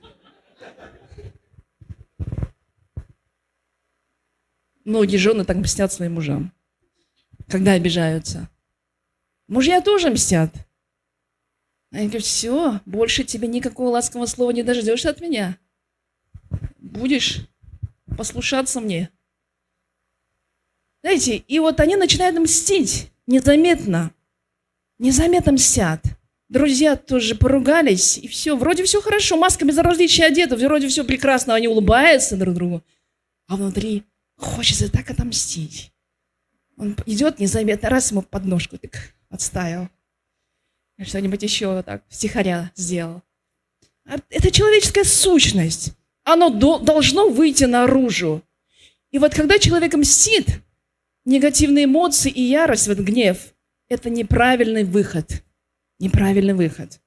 Многие 4.83 5.17
жены 5.17 5.45
так 5.45 5.55
мстят 5.57 5.93
своим 5.93 6.15
мужам, 6.15 6.51
когда 7.47 7.71
обижаются. 7.71 8.49
Мужья 9.47 9.79
тоже 9.79 10.09
мстят. 10.09 10.51
Они 11.93 12.07
говорят, 12.07 12.23
все, 12.23 12.81
больше 12.87 13.23
тебе 13.23 13.47
никакого 13.47 13.89
ласкового 13.89 14.25
слова 14.25 14.49
не 14.49 14.63
дождешься 14.63 15.11
от 15.11 15.21
меня. 15.21 15.59
Будешь 16.79 17.41
послушаться 18.17 18.81
мне. 18.81 19.11
Знаете, 21.03 21.37
и 21.37 21.59
вот 21.59 21.79
они 21.79 21.95
начинают 21.95 22.35
мстить 22.39 23.11
незаметно. 23.27 24.11
Незаметно 24.97 25.51
мстят. 25.51 26.03
Друзья 26.49 26.95
тоже 26.95 27.35
поругались, 27.35 28.17
и 28.17 28.27
все, 28.27 28.57
вроде 28.57 28.83
все 28.85 28.99
хорошо, 28.99 29.37
маска 29.37 29.63
безразличия 29.63 30.25
одета, 30.25 30.55
вроде 30.55 30.87
все 30.87 31.03
прекрасно, 31.03 31.53
они 31.53 31.67
улыбаются 31.67 32.37
друг 32.37 32.55
другу. 32.55 32.83
А 33.47 33.55
внутри 33.55 34.03
хочется 34.35 34.91
так 34.91 35.11
отомстить. 35.11 35.91
Он 36.75 36.95
идет 37.05 37.39
незаметно, 37.39 37.89
раз 37.89 38.09
ему 38.09 38.23
подножку 38.23 38.79
так 38.79 39.13
отставил 39.29 39.89
что-нибудь 41.05 41.43
еще 41.43 41.81
так 41.83 42.03
стихаря 42.09 42.71
сделал. 42.75 43.21
А 44.05 44.17
это 44.29 44.51
человеческая 44.51 45.03
сущность. 45.03 45.93
Оно 46.23 46.49
до, 46.49 46.79
должно 46.79 47.29
выйти 47.29 47.65
наружу. 47.65 48.41
И 49.11 49.19
вот 49.19 49.33
когда 49.33 49.59
человек 49.59 49.93
мстит, 49.93 50.61
негативные 51.25 51.85
эмоции 51.85 52.31
и 52.31 52.41
ярость, 52.41 52.87
вот 52.87 52.97
гнев, 52.97 53.53
это 53.87 54.09
неправильный 54.09 54.83
выход. 54.83 55.43
Неправильный 55.99 56.53
выход. 56.53 56.99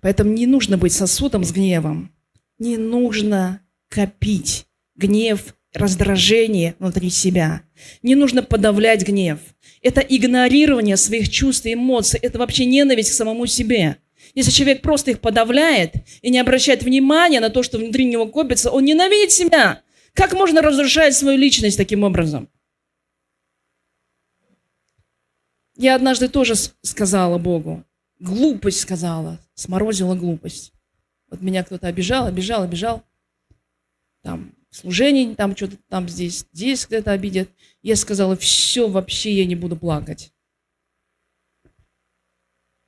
Поэтому 0.00 0.32
не 0.32 0.46
нужно 0.46 0.78
быть 0.78 0.92
сосудом 0.92 1.44
с 1.44 1.52
гневом. 1.52 2.14
Не 2.58 2.76
нужно 2.76 3.62
копить 3.88 4.66
гнев 4.96 5.54
раздражение 5.72 6.74
внутри 6.78 7.10
себя. 7.10 7.62
Не 8.02 8.14
нужно 8.14 8.42
подавлять 8.42 9.06
гнев. 9.06 9.38
Это 9.82 10.00
игнорирование 10.00 10.96
своих 10.96 11.28
чувств 11.30 11.66
и 11.66 11.74
эмоций. 11.74 12.20
Это 12.20 12.38
вообще 12.38 12.64
ненависть 12.66 13.10
к 13.10 13.14
самому 13.14 13.46
себе. 13.46 13.96
Если 14.34 14.50
человек 14.50 14.82
просто 14.82 15.12
их 15.12 15.20
подавляет 15.20 15.94
и 16.22 16.30
не 16.30 16.38
обращает 16.38 16.82
внимания 16.82 17.40
на 17.40 17.50
то, 17.50 17.62
что 17.62 17.78
внутри 17.78 18.04
него 18.04 18.26
копится, 18.26 18.70
он 18.70 18.84
ненавидит 18.84 19.32
себя. 19.32 19.82
Как 20.12 20.34
можно 20.34 20.60
разрушать 20.62 21.14
свою 21.14 21.38
личность 21.38 21.76
таким 21.76 22.04
образом? 22.04 22.48
Я 25.76 25.94
однажды 25.94 26.28
тоже 26.28 26.54
сказала 26.82 27.38
Богу, 27.38 27.84
глупость 28.18 28.80
сказала, 28.80 29.40
сморозила 29.54 30.14
глупость. 30.14 30.72
Вот 31.30 31.40
меня 31.40 31.64
кто-то 31.64 31.86
обижал, 31.86 32.26
обижал, 32.26 32.62
обижал. 32.62 33.02
Там 34.22 34.52
служений, 34.70 35.34
там 35.34 35.56
что-то 35.56 35.76
там 35.88 36.08
здесь, 36.08 36.44
здесь 36.52 36.86
где-то 36.86 37.12
обидят. 37.12 37.48
Я 37.82 37.96
сказала, 37.96 38.36
все, 38.36 38.88
вообще 38.88 39.32
я 39.32 39.46
не 39.46 39.54
буду 39.54 39.76
плакать. 39.76 40.32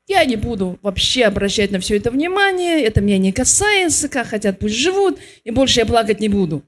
Я 0.06 0.24
не 0.24 0.36
буду 0.36 0.78
вообще 0.82 1.24
обращать 1.24 1.70
на 1.70 1.78
все 1.78 1.96
это 1.96 2.10
внимание, 2.10 2.82
это 2.82 3.00
меня 3.00 3.18
не 3.18 3.32
касается, 3.32 4.08
как 4.08 4.26
хотят, 4.26 4.58
пусть 4.58 4.74
живут, 4.74 5.18
и 5.44 5.50
больше 5.50 5.80
я 5.80 5.86
плакать 5.86 6.20
не 6.20 6.28
буду. 6.28 6.62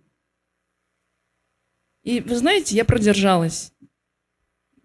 И 2.03 2.21
вы 2.21 2.37
знаете, 2.37 2.77
я 2.77 2.85
продержалась 2.85 3.73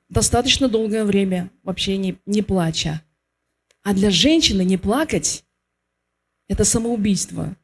достаточно 0.09 0.67
долгое 0.67 1.05
время, 1.05 1.51
вообще 1.63 1.97
не, 1.97 2.17
не 2.25 2.41
плача. 2.41 3.03
А 3.83 3.93
для 3.93 4.09
женщины 4.09 4.63
не 4.63 4.77
плакать– 4.77 5.45
это 6.47 6.65
самоубийство. 6.65 7.55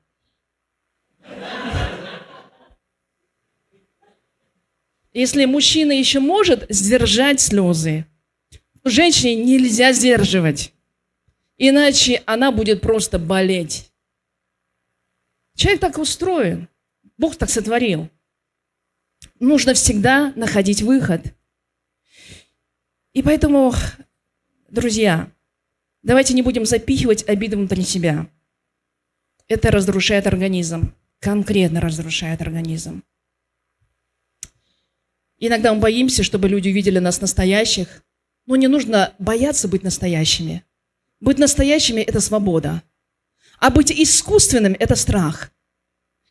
Если 5.16 5.46
мужчина 5.46 5.94
еще 5.94 6.20
может 6.20 6.66
сдержать 6.68 7.40
слезы, 7.40 8.06
женщине 8.84 9.36
нельзя 9.46 9.94
сдерживать. 9.94 10.74
Иначе 11.58 12.22
она 12.26 12.52
будет 12.52 12.82
просто 12.82 13.18
болеть. 13.18 13.90
Человек 15.56 15.80
так 15.80 16.00
устроен. 16.00 16.68
Бог 17.18 17.38
так 17.38 17.50
сотворил. 17.50 18.10
Нужно 19.40 19.74
всегда 19.74 20.34
находить 20.36 20.82
выход. 20.82 21.22
И 23.14 23.24
поэтому, 23.24 23.74
друзья, 24.70 25.32
давайте 26.04 26.34
не 26.34 26.42
будем 26.42 26.66
запихивать 26.66 27.26
обиды 27.30 27.56
внутри 27.56 27.84
себя. 27.84 28.30
Это 29.48 29.72
разрушает 29.72 30.28
организм. 30.28 30.94
Конкретно 31.20 31.80
разрушает 31.80 32.42
организм. 32.42 33.02
Иногда 35.38 35.74
мы 35.74 35.80
боимся, 35.80 36.24
чтобы 36.24 36.48
люди 36.48 36.70
увидели 36.70 37.00
нас 37.00 37.22
настоящих. 37.22 38.04
Но 38.46 38.56
не 38.56 38.68
нужно 38.68 39.14
бояться 39.20 39.68
быть 39.68 39.84
настоящими. 39.84 40.64
Быть 41.20 41.40
настоящими– 41.40 42.02
это 42.02 42.22
свобода. 42.22 42.84
А 43.60 43.70
быть 43.70 43.92
искусственным– 43.92 44.76
это 44.80 44.96
страх. 44.96 45.52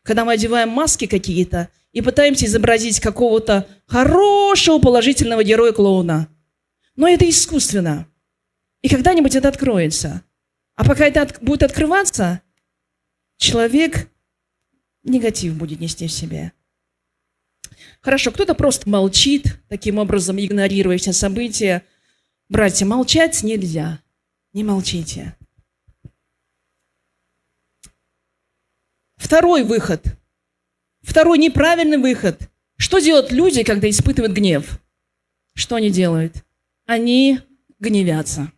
Когда 0.02 0.24
мы 0.24 0.32
одеваем 0.32 0.68
маски 0.68 1.06
какие-то 1.06 1.70
и 1.92 2.02
пытаемся 2.02 2.46
изобразить 2.46 3.00
какого-то 3.00 3.66
хорошего 3.86 4.78
положительного 4.78 5.42
героя-клоуна. 5.42 6.28
Но 6.96 7.08
это 7.08 7.28
искусственно. 7.28 8.06
И 8.82 8.88
когда-нибудь 8.88 9.34
это 9.34 9.48
откроется. 9.48 10.22
А 10.76 10.84
пока 10.84 11.06
это 11.06 11.22
от, 11.22 11.42
будет 11.42 11.62
открываться, 11.62 12.42
человек 13.36 14.10
негатив 15.04 15.54
будет 15.54 15.80
нести 15.80 16.06
в 16.06 16.12
себе. 16.12 16.52
Хорошо, 18.04 18.32
кто-то 18.32 18.54
просто 18.54 18.86
молчит, 18.86 19.58
таким 19.68 19.98
образом 19.98 20.38
игнорируя 20.38 20.98
все 20.98 21.14
события. 21.14 21.82
Братья, 22.50 22.84
молчать 22.84 23.42
нельзя. 23.42 24.02
Не 24.52 24.62
молчите. 24.62 25.34
Второй 29.16 29.62
выход. 29.62 30.04
Второй 31.00 31.38
неправильный 31.38 31.96
выход. 31.96 32.50
Что 32.76 32.98
делают 32.98 33.32
люди, 33.32 33.62
когда 33.62 33.88
испытывают 33.88 34.34
гнев? 34.34 34.82
Что 35.54 35.76
они 35.76 35.88
делают? 35.88 36.44
Они 36.84 37.40
гневятся. 37.78 38.52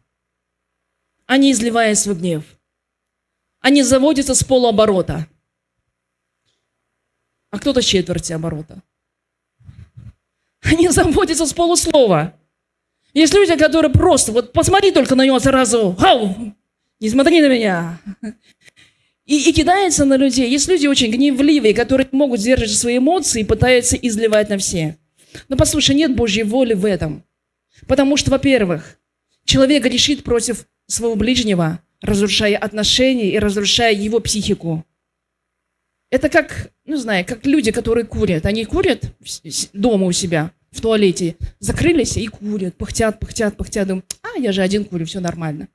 Они 1.27 1.53
изливают 1.53 1.97
свой 2.01 2.17
гнев. 2.17 2.43
Они 3.61 3.85
заводятся 3.85 4.35
с 4.35 4.43
полуоборота. 4.43 5.29
А 7.51 7.61
кто-то 7.61 7.81
с 7.81 7.85
четверти 7.85 8.33
оборота. 8.33 8.83
Они 10.71 10.89
заводятся 10.89 11.47
с 11.47 11.53
полуслова. 11.53 12.35
Есть 13.15 13.35
люди, 13.35 13.57
которые 13.57 13.91
просто, 13.91 14.33
вот 14.33 14.53
посмотри 14.53 14.93
только 14.93 15.15
на 15.15 15.25
него 15.25 15.39
сразу, 15.39 15.97
Хау! 15.99 16.55
не 17.01 17.09
смотри 17.09 17.41
на 17.41 17.49
меня. 17.49 17.99
И, 19.25 19.49
и 19.49 19.53
кидается 19.53 20.05
на 20.05 20.17
людей. 20.17 20.49
Есть 20.51 20.69
люди 20.69 20.87
очень 20.87 21.11
гневливые, 21.11 21.75
которые 21.75 22.09
могут 22.13 22.41
сдерживать 22.41 22.77
свои 22.77 22.99
эмоции 22.99 23.41
и 23.41 23.45
пытаются 23.45 23.97
изливать 23.97 24.49
на 24.49 24.59
всех. 24.59 24.95
Но 25.49 25.57
послушай, 25.57 25.95
нет 25.95 26.15
Божьей 26.15 26.45
воли 26.45 26.75
в 26.75 26.85
этом. 26.85 27.25
Потому 27.87 28.17
что, 28.17 28.31
во-первых, 28.31 28.99
человек 29.45 29.83
грешит 29.83 30.23
против 30.23 30.67
своего 30.87 31.17
ближнего, 31.17 31.81
разрушая 32.01 32.57
отношения 32.57 33.31
и 33.31 33.39
разрушая 33.39 33.93
его 33.93 34.21
психику. 34.21 34.85
Это 36.11 36.29
как, 36.29 36.71
ну 36.87 36.97
знаю, 36.97 37.25
как 37.27 37.45
люди, 37.47 37.73
которые 37.73 38.05
курят. 38.05 38.47
Они 38.47 38.65
курят 38.65 39.13
дома 39.73 40.07
у 40.07 40.13
себя, 40.13 40.53
в 40.71 40.81
туалете, 40.81 41.37
закрылись 41.59 42.17
и 42.17 42.27
курят, 42.27 42.77
пыхтят, 42.77 43.19
пыхтят, 43.19 43.57
пыхтят, 43.57 43.89
думают, 43.89 44.07
а, 44.23 44.39
я 44.39 44.53
же 44.53 44.63
один 44.63 44.85
курю, 44.85 45.07
все 45.07 45.21
нормально. 45.21 45.69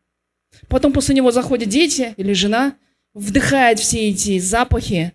Потом 0.67 0.93
после 0.93 1.15
него 1.15 1.31
заходят 1.31 1.69
дети 1.69 2.13
или 2.17 2.33
жена, 2.33 2.75
вдыхает 3.13 3.79
все 3.79 4.09
эти 4.09 4.39
запахи 4.39 5.13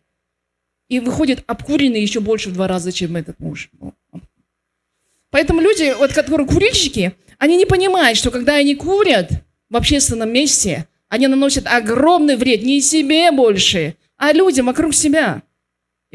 и 0.89 1.01
выходит 1.01 1.45
обкуренный 1.47 2.01
еще 2.01 2.21
больше 2.21 2.51
в 2.51 2.53
два 2.53 2.69
раза, 2.69 2.93
чем 2.93 3.17
этот 3.17 3.39
муж. 3.41 3.71
Поэтому 5.31 5.61
люди, 5.61 5.95
вот, 5.99 6.13
которые 6.13 6.47
курильщики, 6.47 7.15
они 7.39 7.57
не 7.57 7.67
понимают, 7.67 8.19
что 8.19 8.31
когда 8.31 8.57
они 8.57 8.75
курят 8.75 9.31
в 9.69 9.77
общественном 9.77 10.33
месте, 10.33 10.87
они 11.09 11.27
наносят 11.27 11.67
огромный 11.67 12.37
вред 12.37 12.63
не 12.63 12.81
себе 12.81 13.31
больше, 13.31 13.97
а 14.17 14.33
людям 14.33 14.67
вокруг 14.67 14.95
себя. 14.95 15.43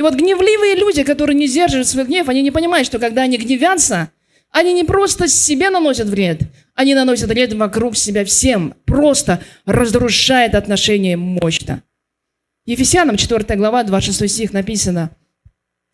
И 0.02 0.04
вот 0.04 0.16
гневливые 0.16 0.74
люди, 0.74 1.04
которые 1.04 1.36
не 1.36 1.46
сдерживают 1.46 1.88
свой 1.88 2.06
гнев, 2.06 2.28
они 2.28 2.42
не 2.42 2.50
понимают, 2.50 2.88
что 2.88 2.98
когда 2.98 3.22
они 3.22 3.38
гневятся, 3.38 4.12
они 4.50 4.74
не 4.74 4.84
просто 4.84 5.28
себе 5.28 5.70
наносят 5.70 6.08
вред, 6.08 6.42
они 6.74 6.96
наносят 6.96 7.30
вред 7.30 7.54
вокруг 7.54 7.96
себя 7.96 8.26
всем. 8.26 8.74
Просто 8.86 9.44
разрушает 9.68 10.56
отношения 10.56 11.18
мощно. 11.18 11.84
Ефесянам 12.66 13.16
4 13.16 13.56
глава, 13.58 13.84
26 13.84 14.34
стих 14.34 14.54
написано. 14.54 15.12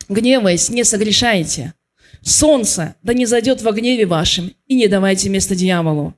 «Гневаясь, 0.07 0.69
не 0.69 0.85
согрешайте. 0.85 1.73
Солнце 2.21 2.95
да 3.03 3.13
не 3.13 3.25
зайдет 3.25 3.61
во 3.61 3.73
гневе 3.73 4.05
вашем, 4.05 4.53
и 4.67 4.75
не 4.75 4.87
давайте 4.87 5.27
место 5.27 5.53
дьяволу». 5.53 6.15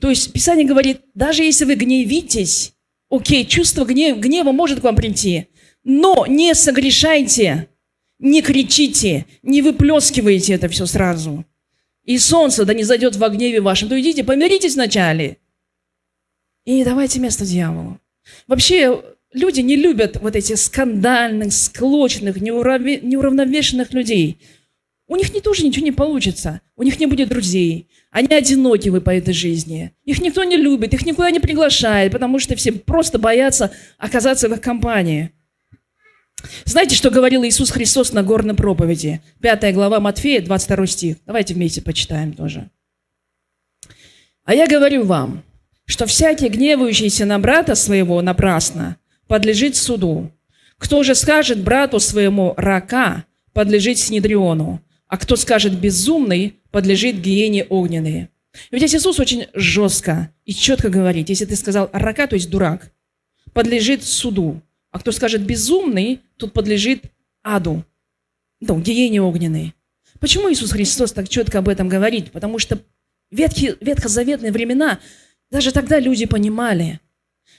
То 0.00 0.10
есть 0.10 0.32
Писание 0.32 0.64
говорит, 0.64 1.00
даже 1.14 1.42
если 1.42 1.64
вы 1.64 1.74
гневитесь, 1.74 2.74
окей, 3.10 3.44
чувство 3.44 3.84
гнева, 3.84 4.16
гнева 4.16 4.52
может 4.52 4.78
к 4.78 4.84
вам 4.84 4.94
прийти, 4.94 5.48
но 5.88 6.26
не 6.26 6.52
согрешайте, 6.56 7.68
не 8.18 8.42
кричите, 8.42 9.24
не 9.44 9.62
выплескивайте 9.62 10.54
это 10.54 10.68
все 10.68 10.84
сразу. 10.84 11.44
И 12.02 12.18
солнце 12.18 12.64
да 12.64 12.74
не 12.74 12.82
зайдет 12.82 13.14
во 13.14 13.28
гневе 13.28 13.60
вашем, 13.60 13.88
то 13.88 14.00
идите, 14.00 14.24
помиритесь 14.24 14.74
вначале. 14.74 15.36
И 16.64 16.74
не 16.74 16.84
давайте 16.84 17.20
место 17.20 17.46
дьяволу. 17.46 18.00
Вообще, 18.48 19.00
люди 19.32 19.60
не 19.60 19.76
любят 19.76 20.20
вот 20.20 20.34
этих 20.34 20.58
скандальных, 20.58 21.52
склочных, 21.52 22.40
неуравновешенных 22.40 23.92
людей. 23.92 24.40
У 25.06 25.14
них 25.14 25.32
не 25.32 25.40
тоже 25.40 25.64
ничего 25.64 25.84
не 25.84 25.92
получится. 25.92 26.62
У 26.74 26.82
них 26.82 26.98
не 26.98 27.06
будет 27.06 27.28
друзей. 27.28 27.88
Они 28.10 28.26
одиноки 28.34 28.88
вы 28.88 29.00
по 29.00 29.10
этой 29.10 29.34
жизни. 29.34 29.92
Их 30.04 30.20
никто 30.20 30.42
не 30.42 30.56
любит, 30.56 30.94
их 30.94 31.06
никуда 31.06 31.30
не 31.30 31.38
приглашает, 31.38 32.10
потому 32.10 32.40
что 32.40 32.56
все 32.56 32.72
просто 32.72 33.20
боятся 33.20 33.70
оказаться 33.98 34.48
в 34.48 34.52
их 34.52 34.60
компании. 34.60 35.30
Знаете, 36.64 36.94
что 36.94 37.10
говорил 37.10 37.44
Иисус 37.44 37.70
Христос 37.70 38.12
на 38.12 38.22
горной 38.22 38.54
проповеди? 38.54 39.20
Пятая 39.40 39.72
глава 39.72 40.00
Матфея, 40.00 40.40
22 40.40 40.86
стих. 40.86 41.16
Давайте 41.26 41.54
вместе 41.54 41.82
почитаем 41.82 42.32
тоже. 42.32 42.70
«А 44.44 44.54
я 44.54 44.66
говорю 44.68 45.04
вам, 45.04 45.42
что 45.86 46.06
всякий, 46.06 46.48
гневающийся 46.48 47.26
на 47.26 47.38
брата 47.38 47.74
своего 47.74 48.22
напрасно, 48.22 48.96
подлежит 49.26 49.76
суду. 49.76 50.30
Кто 50.78 51.02
же 51.02 51.14
скажет 51.14 51.62
брату 51.62 51.98
своему 51.98 52.54
рака, 52.56 53.24
подлежит 53.52 53.98
Снедриону, 53.98 54.80
а 55.08 55.16
кто 55.16 55.36
скажет 55.36 55.78
безумный, 55.78 56.56
подлежит 56.70 57.16
гиене 57.20 57.64
огненной». 57.64 58.28
Ведь 58.70 58.94
Иисус 58.94 59.18
очень 59.18 59.46
жестко 59.54 60.30
и 60.44 60.54
четко 60.54 60.88
говорит, 60.88 61.28
если 61.28 61.44
ты 61.44 61.56
сказал 61.56 61.90
рака, 61.92 62.26
то 62.26 62.34
есть 62.36 62.48
дурак, 62.48 62.92
подлежит 63.52 64.04
суду. 64.04 64.62
А 64.96 64.98
кто 64.98 65.12
скажет 65.12 65.42
безумный, 65.42 66.22
тот 66.38 66.54
подлежит 66.54 67.04
аду, 67.42 67.84
ну, 68.60 68.80
гиене 68.80 69.20
огненной. 69.20 69.74
Почему 70.20 70.50
Иисус 70.50 70.72
Христос 70.72 71.12
так 71.12 71.28
четко 71.28 71.58
об 71.58 71.68
этом 71.68 71.86
говорит? 71.86 72.32
Потому 72.32 72.58
что 72.58 72.76
в 72.76 72.80
ветхие, 73.30 73.76
ветхозаветные 73.82 74.52
времена 74.52 74.98
даже 75.50 75.70
тогда 75.70 76.00
люди 76.00 76.24
понимали, 76.24 76.98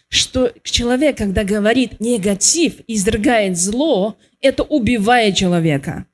что 0.09 0.51
человек, 0.63 1.19
когда 1.19 1.43
говорит 1.43 1.99
негатив, 1.99 2.77
изрыгает 2.87 3.55
зло, 3.55 4.17
это 4.41 4.63
убивает 4.63 5.35
человека. 5.35 6.07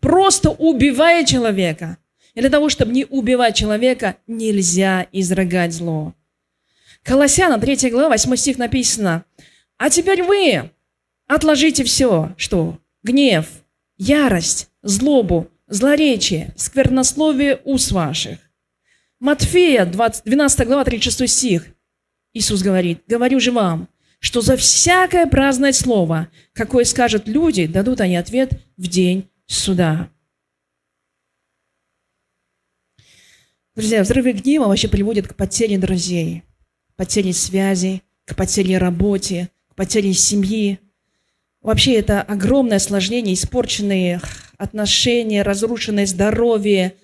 Просто 0.00 0.50
убивает 0.50 1.26
человека. 1.26 1.96
И 2.34 2.40
для 2.40 2.50
того, 2.50 2.68
чтобы 2.68 2.92
не 2.92 3.06
убивать 3.06 3.56
человека, 3.56 4.18
нельзя 4.26 5.06
изрыгать 5.10 5.72
зло. 5.72 6.12
Колоссянам 7.02 7.62
3 7.62 7.88
глава, 7.88 8.10
8 8.10 8.36
стих 8.36 8.58
написано– 8.58 9.24
а 9.78 9.90
теперь 9.90 10.22
вы 10.22 10.70
отложите 11.26 11.84
все, 11.84 12.34
что 12.36 12.78
гнев, 13.02 13.46
ярость, 13.96 14.70
злобу, 14.82 15.50
злоречие, 15.66 16.52
сквернословие 16.56 17.60
уст 17.64 17.92
ваших. 17.92 18.38
Матфея, 19.20 19.86
20, 19.86 20.24
12 20.24 20.66
глава, 20.66 20.84
36 20.84 21.32
стих. 21.32 21.66
Иисус 22.32 22.62
говорит, 22.62 23.02
говорю 23.06 23.40
же 23.40 23.52
вам, 23.52 23.88
что 24.18 24.40
за 24.40 24.56
всякое 24.56 25.26
праздное 25.26 25.72
слово, 25.72 26.28
какое 26.52 26.84
скажут 26.84 27.28
люди, 27.28 27.66
дадут 27.66 28.00
они 28.00 28.16
ответ 28.16 28.52
в 28.76 28.88
день 28.88 29.28
суда. 29.46 30.10
Друзья, 33.74 34.02
взрывы 34.02 34.32
гнева 34.32 34.66
вообще 34.66 34.88
приводят 34.88 35.26
к 35.26 35.34
потере 35.34 35.78
друзей, 35.78 36.42
потере 36.96 37.32
связи, 37.32 38.02
к 38.24 38.36
потере 38.36 38.78
работе, 38.78 39.50
к 39.74 39.76
потере 39.76 40.12
семьи. 40.12 40.78
Вообще 41.60 41.94
это 41.94 42.22
огромное 42.22 42.76
осложнение, 42.76 43.34
испорченные 43.34 44.20
отношения, 44.56 45.42
разрушенное 45.42 46.06
здоровье 46.06 46.94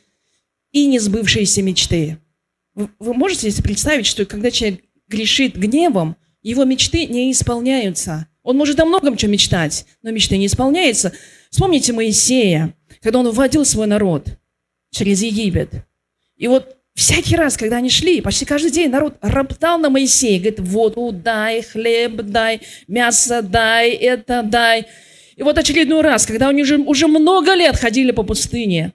и 0.71 0.87
несбывшиеся 0.87 1.63
мечты. 1.63 2.19
Вы, 2.75 2.89
вы 3.01 3.15
можете 3.15 3.51
себе 3.51 3.65
представить, 3.65 4.07
что 4.07 4.25
когда 4.25 4.53
человек 4.53 4.85
грешит 5.09 5.57
гневом, 5.57 6.17
его 6.43 6.63
мечты 6.65 7.07
не 7.07 7.33
исполняются. 7.33 8.29
Он 8.45 8.57
может 8.57 8.79
о 8.79 8.85
многом 8.85 9.17
чем 9.17 9.33
мечтать, 9.33 9.85
но 10.03 10.13
мечты 10.13 10.39
не 10.39 10.47
исполняются. 10.47 11.13
Вспомните 11.51 11.93
Моисея, 11.93 12.75
когда 13.03 13.19
он 13.19 13.31
вводил 13.31 13.65
свой 13.65 13.89
народ 13.89 14.39
через 14.93 15.23
Египет. 15.23 15.85
И 16.37 16.47
вот 16.47 16.77
всякий 17.01 17.37
раз, 17.37 17.57
когда 17.57 17.79
они 17.79 17.89
шли, 17.89 18.21
почти 18.21 18.45
каждый 18.45 18.71
день 18.71 18.91
народ 18.91 19.17
роптал 19.23 19.79
на 19.79 19.91
Моисея, 19.91 20.39
говорит, 20.39 20.61
воду 20.61 21.13
дай, 21.13 21.63
хлеб 21.63 22.17
дай, 22.23 22.61
мясо 22.89 23.43
дай, 23.43 23.91
это 23.93 24.43
дай. 24.43 24.87
И 25.37 25.43
вот 25.43 25.57
очередной 25.57 26.03
раз, 26.03 26.27
когда 26.27 26.49
они 26.49 26.63
уже, 26.63 26.77
уже 26.77 27.07
много 27.07 27.55
лет 27.55 27.77
ходили 27.77 28.11
по 28.13 28.23
пустыне, 28.23 28.93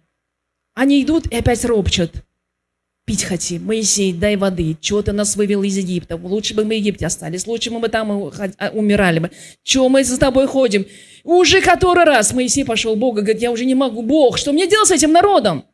они 0.76 1.02
идут 1.02 1.26
и 1.28 1.36
опять 1.36 1.66
ропчат. 1.66 2.12
Пить 3.06 3.24
хотим. 3.24 3.66
Моисей, 3.66 4.14
дай 4.14 4.36
воды. 4.36 4.78
Чего 4.82 5.02
ты 5.04 5.12
нас 5.12 5.36
вывел 5.36 5.62
из 5.62 5.78
Египта? 5.78 6.16
Лучше 6.16 6.56
бы 6.56 6.64
мы 6.64 6.70
в 6.70 6.78
Египте 6.78 7.06
остались. 7.06 7.46
Лучше 7.46 7.70
бы 7.70 7.80
мы 7.80 7.90
там 7.90 8.12
а, 8.12 8.70
умирали 8.74 9.20
бы. 9.20 9.32
Чего 9.64 9.90
мы 9.90 10.04
за 10.04 10.20
тобой 10.20 10.48
ходим? 10.48 10.88
Уже 11.24 11.62
который 11.62 12.04
раз 12.04 12.34
Моисей 12.34 12.66
пошел 12.66 12.96
Бога, 12.96 13.22
говорит, 13.22 13.44
я 13.44 13.52
уже 13.52 13.66
не 13.66 13.76
могу. 13.76 14.02
Бог, 14.02 14.40
что 14.40 14.54
мне 14.54 14.68
делать 14.68 14.88
с 14.88 14.92
этим 14.92 15.12
народом? 15.12 15.66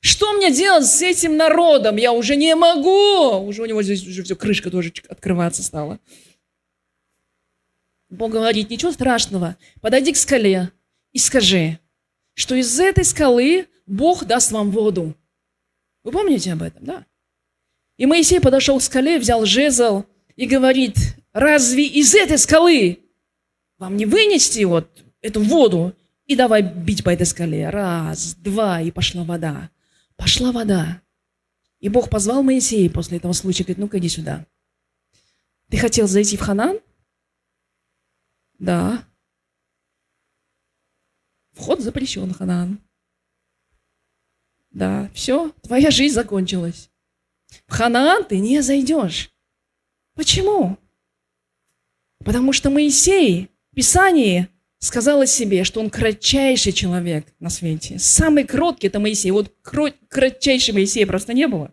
Что 0.00 0.32
мне 0.32 0.52
делать 0.52 0.86
с 0.86 1.02
этим 1.02 1.36
народом? 1.36 1.96
Я 1.96 2.12
уже 2.12 2.36
не 2.36 2.54
могу. 2.54 3.46
Уже 3.46 3.62
у 3.62 3.66
него 3.66 3.82
здесь 3.82 4.06
уже 4.06 4.22
все, 4.22 4.36
крышка 4.36 4.70
тоже 4.70 4.92
открываться 5.08 5.62
стала. 5.62 5.98
Бог 8.08 8.32
говорит, 8.32 8.70
ничего 8.70 8.92
страшного. 8.92 9.56
Подойди 9.80 10.12
к 10.12 10.16
скале 10.16 10.70
и 11.12 11.18
скажи, 11.18 11.78
что 12.34 12.54
из 12.54 12.78
этой 12.78 13.04
скалы 13.04 13.68
Бог 13.86 14.24
даст 14.24 14.52
вам 14.52 14.70
воду. 14.70 15.14
Вы 16.04 16.12
помните 16.12 16.52
об 16.52 16.62
этом, 16.62 16.84
да? 16.84 17.06
И 17.96 18.06
Моисей 18.06 18.40
подошел 18.40 18.78
к 18.78 18.82
скале, 18.82 19.18
взял 19.18 19.44
жезл 19.44 20.04
и 20.36 20.46
говорит, 20.46 20.96
разве 21.32 21.86
из 21.86 22.14
этой 22.14 22.38
скалы 22.38 23.00
вам 23.78 23.96
не 23.96 24.06
вынести 24.06 24.62
вот 24.64 24.88
эту 25.20 25.40
воду? 25.40 25.94
И 26.26 26.36
давай 26.36 26.62
бить 26.62 27.04
по 27.04 27.10
этой 27.10 27.26
скале. 27.26 27.70
Раз, 27.70 28.34
два, 28.34 28.80
и 28.82 28.90
пошла 28.90 29.24
вода. 29.24 29.70
Пошла 30.16 30.52
вода. 30.52 31.02
И 31.80 31.88
Бог 31.88 32.10
позвал 32.10 32.42
Моисея 32.42 32.90
после 32.90 33.18
этого 33.18 33.32
случая, 33.32 33.64
говорит, 33.64 33.78
ну-ка 33.78 33.98
иди 33.98 34.08
сюда. 34.08 34.46
Ты 35.68 35.78
хотел 35.78 36.06
зайти 36.06 36.36
в 36.36 36.40
Ханан? 36.40 36.80
Да. 38.58 39.06
Вход 41.52 41.80
запрещен, 41.80 42.32
Ханан. 42.32 42.80
Да, 44.70 45.10
все, 45.14 45.50
твоя 45.62 45.90
жизнь 45.90 46.14
закончилась. 46.14 46.90
В 47.66 47.72
Ханаан 47.72 48.24
ты 48.24 48.38
не 48.38 48.60
зайдешь. 48.60 49.30
Почему? 50.14 50.78
Потому 52.24 52.52
что 52.52 52.70
Моисей 52.70 53.50
в 53.70 53.74
Писании 53.74 54.48
сказал 54.78 55.22
о 55.22 55.26
себе, 55.26 55.64
что 55.64 55.80
он 55.80 55.90
кратчайший 55.90 56.72
человек 56.72 57.26
на 57.40 57.50
свете. 57.50 57.98
Самый 57.98 58.44
кроткий– 58.44 58.86
это 58.88 59.00
Моисей. 59.00 59.30
Вот 59.30 59.52
кратчайший 60.08 60.74
Моисея 60.74 61.06
просто 61.06 61.32
не 61.32 61.46
было. 61.48 61.72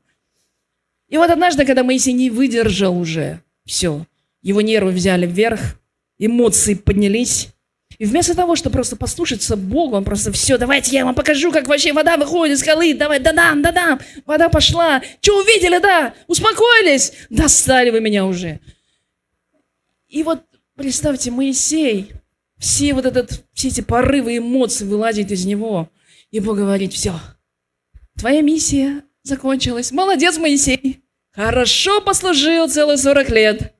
И 1.10 1.18
вот 1.18 1.30
однажды, 1.30 1.66
когда 1.66 1.84
Моисей 1.84 2.14
не 2.14 2.30
выдержал 2.30 2.97
уже, 2.97 3.41
все, 3.66 4.06
его 4.41 4.62
нервы 4.62 4.91
взяли 4.91 5.28
вверх, 5.28 5.80
эмоции 6.18 6.74
поднялись, 6.74 7.49
и 7.99 8.06
вместо 8.06 8.36
того, 8.36 8.56
чтобы 8.56 8.74
просто 8.74 8.95
послушаться 8.95 9.56
Бога, 9.56 9.95
он 9.95 10.04
просто, 10.04 10.32
все, 10.32 10.58
давайте 10.58 10.95
я 10.95 11.06
вам 11.06 11.16
покажу, 11.16 11.51
как 11.51 11.68
вообще 11.68 11.93
вода 11.93 12.18
выходит 12.18 12.58
из 12.58 12.62
скалы, 12.62 12.93
давай, 12.93 13.20
да-дам, 13.20 13.62
да-дам, 13.62 13.99
вода 14.26 14.49
пошла. 14.49 15.01
Что 15.22 15.39
увидели, 15.39 15.80
да? 15.80 16.14
Успокоились? 16.28 17.14
Достали 17.30 17.91
вы 17.91 18.01
меня 18.01 18.26
уже. 18.26 18.60
И 20.08 20.24
вот 20.24 20.43
представьте, 20.76 21.32
Моисей, 21.32 22.12
все 22.64 22.93
вот 22.93 23.05
этот, 23.05 23.45
все 23.51 23.68
эти 23.68 23.82
порывы 23.82 24.38
эмоций 24.38 24.88
вылазят 24.88 25.32
из 25.32 25.45
него. 25.45 25.91
И 26.32 26.39
Бог 26.39 26.55
говорит, 26.55 26.93
все, 26.93 27.20
твоя 28.18 28.39
миссия 28.39 29.03
закончилась. 29.22 29.91
Молодец, 29.91 30.38
Моисей. 30.38 31.03
Хорошо 31.32 31.99
послужил 31.99 32.70
целые 32.70 32.97
40 32.97 33.30
лет. 33.32 33.76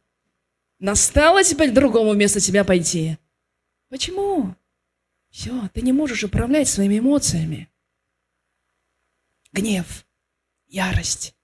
Настало 0.80 1.46
теперь 1.46 1.72
другому 1.72 2.12
вместо 2.12 2.42
тебя 2.42 2.66
пойти. 2.66 3.18
Почему? 3.88 4.54
Все, 5.30 5.70
ты 5.74 5.82
не 5.82 5.94
можешь 5.94 6.26
управлять 6.26 6.68
своими 6.68 7.00
эмоциями. 7.00 7.70
Гнев, 9.54 10.06
ярость, 10.68 11.36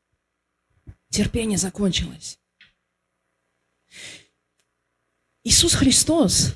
терпение 1.07 1.57
закончилось. 1.57 2.37
Иисус 5.45 5.73
Христос, 5.75 6.55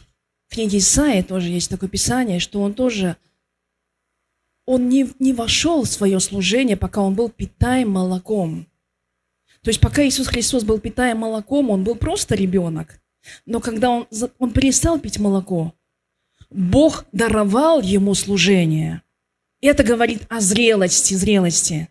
книге 0.54 0.78
Исаии 0.78 1.22
тоже 1.22 1.50
есть 1.50 1.70
такое 1.70 1.90
писание, 1.90 2.40
что 2.40 2.62
Он 2.62 2.74
тоже, 2.74 3.18
Он 4.66 4.88
не, 4.88 5.10
не 5.20 5.34
вошел 5.34 5.84
в 5.84 5.88
свое 5.90 6.20
служение, 6.20 6.78
пока 6.78 7.02
Он 7.02 7.16
был 7.16 7.30
питаем 7.30 7.90
молоком. 7.90 8.68
То 9.62 9.70
есть 9.70 9.80
пока 9.80 10.06
Иисус 10.06 10.28
Христос 10.28 10.64
был 10.64 10.80
питаем 10.80 11.18
молоком, 11.18 11.70
Он 11.70 11.84
был 11.84 11.96
просто 11.96 12.36
ребенок. 12.36 13.02
Но 13.46 13.60
когда 13.60 13.90
Он, 13.90 14.08
он 14.40 14.52
перестал 14.52 15.00
пить 15.00 15.20
молоко, 15.20 15.74
Бог 16.50 17.06
даровал 17.12 17.82
ему 17.82 18.14
служение. 18.14 19.02
Это 19.62 19.84
говорит 19.84 20.24
о 20.30 20.40
зрелости, 20.40 21.14
зрелости. 21.14 21.90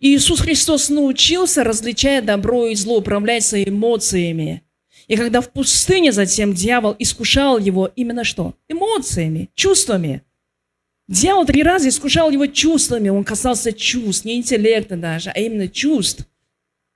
Иисус 0.00 0.40
Христос 0.40 0.88
научился, 0.88 1.62
различая 1.62 2.22
добро 2.22 2.66
и 2.66 2.74
зло, 2.74 2.98
управлять 2.98 3.44
своими 3.44 3.68
эмоциями. 3.68 4.64
И 5.08 5.16
когда 5.16 5.40
в 5.40 5.52
пустыне 5.52 6.12
затем 6.12 6.54
дьявол 6.54 6.94
искушал 6.98 7.58
его 7.58 7.90
именно 7.96 8.24
что? 8.24 8.54
Эмоциями, 8.68 9.50
чувствами. 9.54 10.22
Дьявол 11.08 11.44
три 11.44 11.62
раза 11.62 11.88
искушал 11.88 12.30
его 12.30 12.46
чувствами. 12.46 13.08
Он 13.08 13.24
касался 13.24 13.72
чувств, 13.72 14.24
не 14.24 14.36
интеллекта 14.36 14.96
даже, 14.96 15.30
а 15.30 15.38
именно 15.38 15.68
чувств. 15.68 16.26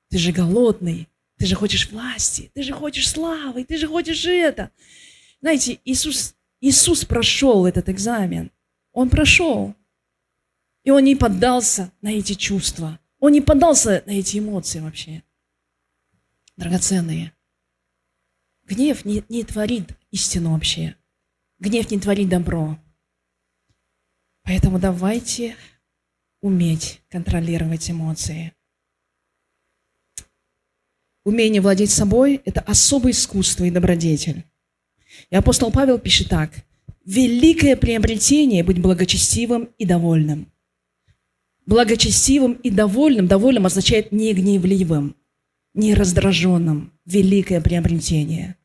Ты 0.08 0.18
же 0.18 0.32
голодный, 0.32 1.08
ты 1.36 1.46
же 1.46 1.54
хочешь 1.56 1.90
власти, 1.90 2.50
ты 2.54 2.62
же 2.62 2.72
хочешь 2.72 3.08
славы, 3.08 3.64
ты 3.64 3.76
же 3.76 3.88
хочешь 3.88 4.24
это. 4.24 4.70
Знаете, 5.40 5.80
Иисус 5.84 6.34
Иисус 6.60 7.04
прошел 7.04 7.66
этот 7.66 7.88
экзамен. 7.88 8.50
Он 8.92 9.10
прошел. 9.10 9.74
И 10.84 10.90
он 10.90 11.04
не 11.04 11.16
поддался 11.16 11.92
на 12.00 12.08
эти 12.08 12.32
чувства. 12.32 12.98
Он 13.18 13.32
не 13.32 13.40
поддался 13.40 14.02
на 14.06 14.12
эти 14.12 14.38
эмоции 14.38 14.80
вообще. 14.80 15.22
Драгоценные. 16.56 17.35
Гнев 18.66 19.04
не, 19.04 19.22
не 19.28 19.44
творит 19.44 19.90
истину 20.10 20.52
вообще. 20.52 20.96
Гнев 21.60 21.90
не 21.90 22.00
творит 22.00 22.28
добро. 22.28 22.78
Поэтому 24.42 24.78
давайте 24.78 25.56
уметь 26.40 27.00
контролировать 27.08 27.88
эмоции. 27.90 28.52
Умение 31.24 31.60
владеть 31.60 31.90
собой– 31.90 32.40
это 32.44 32.60
особое 32.60 33.12
искусство 33.12 33.64
и 33.64 33.70
добродетель. 33.70 34.44
И 35.30 35.36
апостол 35.36 35.70
Павел 35.70 35.98
пишет 35.98 36.28
так. 36.28 36.52
«Великое 37.04 37.76
приобретение– 37.76 38.64
быть 38.64 38.80
благочестивым 38.80 39.70
и 39.78 39.86
довольным». 39.86 40.52
Благочестивым 41.66 42.52
и 42.52 42.70
довольным. 42.70 43.26
Довольным 43.26 43.66
означает 43.66 44.12
не 44.12 44.32
гневливым, 44.34 45.16
не 45.76 45.94
раздраженным. 45.94 46.92
Великое 47.04 47.60
приобретение. 47.60 48.56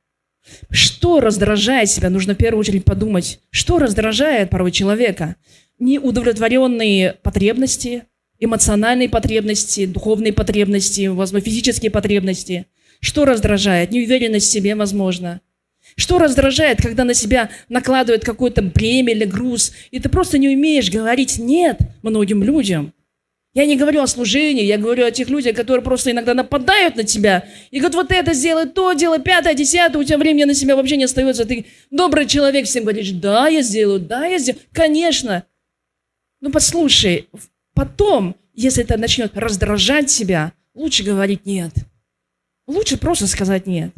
Что 0.72 1.20
раздражает 1.20 1.90
себя? 1.90 2.10
Нужно 2.10 2.34
в 2.34 2.38
первую 2.38 2.62
очередь 2.62 2.86
подумать, 2.86 3.40
что 3.52 3.78
раздражает 3.78 4.50
порой 4.50 4.72
человека. 4.72 5.36
Неудовлетворенные 5.78 7.14
потребности, 7.22 8.04
эмоциональные 8.40 9.10
потребности, 9.10 9.86
духовные 9.86 10.34
потребности, 10.34 11.08
возможно, 11.08 11.46
физические 11.46 11.92
потребности. 11.92 12.66
Что 13.00 13.26
раздражает? 13.26 13.92
Неуверенность 13.92 14.48
в 14.48 14.52
себе, 14.52 14.76
возможно– 14.76 15.42
Что 15.98 16.20
раздражает, 16.20 16.82
когда 16.82 17.04
на 17.04 17.14
себя 17.14 17.50
накладывают 17.68 18.24
какое-то 18.24 18.62
бремя 18.62 19.14
или 19.14 19.26
груз, 19.26 19.74
и 19.92 20.00
ты 20.00 20.08
просто 20.08 20.38
не 20.38 20.48
умеешь 20.50 20.90
говорить 20.90 21.38
«нет» 21.38 21.80
многим 22.02 22.44
людям? 22.44 22.94
Я 23.54 23.66
не 23.66 23.76
говорю 23.76 24.02
о 24.02 24.08
служении, 24.08 24.64
я 24.64 24.78
говорю 24.78 25.06
о 25.06 25.12
тех 25.12 25.28
людях, 25.28 25.58
которые 25.58 25.84
просто 25.84 26.12
иногда 26.12 26.34
нападают 26.34 26.96
на 26.96 27.04
тебя 27.04 27.46
и 27.70 27.80
говорят, 27.80 27.96
вот 27.96 28.12
это 28.12 28.34
сделай, 28.34 28.66
то 28.66 28.94
делай, 28.94 29.20
пятое, 29.20 29.54
десятое, 29.54 30.02
у 30.02 30.06
тебя 30.06 30.18
времени 30.18 30.46
на 30.46 30.54
себя 30.54 30.78
вообще 30.78 30.96
не 30.96 31.04
остается. 31.04 31.44
Ты 31.44 31.66
добрый 31.90 32.28
человек, 32.28 32.66
всем 32.66 32.84
говоришь, 32.84 33.12
да, 33.12 33.50
я 33.50 33.62
сделаю, 33.62 34.00
да, 34.00 34.26
я 34.26 34.40
сделаю. 34.40 34.62
Конечно. 34.72 35.44
Ну, 36.40 36.50
послушай, 36.50 37.28
потом, 37.74 38.38
если 38.54 38.86
это 38.86 38.98
начнет 38.98 39.38
раздражать 39.38 40.08
тебя, 40.08 40.54
лучше 40.74 41.04
говорить 41.04 41.46
нет. 41.46 41.74
Лучше 42.68 42.98
просто 42.98 43.28
сказать 43.28 43.68
нет. 43.68 43.92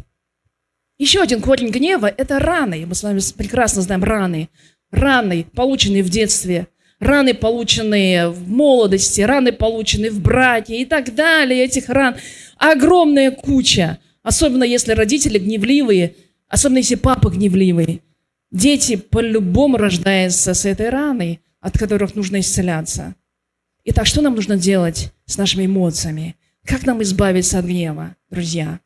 Еще 0.98 1.22
один 1.22 1.42
корень 1.42 1.70
гнева– 1.70 2.08
это 2.18 2.40
раны. 2.40 2.88
Мы 2.88 2.96
с 2.96 3.04
вами 3.04 3.20
прекрасно 3.38 3.84
знаем 3.84 4.04
раны. 4.04 4.50
Раны, 4.90 5.46
полученные 5.56 6.02
в 6.02 6.10
детстве, 6.10 6.68
раны, 7.04 7.34
полученные 7.34 8.30
в 8.30 8.50
молодости, 8.50 9.22
раны, 9.22 9.52
полученные 9.52 10.12
в 10.12 10.20
браке 10.22 10.82
и 10.82 10.86
так 10.86 11.14
далее. 11.14 11.64
Этих 11.64 11.90
ран 11.90 12.16
огромная 12.58 13.32
куча. 13.32 14.00
Особенно 14.24 14.64
если 14.64 14.94
родители 14.94 15.38
гневливые, 15.38 16.16
особенно 16.48 16.78
если 16.78 16.96
папа 16.96 17.30
гневливый. 17.30 18.02
Дети 18.52 18.96
по-любому 18.96 19.78
рождаются 19.78 20.54
с 20.54 20.66
этой 20.66 20.90
раной, 20.90 21.42
от 21.60 21.78
которых 21.78 22.16
нужно 22.16 22.40
исцеляться. 22.40 23.16
Итак, 23.86 24.06
что 24.06 24.22
нам 24.22 24.36
нужно 24.36 24.58
делать 24.58 25.12
с 25.26 25.38
нашими 25.38 25.66
эмоциями? 25.66 26.36
Как 26.66 26.86
нам 26.86 27.02
избавиться 27.02 27.60
от 27.60 27.66
гнева, 27.66 28.16
друзья? 28.30 28.80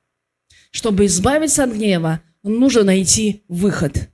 Чтобы 0.72 1.05
избавиться 1.05 1.63
от 1.63 1.72
гнева, 1.72 2.22
нужно 2.43 2.84
найти 2.84 3.43
выход. 3.47 4.09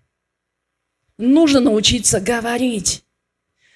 Нужно 1.18 1.62
научиться 1.62 2.20
говорить. 2.20 3.04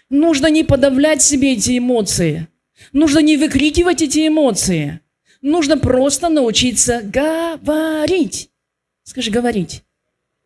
Нужно 0.09 0.47
не 0.47 0.63
подавлять 0.63 1.21
себе 1.21 1.53
эти 1.53 1.77
эмоции. 1.77 2.47
Нужно 2.93 3.19
не 3.19 3.37
выкрикивать 3.37 4.01
эти 4.01 4.27
эмоции. 4.27 5.01
Нужно 5.41 5.77
просто 5.77 6.29
научиться 6.29 7.01
говорить. 7.01 8.49
Скажи, 9.03 9.31
говорить. 9.31 9.83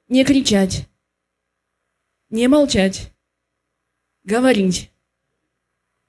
Не 0.09 0.24
кричать. 0.24 0.88
Не 2.30 2.47
молчать. 2.47 3.12
Говорить. 4.24 4.91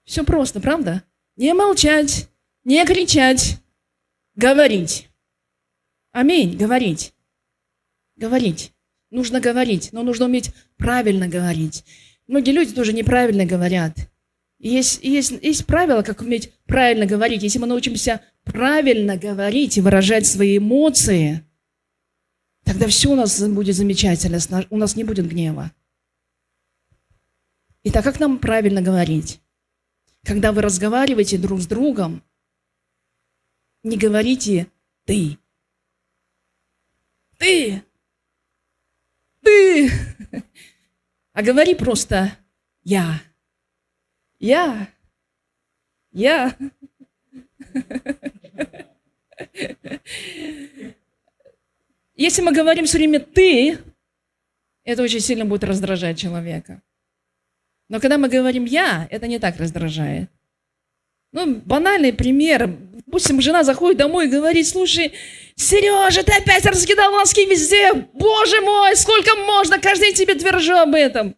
Все 0.04 0.24
просто, 0.24 0.60
правда? 0.60 1.04
Не 1.36 1.54
молчать, 1.54 2.28
не 2.64 2.84
кричать, 2.84 3.58
говорить. 4.34 5.08
Аминь, 6.10 6.56
говорить. 6.56 7.14
Говорить. 8.16 8.72
Нужно 9.10 9.40
говорить, 9.40 9.92
но 9.92 10.02
нужно 10.02 10.26
уметь 10.26 10.50
правильно 10.76 11.28
говорить. 11.28 11.84
Многие 12.32 12.52
люди 12.52 12.74
тоже 12.74 12.94
неправильно 12.94 13.44
говорят. 13.44 13.94
есть, 14.58 15.04
есть, 15.04 15.32
есть 15.42 15.66
правило, 15.66 16.00
как 16.00 16.22
уметь 16.22 16.50
правильно 16.64 17.04
говорить. 17.04 17.42
Если 17.42 17.58
мы 17.58 17.66
научимся 17.66 18.22
правильно 18.44 19.18
говорить 19.18 19.76
и 19.76 19.82
выражать 19.82 20.26
свои 20.26 20.56
эмоции, 20.56 21.44
тогда 22.64 22.86
все 22.86 23.10
у 23.10 23.16
нас 23.16 23.38
будет 23.38 23.76
замечательно, 23.76 24.38
у 24.70 24.78
нас 24.78 24.96
не 24.96 25.04
будет 25.04 25.28
гнева. 25.28 25.72
Итак, 27.84 28.02
как 28.02 28.18
нам 28.18 28.38
правильно 28.38 28.80
говорить? 28.80 29.42
Когда 30.24 30.52
вы 30.52 30.62
разговариваете 30.62 31.36
друг 31.36 31.60
с 31.60 31.66
другом, 31.66 32.22
не 33.82 33.98
говорите 33.98 34.68
«ты», 35.04 35.36
ты, 37.36 37.82
ты. 39.42 39.90
А 41.32 41.42
говори 41.42 41.74
просто 41.74 42.36
я. 42.82 43.20
Я. 44.38 44.88
Я. 46.10 46.56
Если 52.14 52.42
мы 52.42 52.52
говорим 52.52 52.84
все 52.84 52.98
время 52.98 53.20
«ты», 53.20 53.78
это 54.84 55.02
очень 55.02 55.20
сильно 55.20 55.44
будет 55.44 55.64
раздражать 55.64 56.18
человека. 56.18 56.82
Но 57.88 57.98
когда 57.98 58.18
мы 58.18 58.28
говорим 58.28 58.64
«я», 58.64 59.08
это 59.10 59.26
не 59.26 59.38
так 59.38 59.56
раздражает. 59.56 60.30
Ну, 61.32 61.56
банальный 61.64 62.12
пример. 62.12 62.68
Допустим, 63.06 63.40
жена 63.40 63.64
заходит 63.64 63.98
домой 63.98 64.26
и 64.26 64.30
говорит, 64.30 64.66
слушай, 64.66 65.12
Сережа, 65.56 66.22
ты 66.22 66.32
опять 66.32 66.64
раскидал 66.66 67.12
носки 67.12 67.46
везде. 67.46 67.92
Боже 68.12 68.60
мой, 68.60 68.94
сколько 68.96 69.34
можно, 69.36 69.78
каждый 69.78 70.08
день 70.08 70.14
тебе 70.14 70.34
твержу 70.34 70.74
об 70.74 70.94
этом. 70.94 71.34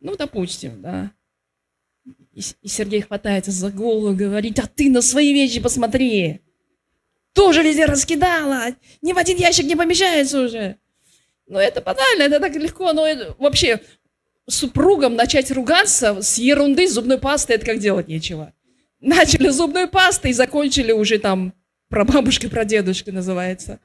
Ну, 0.00 0.16
допустим, 0.16 0.82
да. 0.82 1.12
И, 2.32 2.40
и 2.62 2.68
Сергей 2.68 3.00
хватается 3.00 3.52
за 3.52 3.70
голову 3.70 4.12
и 4.12 4.16
говорит, 4.16 4.58
а 4.58 4.66
ты 4.66 4.90
на 4.90 5.02
свои 5.02 5.32
вещи 5.32 5.60
посмотри. 5.60 6.40
Тоже 7.32 7.62
везде 7.62 7.86
раскидала. 7.86 8.74
Ни 9.02 9.12
в 9.12 9.18
один 9.18 9.38
ящик 9.38 9.66
не 9.66 9.76
помещается 9.76 10.40
уже. 10.40 10.78
Ну, 11.46 11.58
это 11.58 11.80
банально, 11.80 12.24
это 12.24 12.40
так 12.40 12.54
легко. 12.56 12.92
Но 12.92 13.06
это, 13.06 13.36
вообще, 13.38 13.80
супругам 14.48 15.14
начать 15.14 15.50
ругаться 15.50 16.20
с 16.22 16.38
ерунды, 16.38 16.88
с 16.88 16.92
зубной 16.92 17.18
пастой, 17.18 17.56
это 17.56 17.66
как 17.66 17.78
делать 17.78 18.08
нечего. 18.08 18.52
Начали 19.04 19.50
зубной 19.50 19.86
пастой 19.86 20.30
и 20.30 20.34
закончили 20.34 20.90
уже 20.90 21.18
там 21.18 21.52
про 21.90 22.06
бабушка, 22.06 22.48
про 22.48 22.64
дедушку 22.64 23.12
называется. 23.12 23.78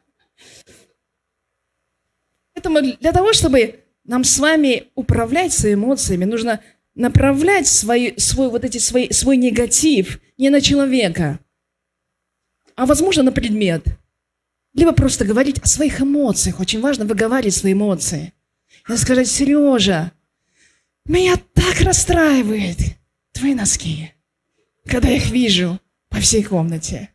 Поэтому 2.54 2.82
для 2.82 3.12
того, 3.12 3.34
чтобы 3.34 3.82
нам 4.06 4.24
с 4.24 4.40
вами 4.40 4.86
управлять 4.96 5.52
своими 5.52 5.76
эмоциями, 5.76 6.24
нужно 6.24 6.62
направлять 6.96 7.68
свои, 7.68 8.16
свой, 8.18 8.50
вот 8.50 8.64
эти 8.64 8.78
свои, 8.78 9.12
свой 9.12 9.36
негатив 9.36 10.22
не 10.38 10.50
на 10.50 10.62
человека, 10.62 11.40
а, 12.76 12.86
возможно, 12.86 13.22
на 13.22 13.34
предмет. 13.34 13.84
Либо 14.74 14.94
просто 14.94 15.26
говорить 15.26 15.60
о 15.60 15.68
своих 15.68 16.00
эмоциях. 16.00 16.62
Очень 16.62 16.80
важно 16.80 17.04
выговаривать 17.04 17.56
свои 17.56 17.74
эмоции. 17.74 18.32
И 18.88 18.96
сказать, 18.96 19.28
Сережа, 19.28 20.14
меня 21.04 21.36
так 21.54 21.82
расстраивает 21.82 22.78
твои 23.34 23.54
носки 23.54 24.14
когда 24.90 25.10
их 25.10 25.30
вижу 25.30 25.80
по 26.10 26.20
всей 26.20 26.44
комнате. 26.44 27.14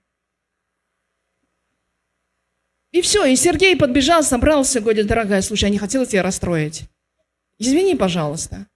И 2.92 3.02
все, 3.02 3.24
и 3.24 3.34
Сергей 3.34 3.76
подбежал, 3.76 4.22
собрался, 4.22 4.80
говорит, 4.80 5.06
дорогая, 5.06 5.42
слушай, 5.42 5.64
я 5.64 5.70
не 5.70 5.78
хотела 5.78 6.06
тебя 6.06 6.22
расстроить. 6.22 6.84
Извини, 7.58 7.96
пожалуйста. 7.96 8.68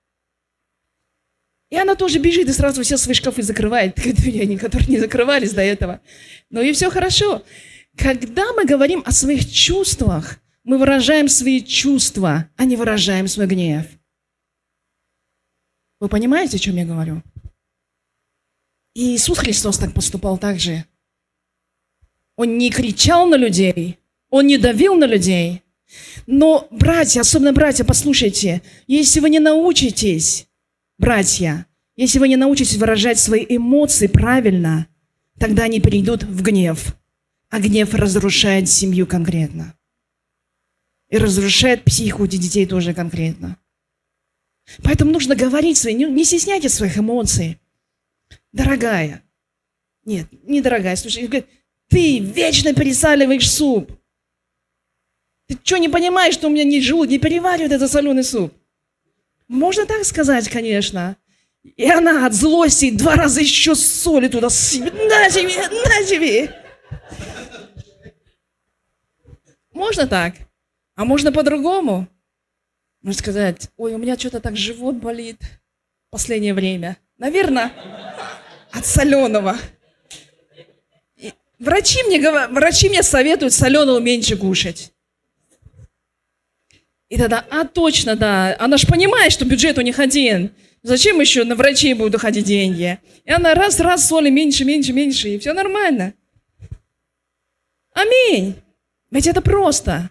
И 1.70 1.76
она 1.76 1.94
тоже 1.94 2.18
бежит 2.18 2.48
и 2.48 2.52
сразу 2.52 2.82
все 2.82 2.96
свои 2.96 3.14
шкафы 3.14 3.42
закрывает, 3.42 3.94
которые 4.60 4.86
не 4.86 4.98
закрывались 4.98 5.52
до 5.52 5.62
этого. 5.62 6.00
Ну 6.50 6.60
и 6.60 6.72
все 6.72 6.90
хорошо. 6.90 7.44
Когда 7.96 8.52
мы 8.54 8.64
говорим 8.64 9.02
о 9.06 9.12
своих 9.12 9.48
чувствах, 9.50 10.40
мы 10.64 10.78
выражаем 10.78 11.28
свои 11.28 11.62
чувства, 11.62 12.48
а 12.56 12.64
не 12.64 12.76
выражаем 12.76 13.28
свой 13.28 13.46
гнев. 13.46 13.86
Вы 16.00 16.08
понимаете, 16.08 16.56
о 16.56 16.60
чем 16.60 16.76
я 16.76 16.84
говорю? 16.84 17.22
И 18.98 19.14
Иисус 19.14 19.38
Христос 19.38 19.78
так 19.78 19.94
поступал 19.94 20.38
так 20.38 20.58
же. 20.58 20.84
Он 22.34 22.58
не 22.58 22.68
кричал 22.68 23.28
на 23.28 23.36
людей, 23.36 24.00
он 24.28 24.48
не 24.48 24.58
давил 24.58 24.96
на 24.96 25.04
людей. 25.04 25.62
Но, 26.26 26.66
братья, 26.72 27.20
особенно 27.20 27.52
братья, 27.52 27.84
послушайте, 27.84 28.60
если 28.88 29.20
вы 29.20 29.30
не 29.30 29.38
научитесь, 29.38 30.48
братья, 30.98 31.66
если 31.94 32.18
вы 32.18 32.26
не 32.26 32.34
научитесь 32.34 32.74
выражать 32.74 33.20
свои 33.20 33.46
эмоции 33.48 34.08
правильно, 34.08 34.88
тогда 35.38 35.62
они 35.62 35.80
перейдут 35.80 36.24
в 36.24 36.42
гнев. 36.42 36.96
А 37.50 37.60
гнев 37.60 37.94
разрушает 37.94 38.68
семью 38.68 39.06
конкретно. 39.06 39.74
И 41.08 41.18
разрушает 41.18 41.84
психику 41.84 42.26
детей 42.26 42.66
тоже 42.66 42.94
конкретно. 42.94 43.58
Поэтому 44.82 45.12
нужно 45.12 45.36
говорить 45.36 45.78
свои, 45.78 45.94
не 45.94 46.24
стесняйтесь 46.24 46.74
своих 46.74 46.98
эмоций 46.98 47.60
дорогая. 48.52 49.22
Нет, 50.04 50.26
не 50.44 50.60
дорогая, 50.60 50.96
слушай, 50.96 51.26
говорит, 51.26 51.46
ты 51.88 52.18
вечно 52.18 52.74
пересаливаешь 52.74 53.50
суп. 53.50 53.92
Ты 55.46 55.58
что, 55.62 55.78
не 55.78 55.88
понимаешь, 55.88 56.34
что 56.34 56.48
у 56.48 56.50
меня 56.50 56.64
не 56.64 56.80
желудок, 56.80 57.10
не 57.10 57.18
переваривает 57.18 57.72
этот 57.72 57.90
соленый 57.90 58.24
суп? 58.24 58.52
Можно 59.48 59.86
так 59.86 60.04
сказать, 60.04 60.48
конечно. 60.48 61.16
И 61.62 61.90
она 61.90 62.26
от 62.26 62.34
злости 62.34 62.90
два 62.90 63.14
раза 63.16 63.40
еще 63.40 63.74
соли 63.74 64.28
туда 64.28 64.48
На 64.48 65.30
тебе, 65.30 65.68
на 65.68 66.04
тебе. 66.04 66.54
Можно 69.72 70.06
так? 70.06 70.34
А 70.94 71.04
можно 71.04 71.32
по-другому? 71.32 72.08
Можно 73.00 73.18
сказать, 73.18 73.70
ой, 73.76 73.94
у 73.94 73.98
меня 73.98 74.18
что-то 74.18 74.40
так 74.40 74.56
живот 74.56 74.96
болит 74.96 75.40
последнее 76.10 76.52
время. 76.52 76.96
Наверное, 77.16 77.72
от 78.72 78.86
соленого. 78.86 79.58
Врачи 81.58 82.02
мне, 82.04 82.20
врачи 82.48 82.88
мне 82.88 83.02
советуют 83.02 83.52
соленого 83.52 83.98
меньше 83.98 84.36
кушать. 84.36 84.92
И 87.08 87.16
тогда, 87.16 87.44
а 87.50 87.64
точно, 87.64 88.16
да, 88.16 88.54
она 88.58 88.76
же 88.76 88.86
понимает, 88.86 89.32
что 89.32 89.44
бюджет 89.44 89.78
у 89.78 89.80
них 89.80 89.98
один. 89.98 90.52
Зачем 90.82 91.20
еще 91.20 91.44
на 91.44 91.56
врачей 91.56 91.94
будут 91.94 92.16
уходить 92.16 92.44
деньги? 92.44 92.98
И 93.24 93.30
она 93.32 93.54
раз-раз 93.54 94.06
соли 94.06 94.30
меньше, 94.30 94.64
меньше, 94.64 94.92
меньше, 94.92 95.28
и 95.30 95.38
все 95.38 95.52
нормально. 95.52 96.14
Аминь. 97.92 98.54
Ведь 99.10 99.26
это 99.26 99.40
просто. 99.40 100.10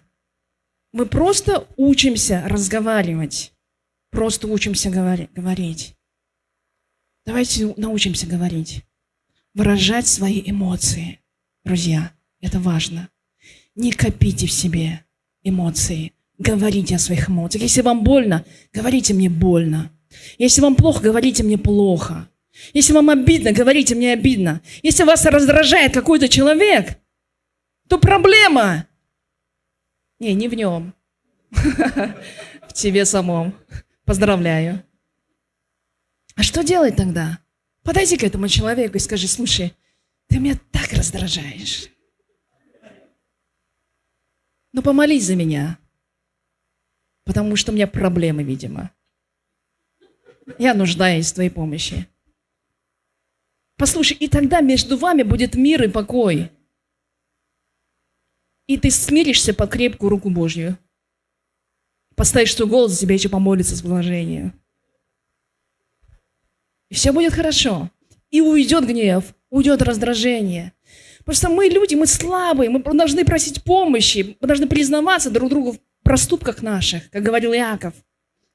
Мы 0.92 1.06
просто 1.06 1.66
учимся 1.76 2.42
разговаривать. 2.46 3.52
Просто 4.10 4.46
учимся 4.48 4.90
говори- 4.90 5.28
говорить. 5.34 5.94
Давайте 7.28 7.74
научимся 7.76 8.26
говорить. 8.26 8.84
Выражать 9.52 10.06
свои 10.06 10.42
эмоции. 10.46 11.20
Друзья, 11.62 12.12
это 12.40 12.58
важно. 12.58 13.10
Не 13.74 13.92
копите 13.92 14.46
в 14.46 14.50
себе 14.50 15.04
эмоции. 15.42 16.14
Говорите 16.38 16.96
о 16.96 16.98
своих 16.98 17.28
эмоциях. 17.28 17.64
Если 17.64 17.82
вам 17.82 18.02
больно, 18.02 18.46
говорите 18.72 19.12
мне 19.12 19.28
больно. 19.28 19.92
Если 20.38 20.62
вам 20.62 20.74
плохо, 20.74 21.02
говорите 21.02 21.42
мне 21.42 21.58
плохо. 21.58 22.30
Если 22.72 22.94
вам 22.94 23.10
обидно, 23.10 23.52
говорите 23.52 23.94
мне 23.94 24.14
обидно. 24.14 24.62
Если 24.82 25.04
вас 25.04 25.26
раздражает 25.26 25.92
какой-то 25.92 26.30
человек, 26.30 26.98
то 27.90 27.98
проблема 27.98 28.86
не, 30.18 30.32
не 30.32 30.48
в 30.48 30.54
нем. 30.54 30.94
В 31.50 32.72
тебе 32.72 33.04
самом. 33.04 33.52
Поздравляю. 34.06 34.82
А 36.38 36.44
что 36.44 36.62
делать 36.62 36.94
тогда? 36.94 37.40
Подойди 37.82 38.16
к 38.16 38.22
этому 38.22 38.46
человеку 38.46 38.96
и 38.96 39.00
скажи, 39.00 39.26
слушай, 39.26 39.74
ты 40.28 40.38
меня 40.38 40.56
так 40.70 40.92
раздражаешь. 40.92 41.88
Ну, 44.72 44.80
помолись 44.80 45.24
за 45.24 45.34
меня. 45.34 45.80
Потому 47.24 47.56
что 47.56 47.72
у 47.72 47.74
меня 47.74 47.88
проблемы, 47.88 48.44
видимо. 48.44 48.92
Я 50.58 50.74
нуждаюсь 50.74 51.32
в 51.32 51.34
твоей 51.34 51.50
помощи. 51.50 52.06
Послушай, 53.76 54.16
и 54.18 54.28
тогда 54.28 54.60
между 54.60 54.96
вами 54.96 55.24
будет 55.24 55.56
мир 55.56 55.82
и 55.82 55.88
покой. 55.88 56.52
И 58.68 58.78
ты 58.78 58.92
смиришься 58.92 59.54
под 59.54 59.72
крепкую 59.72 60.10
руку 60.10 60.30
Божью. 60.30 60.78
Поставишь 62.14 62.54
свой 62.54 62.68
голос 62.68 62.92
за 62.92 63.00
тебя 63.00 63.14
еще 63.14 63.28
помолиться 63.28 63.74
с 63.74 63.82
вложением. 63.82 64.52
Все 66.90 67.12
будет 67.12 67.34
хорошо. 67.34 67.90
И 68.30 68.40
уйдет 68.40 68.86
гнев, 68.86 69.34
уйдет 69.50 69.82
раздражение. 69.82 70.72
Просто 71.24 71.48
мы 71.48 71.66
люди, 71.66 71.94
мы 71.94 72.06
слабые, 72.06 72.70
мы 72.70 72.80
должны 72.80 73.24
просить 73.24 73.62
помощи, 73.62 74.36
мы 74.40 74.48
должны 74.48 74.66
признаваться 74.66 75.30
друг 75.30 75.50
другу 75.50 75.72
в 75.72 75.78
проступках 76.02 76.62
наших, 76.62 77.10
как 77.10 77.22
говорил 77.22 77.52
Иаков. 77.52 77.92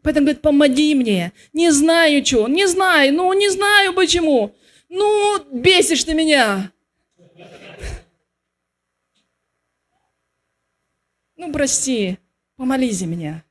Поэтому 0.02 0.26
говорит, 0.26 0.42
помоги 0.42 0.96
мне. 0.96 1.32
Не 1.54 1.72
знаю, 1.72 2.26
что, 2.26 2.48
не 2.48 2.68
знаю, 2.68 3.14
ну 3.14 3.32
не 3.34 3.50
знаю 3.50 3.94
почему. 3.94 4.56
Ну, 4.90 5.40
бесишь 5.52 6.04
ты 6.04 6.14
меня. 6.14 6.72
Ну, 11.36 11.52
прости, 11.52 12.18
помолись 12.56 12.98
за 12.98 13.06
меня. 13.06 13.44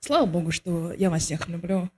Слава 0.00 0.26
Богу, 0.26 0.50
что 0.50 0.92
я 0.94 1.10
вас 1.10 1.24
всех 1.24 1.48
люблю. 1.48 1.90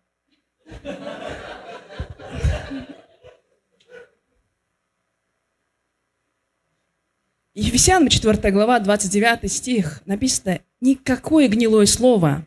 Ефесянам 7.55 8.09
4 8.09 8.51
глава, 8.51 8.81
29 8.81 9.53
стих 9.53 10.01
написано, 10.07 10.61
«Никакое 10.81 11.49
гнилое 11.49 11.85
слово 11.85 12.47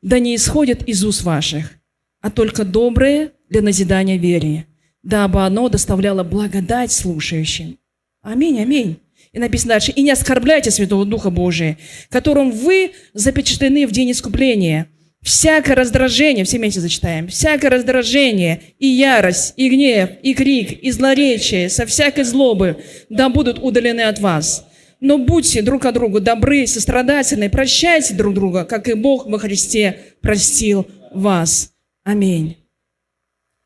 да 0.00 0.20
не 0.20 0.36
исходит 0.36 0.86
из 0.88 1.04
уст 1.04 1.24
ваших, 1.24 1.72
а 2.20 2.30
только 2.30 2.64
доброе 2.64 3.32
для 3.48 3.62
назидания 3.62 4.16
вере, 4.16 4.66
дабы 5.02 5.44
оно 5.44 5.68
доставляло 5.68 6.22
благодать 6.22 6.92
слушающим». 6.92 7.78
Аминь, 8.22 8.60
аминь. 8.60 9.00
И 9.32 9.40
написано 9.40 9.70
дальше, 9.70 9.90
«И 9.90 10.02
не 10.02 10.12
оскорбляйте 10.12 10.70
Святого 10.70 11.04
Духа 11.04 11.30
Божия, 11.30 11.76
которым 12.08 12.52
вы 12.52 12.92
запечатлены 13.12 13.88
в 13.88 13.90
день 13.90 14.12
искупления. 14.12 14.88
Всякое 15.24 15.74
раздражение, 15.74 16.44
все 16.44 16.58
вместе 16.58 16.80
зачитаем, 16.80 17.28
всякое 17.28 17.70
раздражение, 17.70 18.60
и 18.78 18.86
ярость, 18.86 19.54
и 19.56 19.70
гнев, 19.70 20.10
и 20.22 20.34
крик, 20.34 20.82
и 20.82 20.90
злоречие, 20.90 21.70
со 21.70 21.86
всякой 21.86 22.24
злобы, 22.24 22.84
да 23.08 23.30
будут 23.30 23.58
удалены 23.58 24.02
от 24.02 24.18
вас. 24.18 24.66
Но 25.00 25.16
будьте 25.16 25.62
друг 25.62 25.86
от 25.86 25.94
друга 25.94 26.20
добры, 26.20 26.66
сострадательны, 26.66 27.48
прощайте 27.48 28.12
друг 28.12 28.34
друга, 28.34 28.64
как 28.66 28.86
и 28.86 28.92
Бог 28.92 29.26
во 29.26 29.38
Христе 29.38 29.98
простил 30.20 30.86
вас. 31.10 31.72
Аминь. 32.04 32.58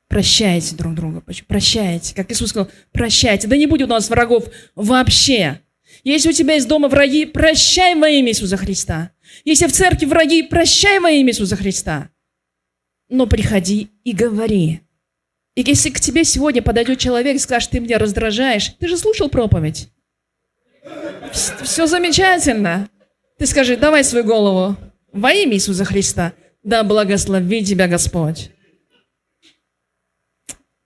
Прощайте 0.09 0.77
друг 0.77 0.95
друга. 0.95 1.25
Прощайте. 1.49 2.15
Как 2.15 2.31
Иисус 2.31 2.51
сказал, 2.51 2.71
прощайте. 2.93 3.49
Да 3.49 3.57
не 3.57 3.67
будет 3.67 3.89
у 3.89 3.91
нас 3.91 4.09
врагов 4.09 4.45
вообще. 4.77 5.61
Если 6.05 6.29
у 6.29 6.33
тебя 6.33 6.55
есть 6.55 6.69
дома 6.69 6.89
враги, 6.89 7.27
прощай 7.27 7.95
во 7.95 8.09
имя 8.09 8.31
Иисуса 8.31 8.57
Христа. 8.57 9.13
Если 9.45 9.67
в 9.67 9.73
церкви 9.73 10.07
враги, 10.07 10.43
прощай 10.43 11.01
во 11.01 11.11
имя 11.11 11.31
Иисуса 11.31 11.57
Христа. 11.57 12.11
Но 13.09 13.27
приходи 13.27 13.91
и 14.05 14.13
говори. 14.13 14.81
И 15.55 15.63
если 15.63 15.91
к 15.91 16.01
тебе 16.01 16.25
сегодня 16.25 16.63
подойдет 16.63 16.99
человек 16.99 17.37
и 17.37 17.41
скажет, 17.41 17.71
ты 17.71 17.81
меня 17.81 17.99
раздражаешь, 17.99 18.75
ты 18.79 18.87
же 18.87 18.97
слушал 18.97 19.29
проповедь. 19.29 19.89
Все 21.33 21.87
замечательно. 21.87 22.89
Ты 23.39 23.47
скажи, 23.47 23.77
давай 23.77 24.05
свою 24.05 24.25
голову 24.25 24.77
во 25.13 25.33
имя 25.33 25.55
Иисуса 25.55 25.85
Христа. 25.85 26.33
Да 26.63 26.83
благослови 26.83 27.65
тебя 27.65 27.89
Господь. 27.89 28.51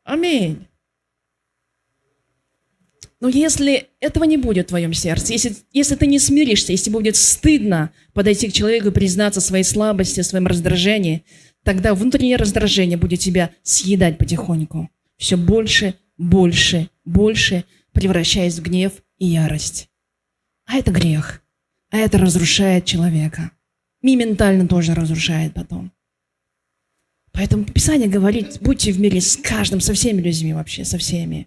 Аминь. 0.04 0.66
Но 3.23 3.29
если 3.29 3.87
этого 4.01 4.25
не 4.25 4.37
будет 4.37 4.66
в 4.66 4.68
твоем 4.70 4.93
сердце, 4.93 5.33
если, 5.33 5.55
если 5.73 5.95
ты 5.95 6.09
не 6.09 6.18
смиришься, 6.18 6.73
если 6.73 6.91
будет 6.91 7.14
стыдно 7.14 7.93
подойти 8.14 8.49
к 8.49 8.53
человеку 8.53 8.89
и 8.89 8.93
признаться 8.93 9.41
своей 9.41 9.62
слабости, 9.62 10.23
своем 10.23 10.49
раздражении, 10.49 11.25
тогда 11.62 11.95
внутреннее 11.95 12.35
раздражение 12.35 12.99
будет 12.99 13.20
тебя 13.20 13.53
съедать 13.62 14.18
потихоньку. 14.18 14.91
Все 15.18 15.37
больше, 15.37 15.95
больше, 16.18 16.91
больше, 17.05 17.64
превращаясь 17.93 18.59
в 18.59 18.62
гнев 18.62 18.93
и 19.18 19.27
ярость. 19.27 19.89
А 20.66 20.79
это 20.79 20.91
грех. 20.91 21.45
А 21.91 21.99
это 21.99 22.18
разрушает 22.18 22.87
человека. 22.87 23.53
И 24.01 24.16
ментально 24.16 24.66
тоже 24.66 24.97
разрушает 24.97 25.55
потом. 25.55 25.93
Поэтому 27.31 27.66
Писание 27.66 28.09
говорит, 28.09 28.59
будьте 28.61 28.91
в 28.91 28.99
мире 28.99 29.20
с 29.20 29.37
каждым, 29.37 29.81
со 29.81 29.95
всеми 29.95 30.20
людьми 30.20 30.55
вообще, 30.55 30.85
со 30.85 30.99
всеми. 30.99 31.47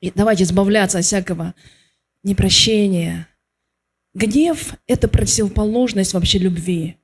И 0.00 0.10
давайте 0.14 0.44
избавляться 0.44 0.98
от 0.98 1.04
всякого 1.04 1.54
непрощения. 2.22 3.28
Гнев– 4.14 4.74
это 4.86 5.08
противоположность 5.08 6.14
вообще 6.14 6.38
любви. 6.38 6.96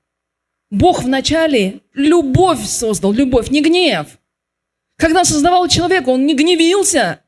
Бог 0.71 1.05
вначале 1.05 1.83
любовь 1.93 2.65
создал, 2.67 3.13
любовь, 3.13 3.51
не 3.51 3.63
гнев. 3.63 4.19
Когда 4.97 5.25
создавал 5.25 5.69
человека, 5.69 6.09
он 6.09 6.27
не 6.27 6.35
гневился. 6.35 7.21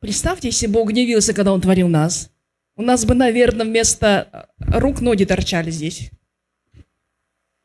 Представьте, 0.00 0.48
если 0.48 0.66
Бог 0.66 0.88
гневился, 0.88 1.34
когда 1.34 1.52
Он 1.52 1.60
творил 1.60 1.88
нас. 1.88 2.30
У 2.76 2.82
нас 2.82 3.04
бы, 3.04 3.14
наверное, 3.14 3.66
вместо 3.66 4.48
рук 4.58 5.00
ноги 5.00 5.24
торчали 5.24 5.70
здесь. 5.70 6.10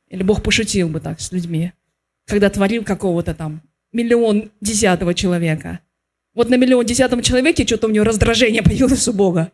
Или 0.09 0.23
Бог 0.23 0.43
пошутил 0.43 0.89
бы 0.89 0.99
так 0.99 1.21
с 1.21 1.31
людьми, 1.31 1.71
когда 2.25 2.49
творил 2.49 2.83
какого-то 2.83 3.33
там 3.33 3.61
миллион 3.91 4.51
десятого 4.59 5.13
человека. 5.13 5.79
Вот 6.35 6.49
на 6.49 6.55
миллион 6.55 6.85
десятом 6.85 7.21
человеке 7.21 7.65
что-то 7.65 7.87
у 7.87 7.91
него 7.91 8.05
раздражение 8.05 8.61
появилось 8.63 9.07
у 9.07 9.13
Бога. 9.13 9.51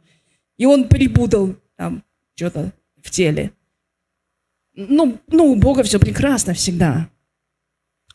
И 0.58 0.66
он 0.66 0.88
перепутал 0.88 1.56
там 1.78 2.04
что-то 2.36 2.74
в 3.02 3.10
теле. 3.10 3.52
Ну, 4.74 5.20
ну, 5.28 5.52
у 5.52 5.56
Бога 5.56 5.84
все 5.84 6.00
прекрасно 6.00 6.54
всегда. 6.54 7.10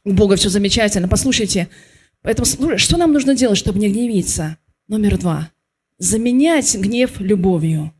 У 0.05 0.13
Бога 0.13 0.37
все 0.37 0.49
замечательно. 0.49 1.09
Послушайте, 1.09 1.69
поэтому 2.23 2.79
что 2.79 2.97
нам 2.97 3.13
нужно 3.13 3.35
делать, 3.35 3.59
чтобы 3.59 3.79
не 3.79 3.89
гневиться? 3.89 4.59
Номер 4.89 5.19
два. 5.19 5.51
Заменять 5.99 6.75
гнев 6.77 7.21
любовью. 7.21 7.93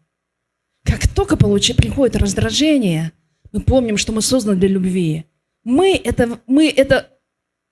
Как 0.85 1.09
только 1.09 1.37
получи, 1.37 1.75
приходит 1.75 2.17
раздражение, 2.17 3.13
мы 3.53 3.61
помним, 3.61 3.97
что 3.97 4.13
мы 4.13 4.23
созданы 4.23 4.57
для 4.59 4.69
любви. 4.69 5.25
Мы 5.65 5.97
это, 5.97 6.41
мы 6.47 6.69
это, 6.69 7.11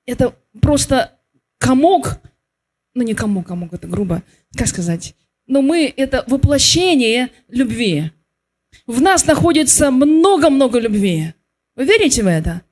это 0.06 0.34
просто 0.60 1.18
комок, 1.58 2.18
ну 2.94 3.02
не 3.02 3.14
комок, 3.14 3.46
комок 3.46 3.72
это 3.72 3.86
грубо, 3.86 4.22
как 4.56 4.68
сказать, 4.68 5.14
но 5.46 5.62
мы 5.62 5.92
это 5.96 6.24
воплощение 6.26 7.30
любви. 7.48 8.12
В 8.86 9.00
нас 9.00 9.26
находится 9.26 9.90
много-много 9.90 10.78
любви. 10.78 11.34
Вы 11.76 11.84
верите 11.84 12.22
в 12.22 12.26
это? 12.26 12.62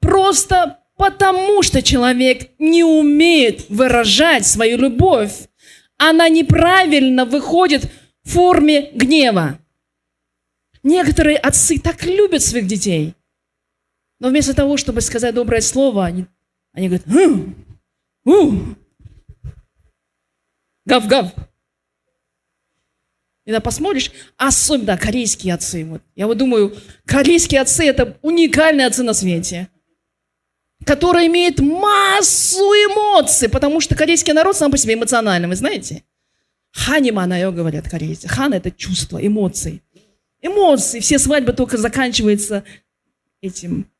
Просто 0.00 0.78
потому, 0.96 1.62
что 1.62 1.82
человек 1.82 2.50
не 2.58 2.84
умеет 2.84 3.68
выражать 3.68 4.46
свою 4.46 4.78
любовь. 4.78 5.48
Она 5.96 6.28
неправильно 6.28 7.24
выходит 7.24 7.84
в 8.22 8.30
форме 8.30 8.90
гнева. 8.94 9.58
Некоторые 10.82 11.36
отцы 11.36 11.78
так 11.78 12.04
любят 12.04 12.42
своих 12.42 12.66
детей, 12.66 13.14
но 14.18 14.28
вместо 14.28 14.54
того, 14.54 14.76
чтобы 14.76 15.00
сказать 15.00 15.34
доброе 15.34 15.60
слово, 15.60 16.04
они, 16.04 16.26
они 16.72 16.88
говорят, 16.88 17.06
«Хм, 17.06 17.54
у, 18.24 18.52
гав-гав. 20.84 21.32
Когда 23.44 23.60
посмотришь, 23.60 24.12
особенно 24.36 24.96
корейские 24.96 25.54
отцы. 25.54 25.84
Вот. 25.84 26.02
Я 26.14 26.26
вот 26.26 26.38
думаю, 26.38 26.76
корейские 27.06 27.60
отцы– 27.60 27.84
это 27.86 28.16
уникальные 28.22 28.86
отцы 28.86 29.02
на 29.02 29.14
свете, 29.14 29.68
которые 30.84 31.26
имеют 31.26 31.58
массу 31.58 32.62
эмоций, 32.62 33.48
потому 33.48 33.80
что 33.80 33.96
корейский 33.96 34.32
народ 34.32 34.56
сам 34.56 34.70
по 34.70 34.76
себе 34.76 34.94
эмоциональный, 34.94 35.48
вы 35.48 35.56
знаете? 35.56 36.04
Ханима, 36.72 37.26
на 37.26 37.50
говорят 37.50 37.88
корейцы. 37.88 38.28
Хан– 38.28 38.52
это 38.54 38.70
чувство, 38.70 39.24
эмоции. 39.24 39.82
Эмоции. 40.40 41.00
Все 41.00 41.18
свадьбы 41.18 41.52
только 41.52 41.76
заканчиваются 41.76 42.64
этим 43.40 43.91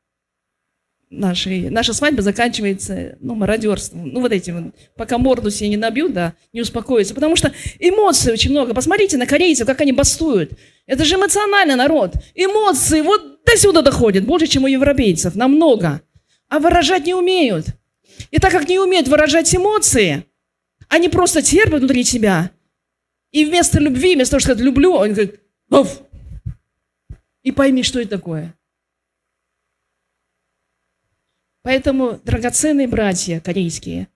нашей, 1.19 1.69
наша 1.69 1.93
свадьба 1.93 2.21
заканчивается, 2.21 3.17
ну, 3.19 3.35
мародерством. 3.35 4.09
Ну, 4.09 4.21
вот 4.21 4.31
этим, 4.31 4.73
пока 4.97 5.17
морду 5.17 5.49
себе 5.51 5.69
не 5.69 5.77
набью, 5.77 6.09
да, 6.09 6.33
не 6.51 6.61
успокоится. 6.61 7.13
Потому 7.13 7.35
что 7.35 7.51
эмоций 7.79 8.33
очень 8.33 8.51
много. 8.51 8.73
Посмотрите 8.73 9.17
на 9.17 9.25
корейцев, 9.25 9.67
как 9.67 9.81
они 9.81 9.91
бастуют. 9.91 10.53
Это 10.85 11.05
же 11.05 11.15
эмоциональный 11.15 11.75
народ. 11.75 12.13
Эмоции 12.35 13.01
вот 13.01 13.43
до 13.45 13.57
сюда 13.57 13.81
доходят, 13.81 14.25
больше, 14.25 14.47
чем 14.47 14.63
у 14.63 14.67
европейцев, 14.67 15.35
намного. 15.35 16.01
А 16.49 16.59
выражать 16.59 17.05
не 17.05 17.13
умеют. 17.13 17.67
И 18.31 18.39
так 18.39 18.51
как 18.51 18.67
не 18.67 18.79
умеют 18.79 19.07
выражать 19.07 19.53
эмоции, 19.55 20.25
они 20.89 21.09
просто 21.09 21.41
терпят 21.41 21.79
внутри 21.79 22.03
себя. 22.03 22.51
И 23.31 23.45
вместо 23.45 23.79
любви, 23.79 24.15
вместо 24.15 24.33
того, 24.33 24.39
чтобы 24.39 24.55
сказать 24.55 24.65
«люблю», 24.65 24.93
он 24.93 25.13
говорит 25.13 25.39
«Оф!» 25.71 26.01
И 27.41 27.51
пойми, 27.51 27.83
что 27.83 27.99
это 27.99 28.11
такое. 28.11 28.55
Поэтому, 31.63 32.19
драгоценные 32.23 32.87
братья 32.87 33.39
корейские, 33.39 34.09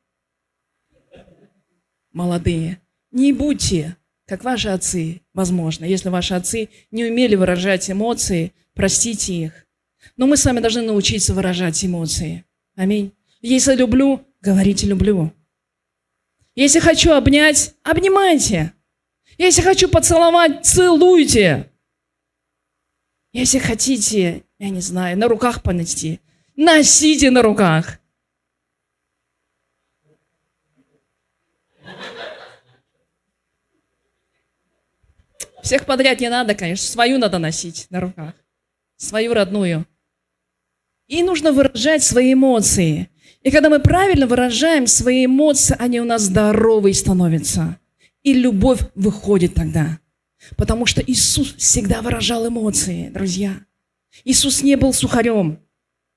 молодые, 2.12 2.82
не 3.12 3.34
будьте, 3.34 3.96
как 4.26 4.44
ваши 4.44 4.68
отцы, 4.68 5.22
возможно. 5.34 5.86
Если 5.86 6.10
ваши 6.10 6.34
отцы 6.34 6.70
не 6.92 7.06
умели 7.06 7.36
выражать 7.36 7.90
эмоции, 7.90 8.54
простите 8.74 9.34
их. 9.34 9.66
Но 10.18 10.28
мы 10.28 10.36
с 10.36 10.46
вами 10.46 10.60
должны 10.60 10.82
научиться 10.82 11.34
выражать 11.34 11.84
эмоции. 11.84 12.44
Аминь. 12.76 13.14
Если 13.42 13.76
люблю, 13.76 14.22
говорите 14.42 14.86
«люблю». 14.86 15.34
Если 16.56 16.80
хочу 16.80 17.12
обнять, 17.12 17.76
обнимайте. 17.84 18.74
Если 19.38 19.62
хочу 19.62 19.88
поцеловать, 19.88 20.66
целуйте. 20.66 21.72
Если 23.32 23.60
хотите, 23.60 24.44
я 24.58 24.70
не 24.70 24.82
знаю, 24.82 25.18
на 25.18 25.28
руках 25.28 25.62
понести, 25.62 26.20
Носите 26.58 27.30
на 27.30 27.44
руках. 27.44 28.00
Всех 35.62 35.86
подряд 35.86 36.20
не 36.20 36.30
надо, 36.30 36.56
конечно. 36.56 36.88
Свою 36.88 37.20
надо 37.20 37.38
носить 37.38 37.86
на 37.92 38.00
руках. 38.00 38.34
Свою 38.96 39.36
родную. 39.36 39.86
И 41.08 41.22
нужно 41.22 41.52
выражать 41.52 42.02
свои 42.02 42.34
эмоции. 42.34 43.12
И 43.44 43.52
когда 43.52 43.70
мы 43.70 43.80
правильно 43.80 44.26
выражаем 44.26 44.88
свои 44.88 45.26
эмоции, 45.26 45.76
они 45.78 46.02
у 46.02 46.06
нас 46.06 46.24
здоровые 46.24 46.96
становятся. 46.96 47.80
И 48.24 48.34
любовь 48.34 48.80
выходит 48.96 49.54
тогда. 49.54 50.00
Потому 50.56 50.88
что 50.88 51.04
Иисус 51.06 51.54
всегда 51.54 52.02
выражал 52.02 52.48
эмоции, 52.48 53.10
друзья. 53.10 53.60
Иисус 54.24 54.64
не 54.64 54.76
был 54.76 54.92
сухарем 54.92 55.60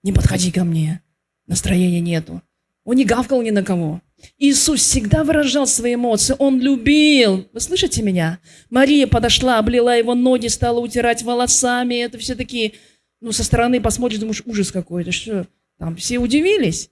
не 0.03 0.13
подходи 0.13 0.51
ко 0.51 0.65
мне, 0.65 1.03
настроения 1.47 2.01
нету. 2.01 2.43
Он 2.85 2.97
не 2.97 3.05
гавкал 3.05 3.43
ни 3.43 3.51
на 3.51 3.63
кого. 3.63 4.01
Иисус 4.39 4.81
всегда 4.81 5.25
выражал 5.25 5.67
свои 5.67 5.95
эмоции. 5.95 6.35
Он 6.39 6.61
любил. 6.61 7.49
Вы 7.53 7.61
слышите 7.61 8.03
меня? 8.03 8.39
Мария 8.71 9.07
подошла, 9.07 9.59
облила 9.59 9.97
его 9.97 10.15
ноги, 10.15 10.49
стала 10.49 10.81
утирать 10.81 11.23
волосами. 11.23 11.95
Это 11.97 12.19
все 12.19 12.35
такие, 12.35 12.73
ну, 13.21 13.33
со 13.33 13.45
стороны 13.45 13.81
посмотришь, 13.81 14.19
думаешь, 14.19 14.43
ужас 14.47 14.73
какой-то. 14.73 15.13
Что? 15.13 15.47
Там 15.79 15.97
все 15.97 16.19
удивились. 16.19 16.91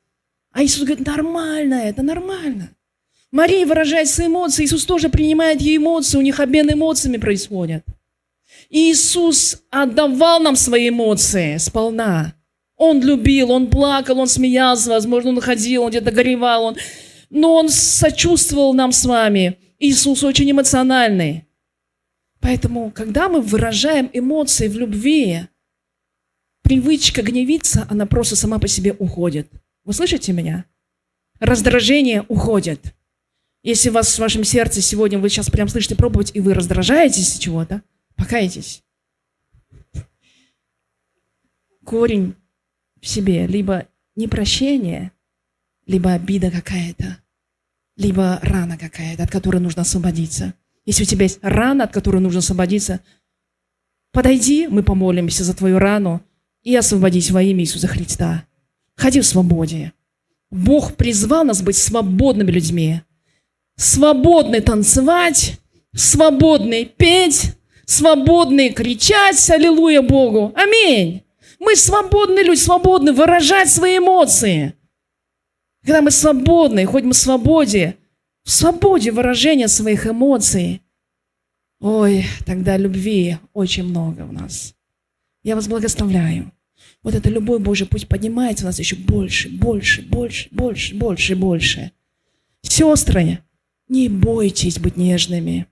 А 0.53 0.63
Иисус 0.63 0.85
говорит, 0.85 1.07
нормально 1.07 1.75
это, 1.75 2.03
нормально. 2.03 2.71
Мария 3.31 3.67
выражает 3.67 4.09
свои 4.09 4.27
эмоции. 4.27 4.65
Иисус 4.65 4.85
тоже 4.85 5.09
принимает 5.09 5.61
ее 5.61 5.77
эмоции. 5.77 6.19
У 6.19 6.23
них 6.23 6.41
обмен 6.41 6.73
эмоциями 6.73 7.19
происходит. 7.19 7.85
Иисус 8.71 9.63
отдавал 9.71 10.41
нам 10.41 10.57
свои 10.57 10.89
эмоции 10.89 11.57
сполна. 11.59 12.35
Он 12.79 13.03
любил, 13.03 13.51
он 13.51 13.69
плакал, 13.69 14.21
он 14.21 14.29
смеялся, 14.29 14.91
возможно, 14.91 15.31
он 15.31 15.41
ходил, 15.41 15.83
он 15.83 15.91
где-то 15.91 16.13
горевал, 16.13 16.65
он... 16.65 16.77
но 17.29 17.55
он 17.55 17.69
сочувствовал 17.69 18.73
нам 18.73 18.93
с 18.93 19.05
вами. 19.05 19.59
Иисус 19.81 20.23
очень 20.23 20.51
эмоциональный. 20.51 21.45
Поэтому, 22.41 22.93
когда 22.93 23.29
мы 23.29 23.41
выражаем 23.41 24.09
эмоции 24.13 24.69
в 24.69 24.77
любви, 24.79 25.49
привычка 26.63 27.23
гневиться, 27.23 27.85
она 27.91 28.07
просто 28.07 28.37
сама 28.37 28.61
по 28.61 28.69
себе 28.69 28.93
уходит. 28.93 29.49
Вы 29.85 29.93
слышите 29.93 30.33
меня? 30.33 30.65
Раздражение 31.41 32.25
уходит. 32.29 32.95
Если 33.65 33.89
у 33.89 33.93
вас 33.93 34.15
в 34.15 34.19
вашем 34.21 34.45
сердце 34.45 34.81
сегодня, 34.83 35.19
вы 35.19 35.31
сейчас 35.31 35.51
прям 35.51 35.67
слышите 35.69 35.97
пробовать, 35.97 36.31
и 36.35 36.41
вы 36.41 36.55
раздражаетесь 36.55 37.39
чего-то, 37.39 37.83
покайтесь. 38.15 38.85
Корень 41.85 42.37
в 43.01 43.07
себе 43.07 43.47
либо 43.47 43.87
непрощение, 44.17 45.13
либо 45.87 46.13
обида 46.13 46.51
какая-то, 46.51 47.19
либо 47.97 48.39
рана 48.43 48.77
какая-то, 48.77 49.25
от 49.25 49.31
которой 49.31 49.59
нужно 49.59 49.83
освободиться. 49.83 50.55
Если 50.85 51.03
у 51.03 51.07
тебя 51.07 51.25
есть 51.25 51.39
рана, 51.43 51.85
от 51.85 51.93
которой 51.93 52.21
нужно 52.21 52.39
освободиться, 52.39 53.01
подойди, 54.13 54.69
мы 54.69 54.83
помолимся 54.83 55.45
за 55.45 55.55
твою 55.55 55.79
рану 55.79 56.23
и 56.63 56.75
освободись 56.75 57.31
во 57.31 57.43
имя 57.43 57.63
Иисуса 57.63 57.87
Христа. 57.87 58.45
Ходи 58.97 59.21
в 59.21 59.27
свободе. 59.27 59.93
Бог 60.51 60.97
призвал 60.97 61.45
нас 61.45 61.63
быть 61.63 61.77
свободными 61.77 62.51
людьми. 62.51 63.03
Свободны 63.77 64.61
танцевать, 64.61 65.61
свободны 65.95 66.85
петь, 66.85 67.55
свободны 67.85 68.71
кричать 68.71 69.51
«Аллилуйя 69.51 70.03
Богу!» 70.03 70.53
Аминь! 70.57 71.23
Мы 71.59 71.75
свободны 71.75 72.41
люди, 72.41 72.61
свободны 72.61 73.13
выражать 73.13 73.71
свои 73.71 73.99
эмоции. 73.99 74.75
Когда 75.83 76.03
мы 76.03 76.11
свободны, 76.11 76.87
ходим 76.87 77.11
в 77.11 77.17
свободе, 77.17 77.97
в 78.45 78.51
свободе 78.51 79.11
выражения 79.11 79.69
своих 79.69 80.07
эмоций, 80.07 80.83
ой, 81.81 82.25
тогда 82.47 82.77
любви 82.77 83.39
очень 83.53 83.85
много 83.85 84.23
в 84.23 84.33
нас. 84.33 84.75
Я 85.43 85.57
вас 85.57 85.67
благословляю. 85.67 86.53
Вот 87.03 87.15
эта 87.15 87.29
любовь 87.29 87.63
Божия 87.63 87.87
пусть 87.87 88.09
поднимается 88.09 88.65
у 88.65 88.69
нас 88.69 88.79
еще 88.79 88.97
больше, 88.97 89.49
больше, 89.49 90.03
больше, 90.03 90.49
больше, 90.53 90.95
больше, 90.95 91.37
больше. 91.37 91.93
Сестры, 92.63 93.41
не 93.89 94.09
бойтесь 94.09 94.79
быть 94.79 94.97
нежными. 94.97 95.67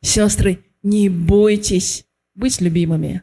Сестры, 0.00 0.64
не 0.82 1.08
бойтесь 1.08 2.06
быть 2.34 2.60
любимыми 2.60 3.22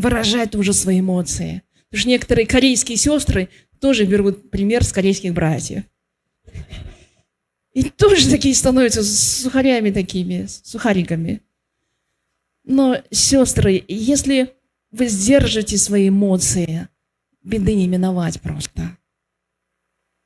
выражать 0.00 0.54
уже 0.54 0.72
свои 0.72 1.00
эмоции. 1.00 1.62
Потому 1.88 2.00
что 2.00 2.08
некоторые 2.08 2.46
корейские 2.46 2.96
сестры 2.96 3.48
тоже 3.80 4.04
берут 4.04 4.50
пример 4.50 4.82
с 4.82 4.92
корейских 4.92 5.34
братьев. 5.34 5.84
И 7.72 7.84
тоже 7.84 8.28
такие 8.28 8.54
становятся 8.54 9.04
сухарями 9.04 9.90
такими, 9.90 10.46
сухариками. 10.46 11.40
Но, 12.64 13.02
сестры, 13.10 13.84
если 13.88 14.54
вы 14.90 15.06
сдержите 15.06 15.78
свои 15.78 16.08
эмоции, 16.08 16.88
беды 17.42 17.74
не 17.74 17.86
миновать 17.86 18.40
просто. 18.40 18.96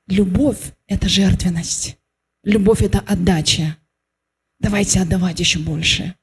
Любовь– 0.07 0.73
это 0.87 1.09
жертвенность. 1.09 1.99
Любовь– 2.45 2.83
это 2.83 3.01
отдача. 3.01 3.77
Давайте 4.61 5.01
отдавать 5.01 5.41
еще 5.41 5.59
больше. 5.59 6.15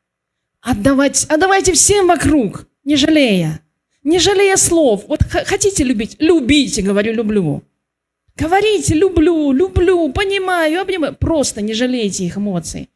Отдавать, 0.61 1.25
отдавайте 1.25 1.73
всем 1.73 2.07
вокруг 2.07 2.70
не 2.83 2.95
жалея. 2.95 3.61
Не 4.03 4.19
жалея 4.19 4.57
слов. 4.57 5.05
Вот 5.07 5.23
хотите 5.23 5.83
любить? 5.83 6.15
Любите, 6.19 6.81
говорю, 6.81 7.13
люблю. 7.13 7.63
Говорите, 8.35 8.95
люблю, 8.95 9.51
люблю, 9.51 10.11
понимаю, 10.11 10.81
обнимаю. 10.81 11.15
Просто 11.15 11.61
не 11.61 11.73
жалейте 11.73 12.25
их 12.25 12.37
эмоций. 12.37 12.89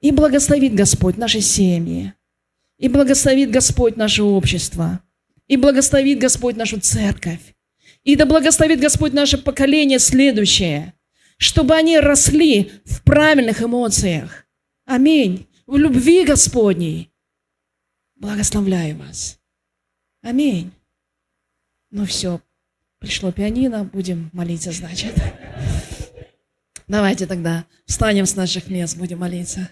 И 0.00 0.12
благословит 0.12 0.74
Господь 0.74 1.16
наши 1.16 1.40
семьи. 1.40 2.12
И 2.78 2.88
благословит 2.88 3.50
Господь 3.50 3.96
наше 3.96 4.22
общество. 4.22 5.00
И 5.48 5.56
благословит 5.56 6.18
Господь 6.18 6.56
нашу 6.56 6.80
церковь. 6.80 7.54
И 8.04 8.16
да 8.16 8.26
благословит 8.26 8.80
Господь 8.80 9.12
наше 9.12 9.38
поколение 9.38 9.98
следующее. 9.98 10.94
Чтобы 11.38 11.74
они 11.74 11.98
росли 11.98 12.70
в 12.84 13.02
правильных 13.02 13.62
эмоциях. 13.62 14.46
Аминь. 14.84 15.46
В 15.66 15.76
любви 15.76 16.24
Господней 16.24 17.10
Благословляю 18.16 18.96
вас. 18.98 19.38
Аминь. 20.22 20.72
Ну 21.90 22.06
все, 22.06 22.40
пришло 22.98 23.32
пианино, 23.32 23.84
будем 23.84 24.30
молиться, 24.32 24.72
значит. 24.72 25.14
Давайте 26.88 27.26
тогда 27.26 27.64
встанем 27.86 28.26
с 28.26 28.36
наших 28.36 28.68
мест, 28.68 28.96
будем 28.96 29.18
молиться. 29.18 29.70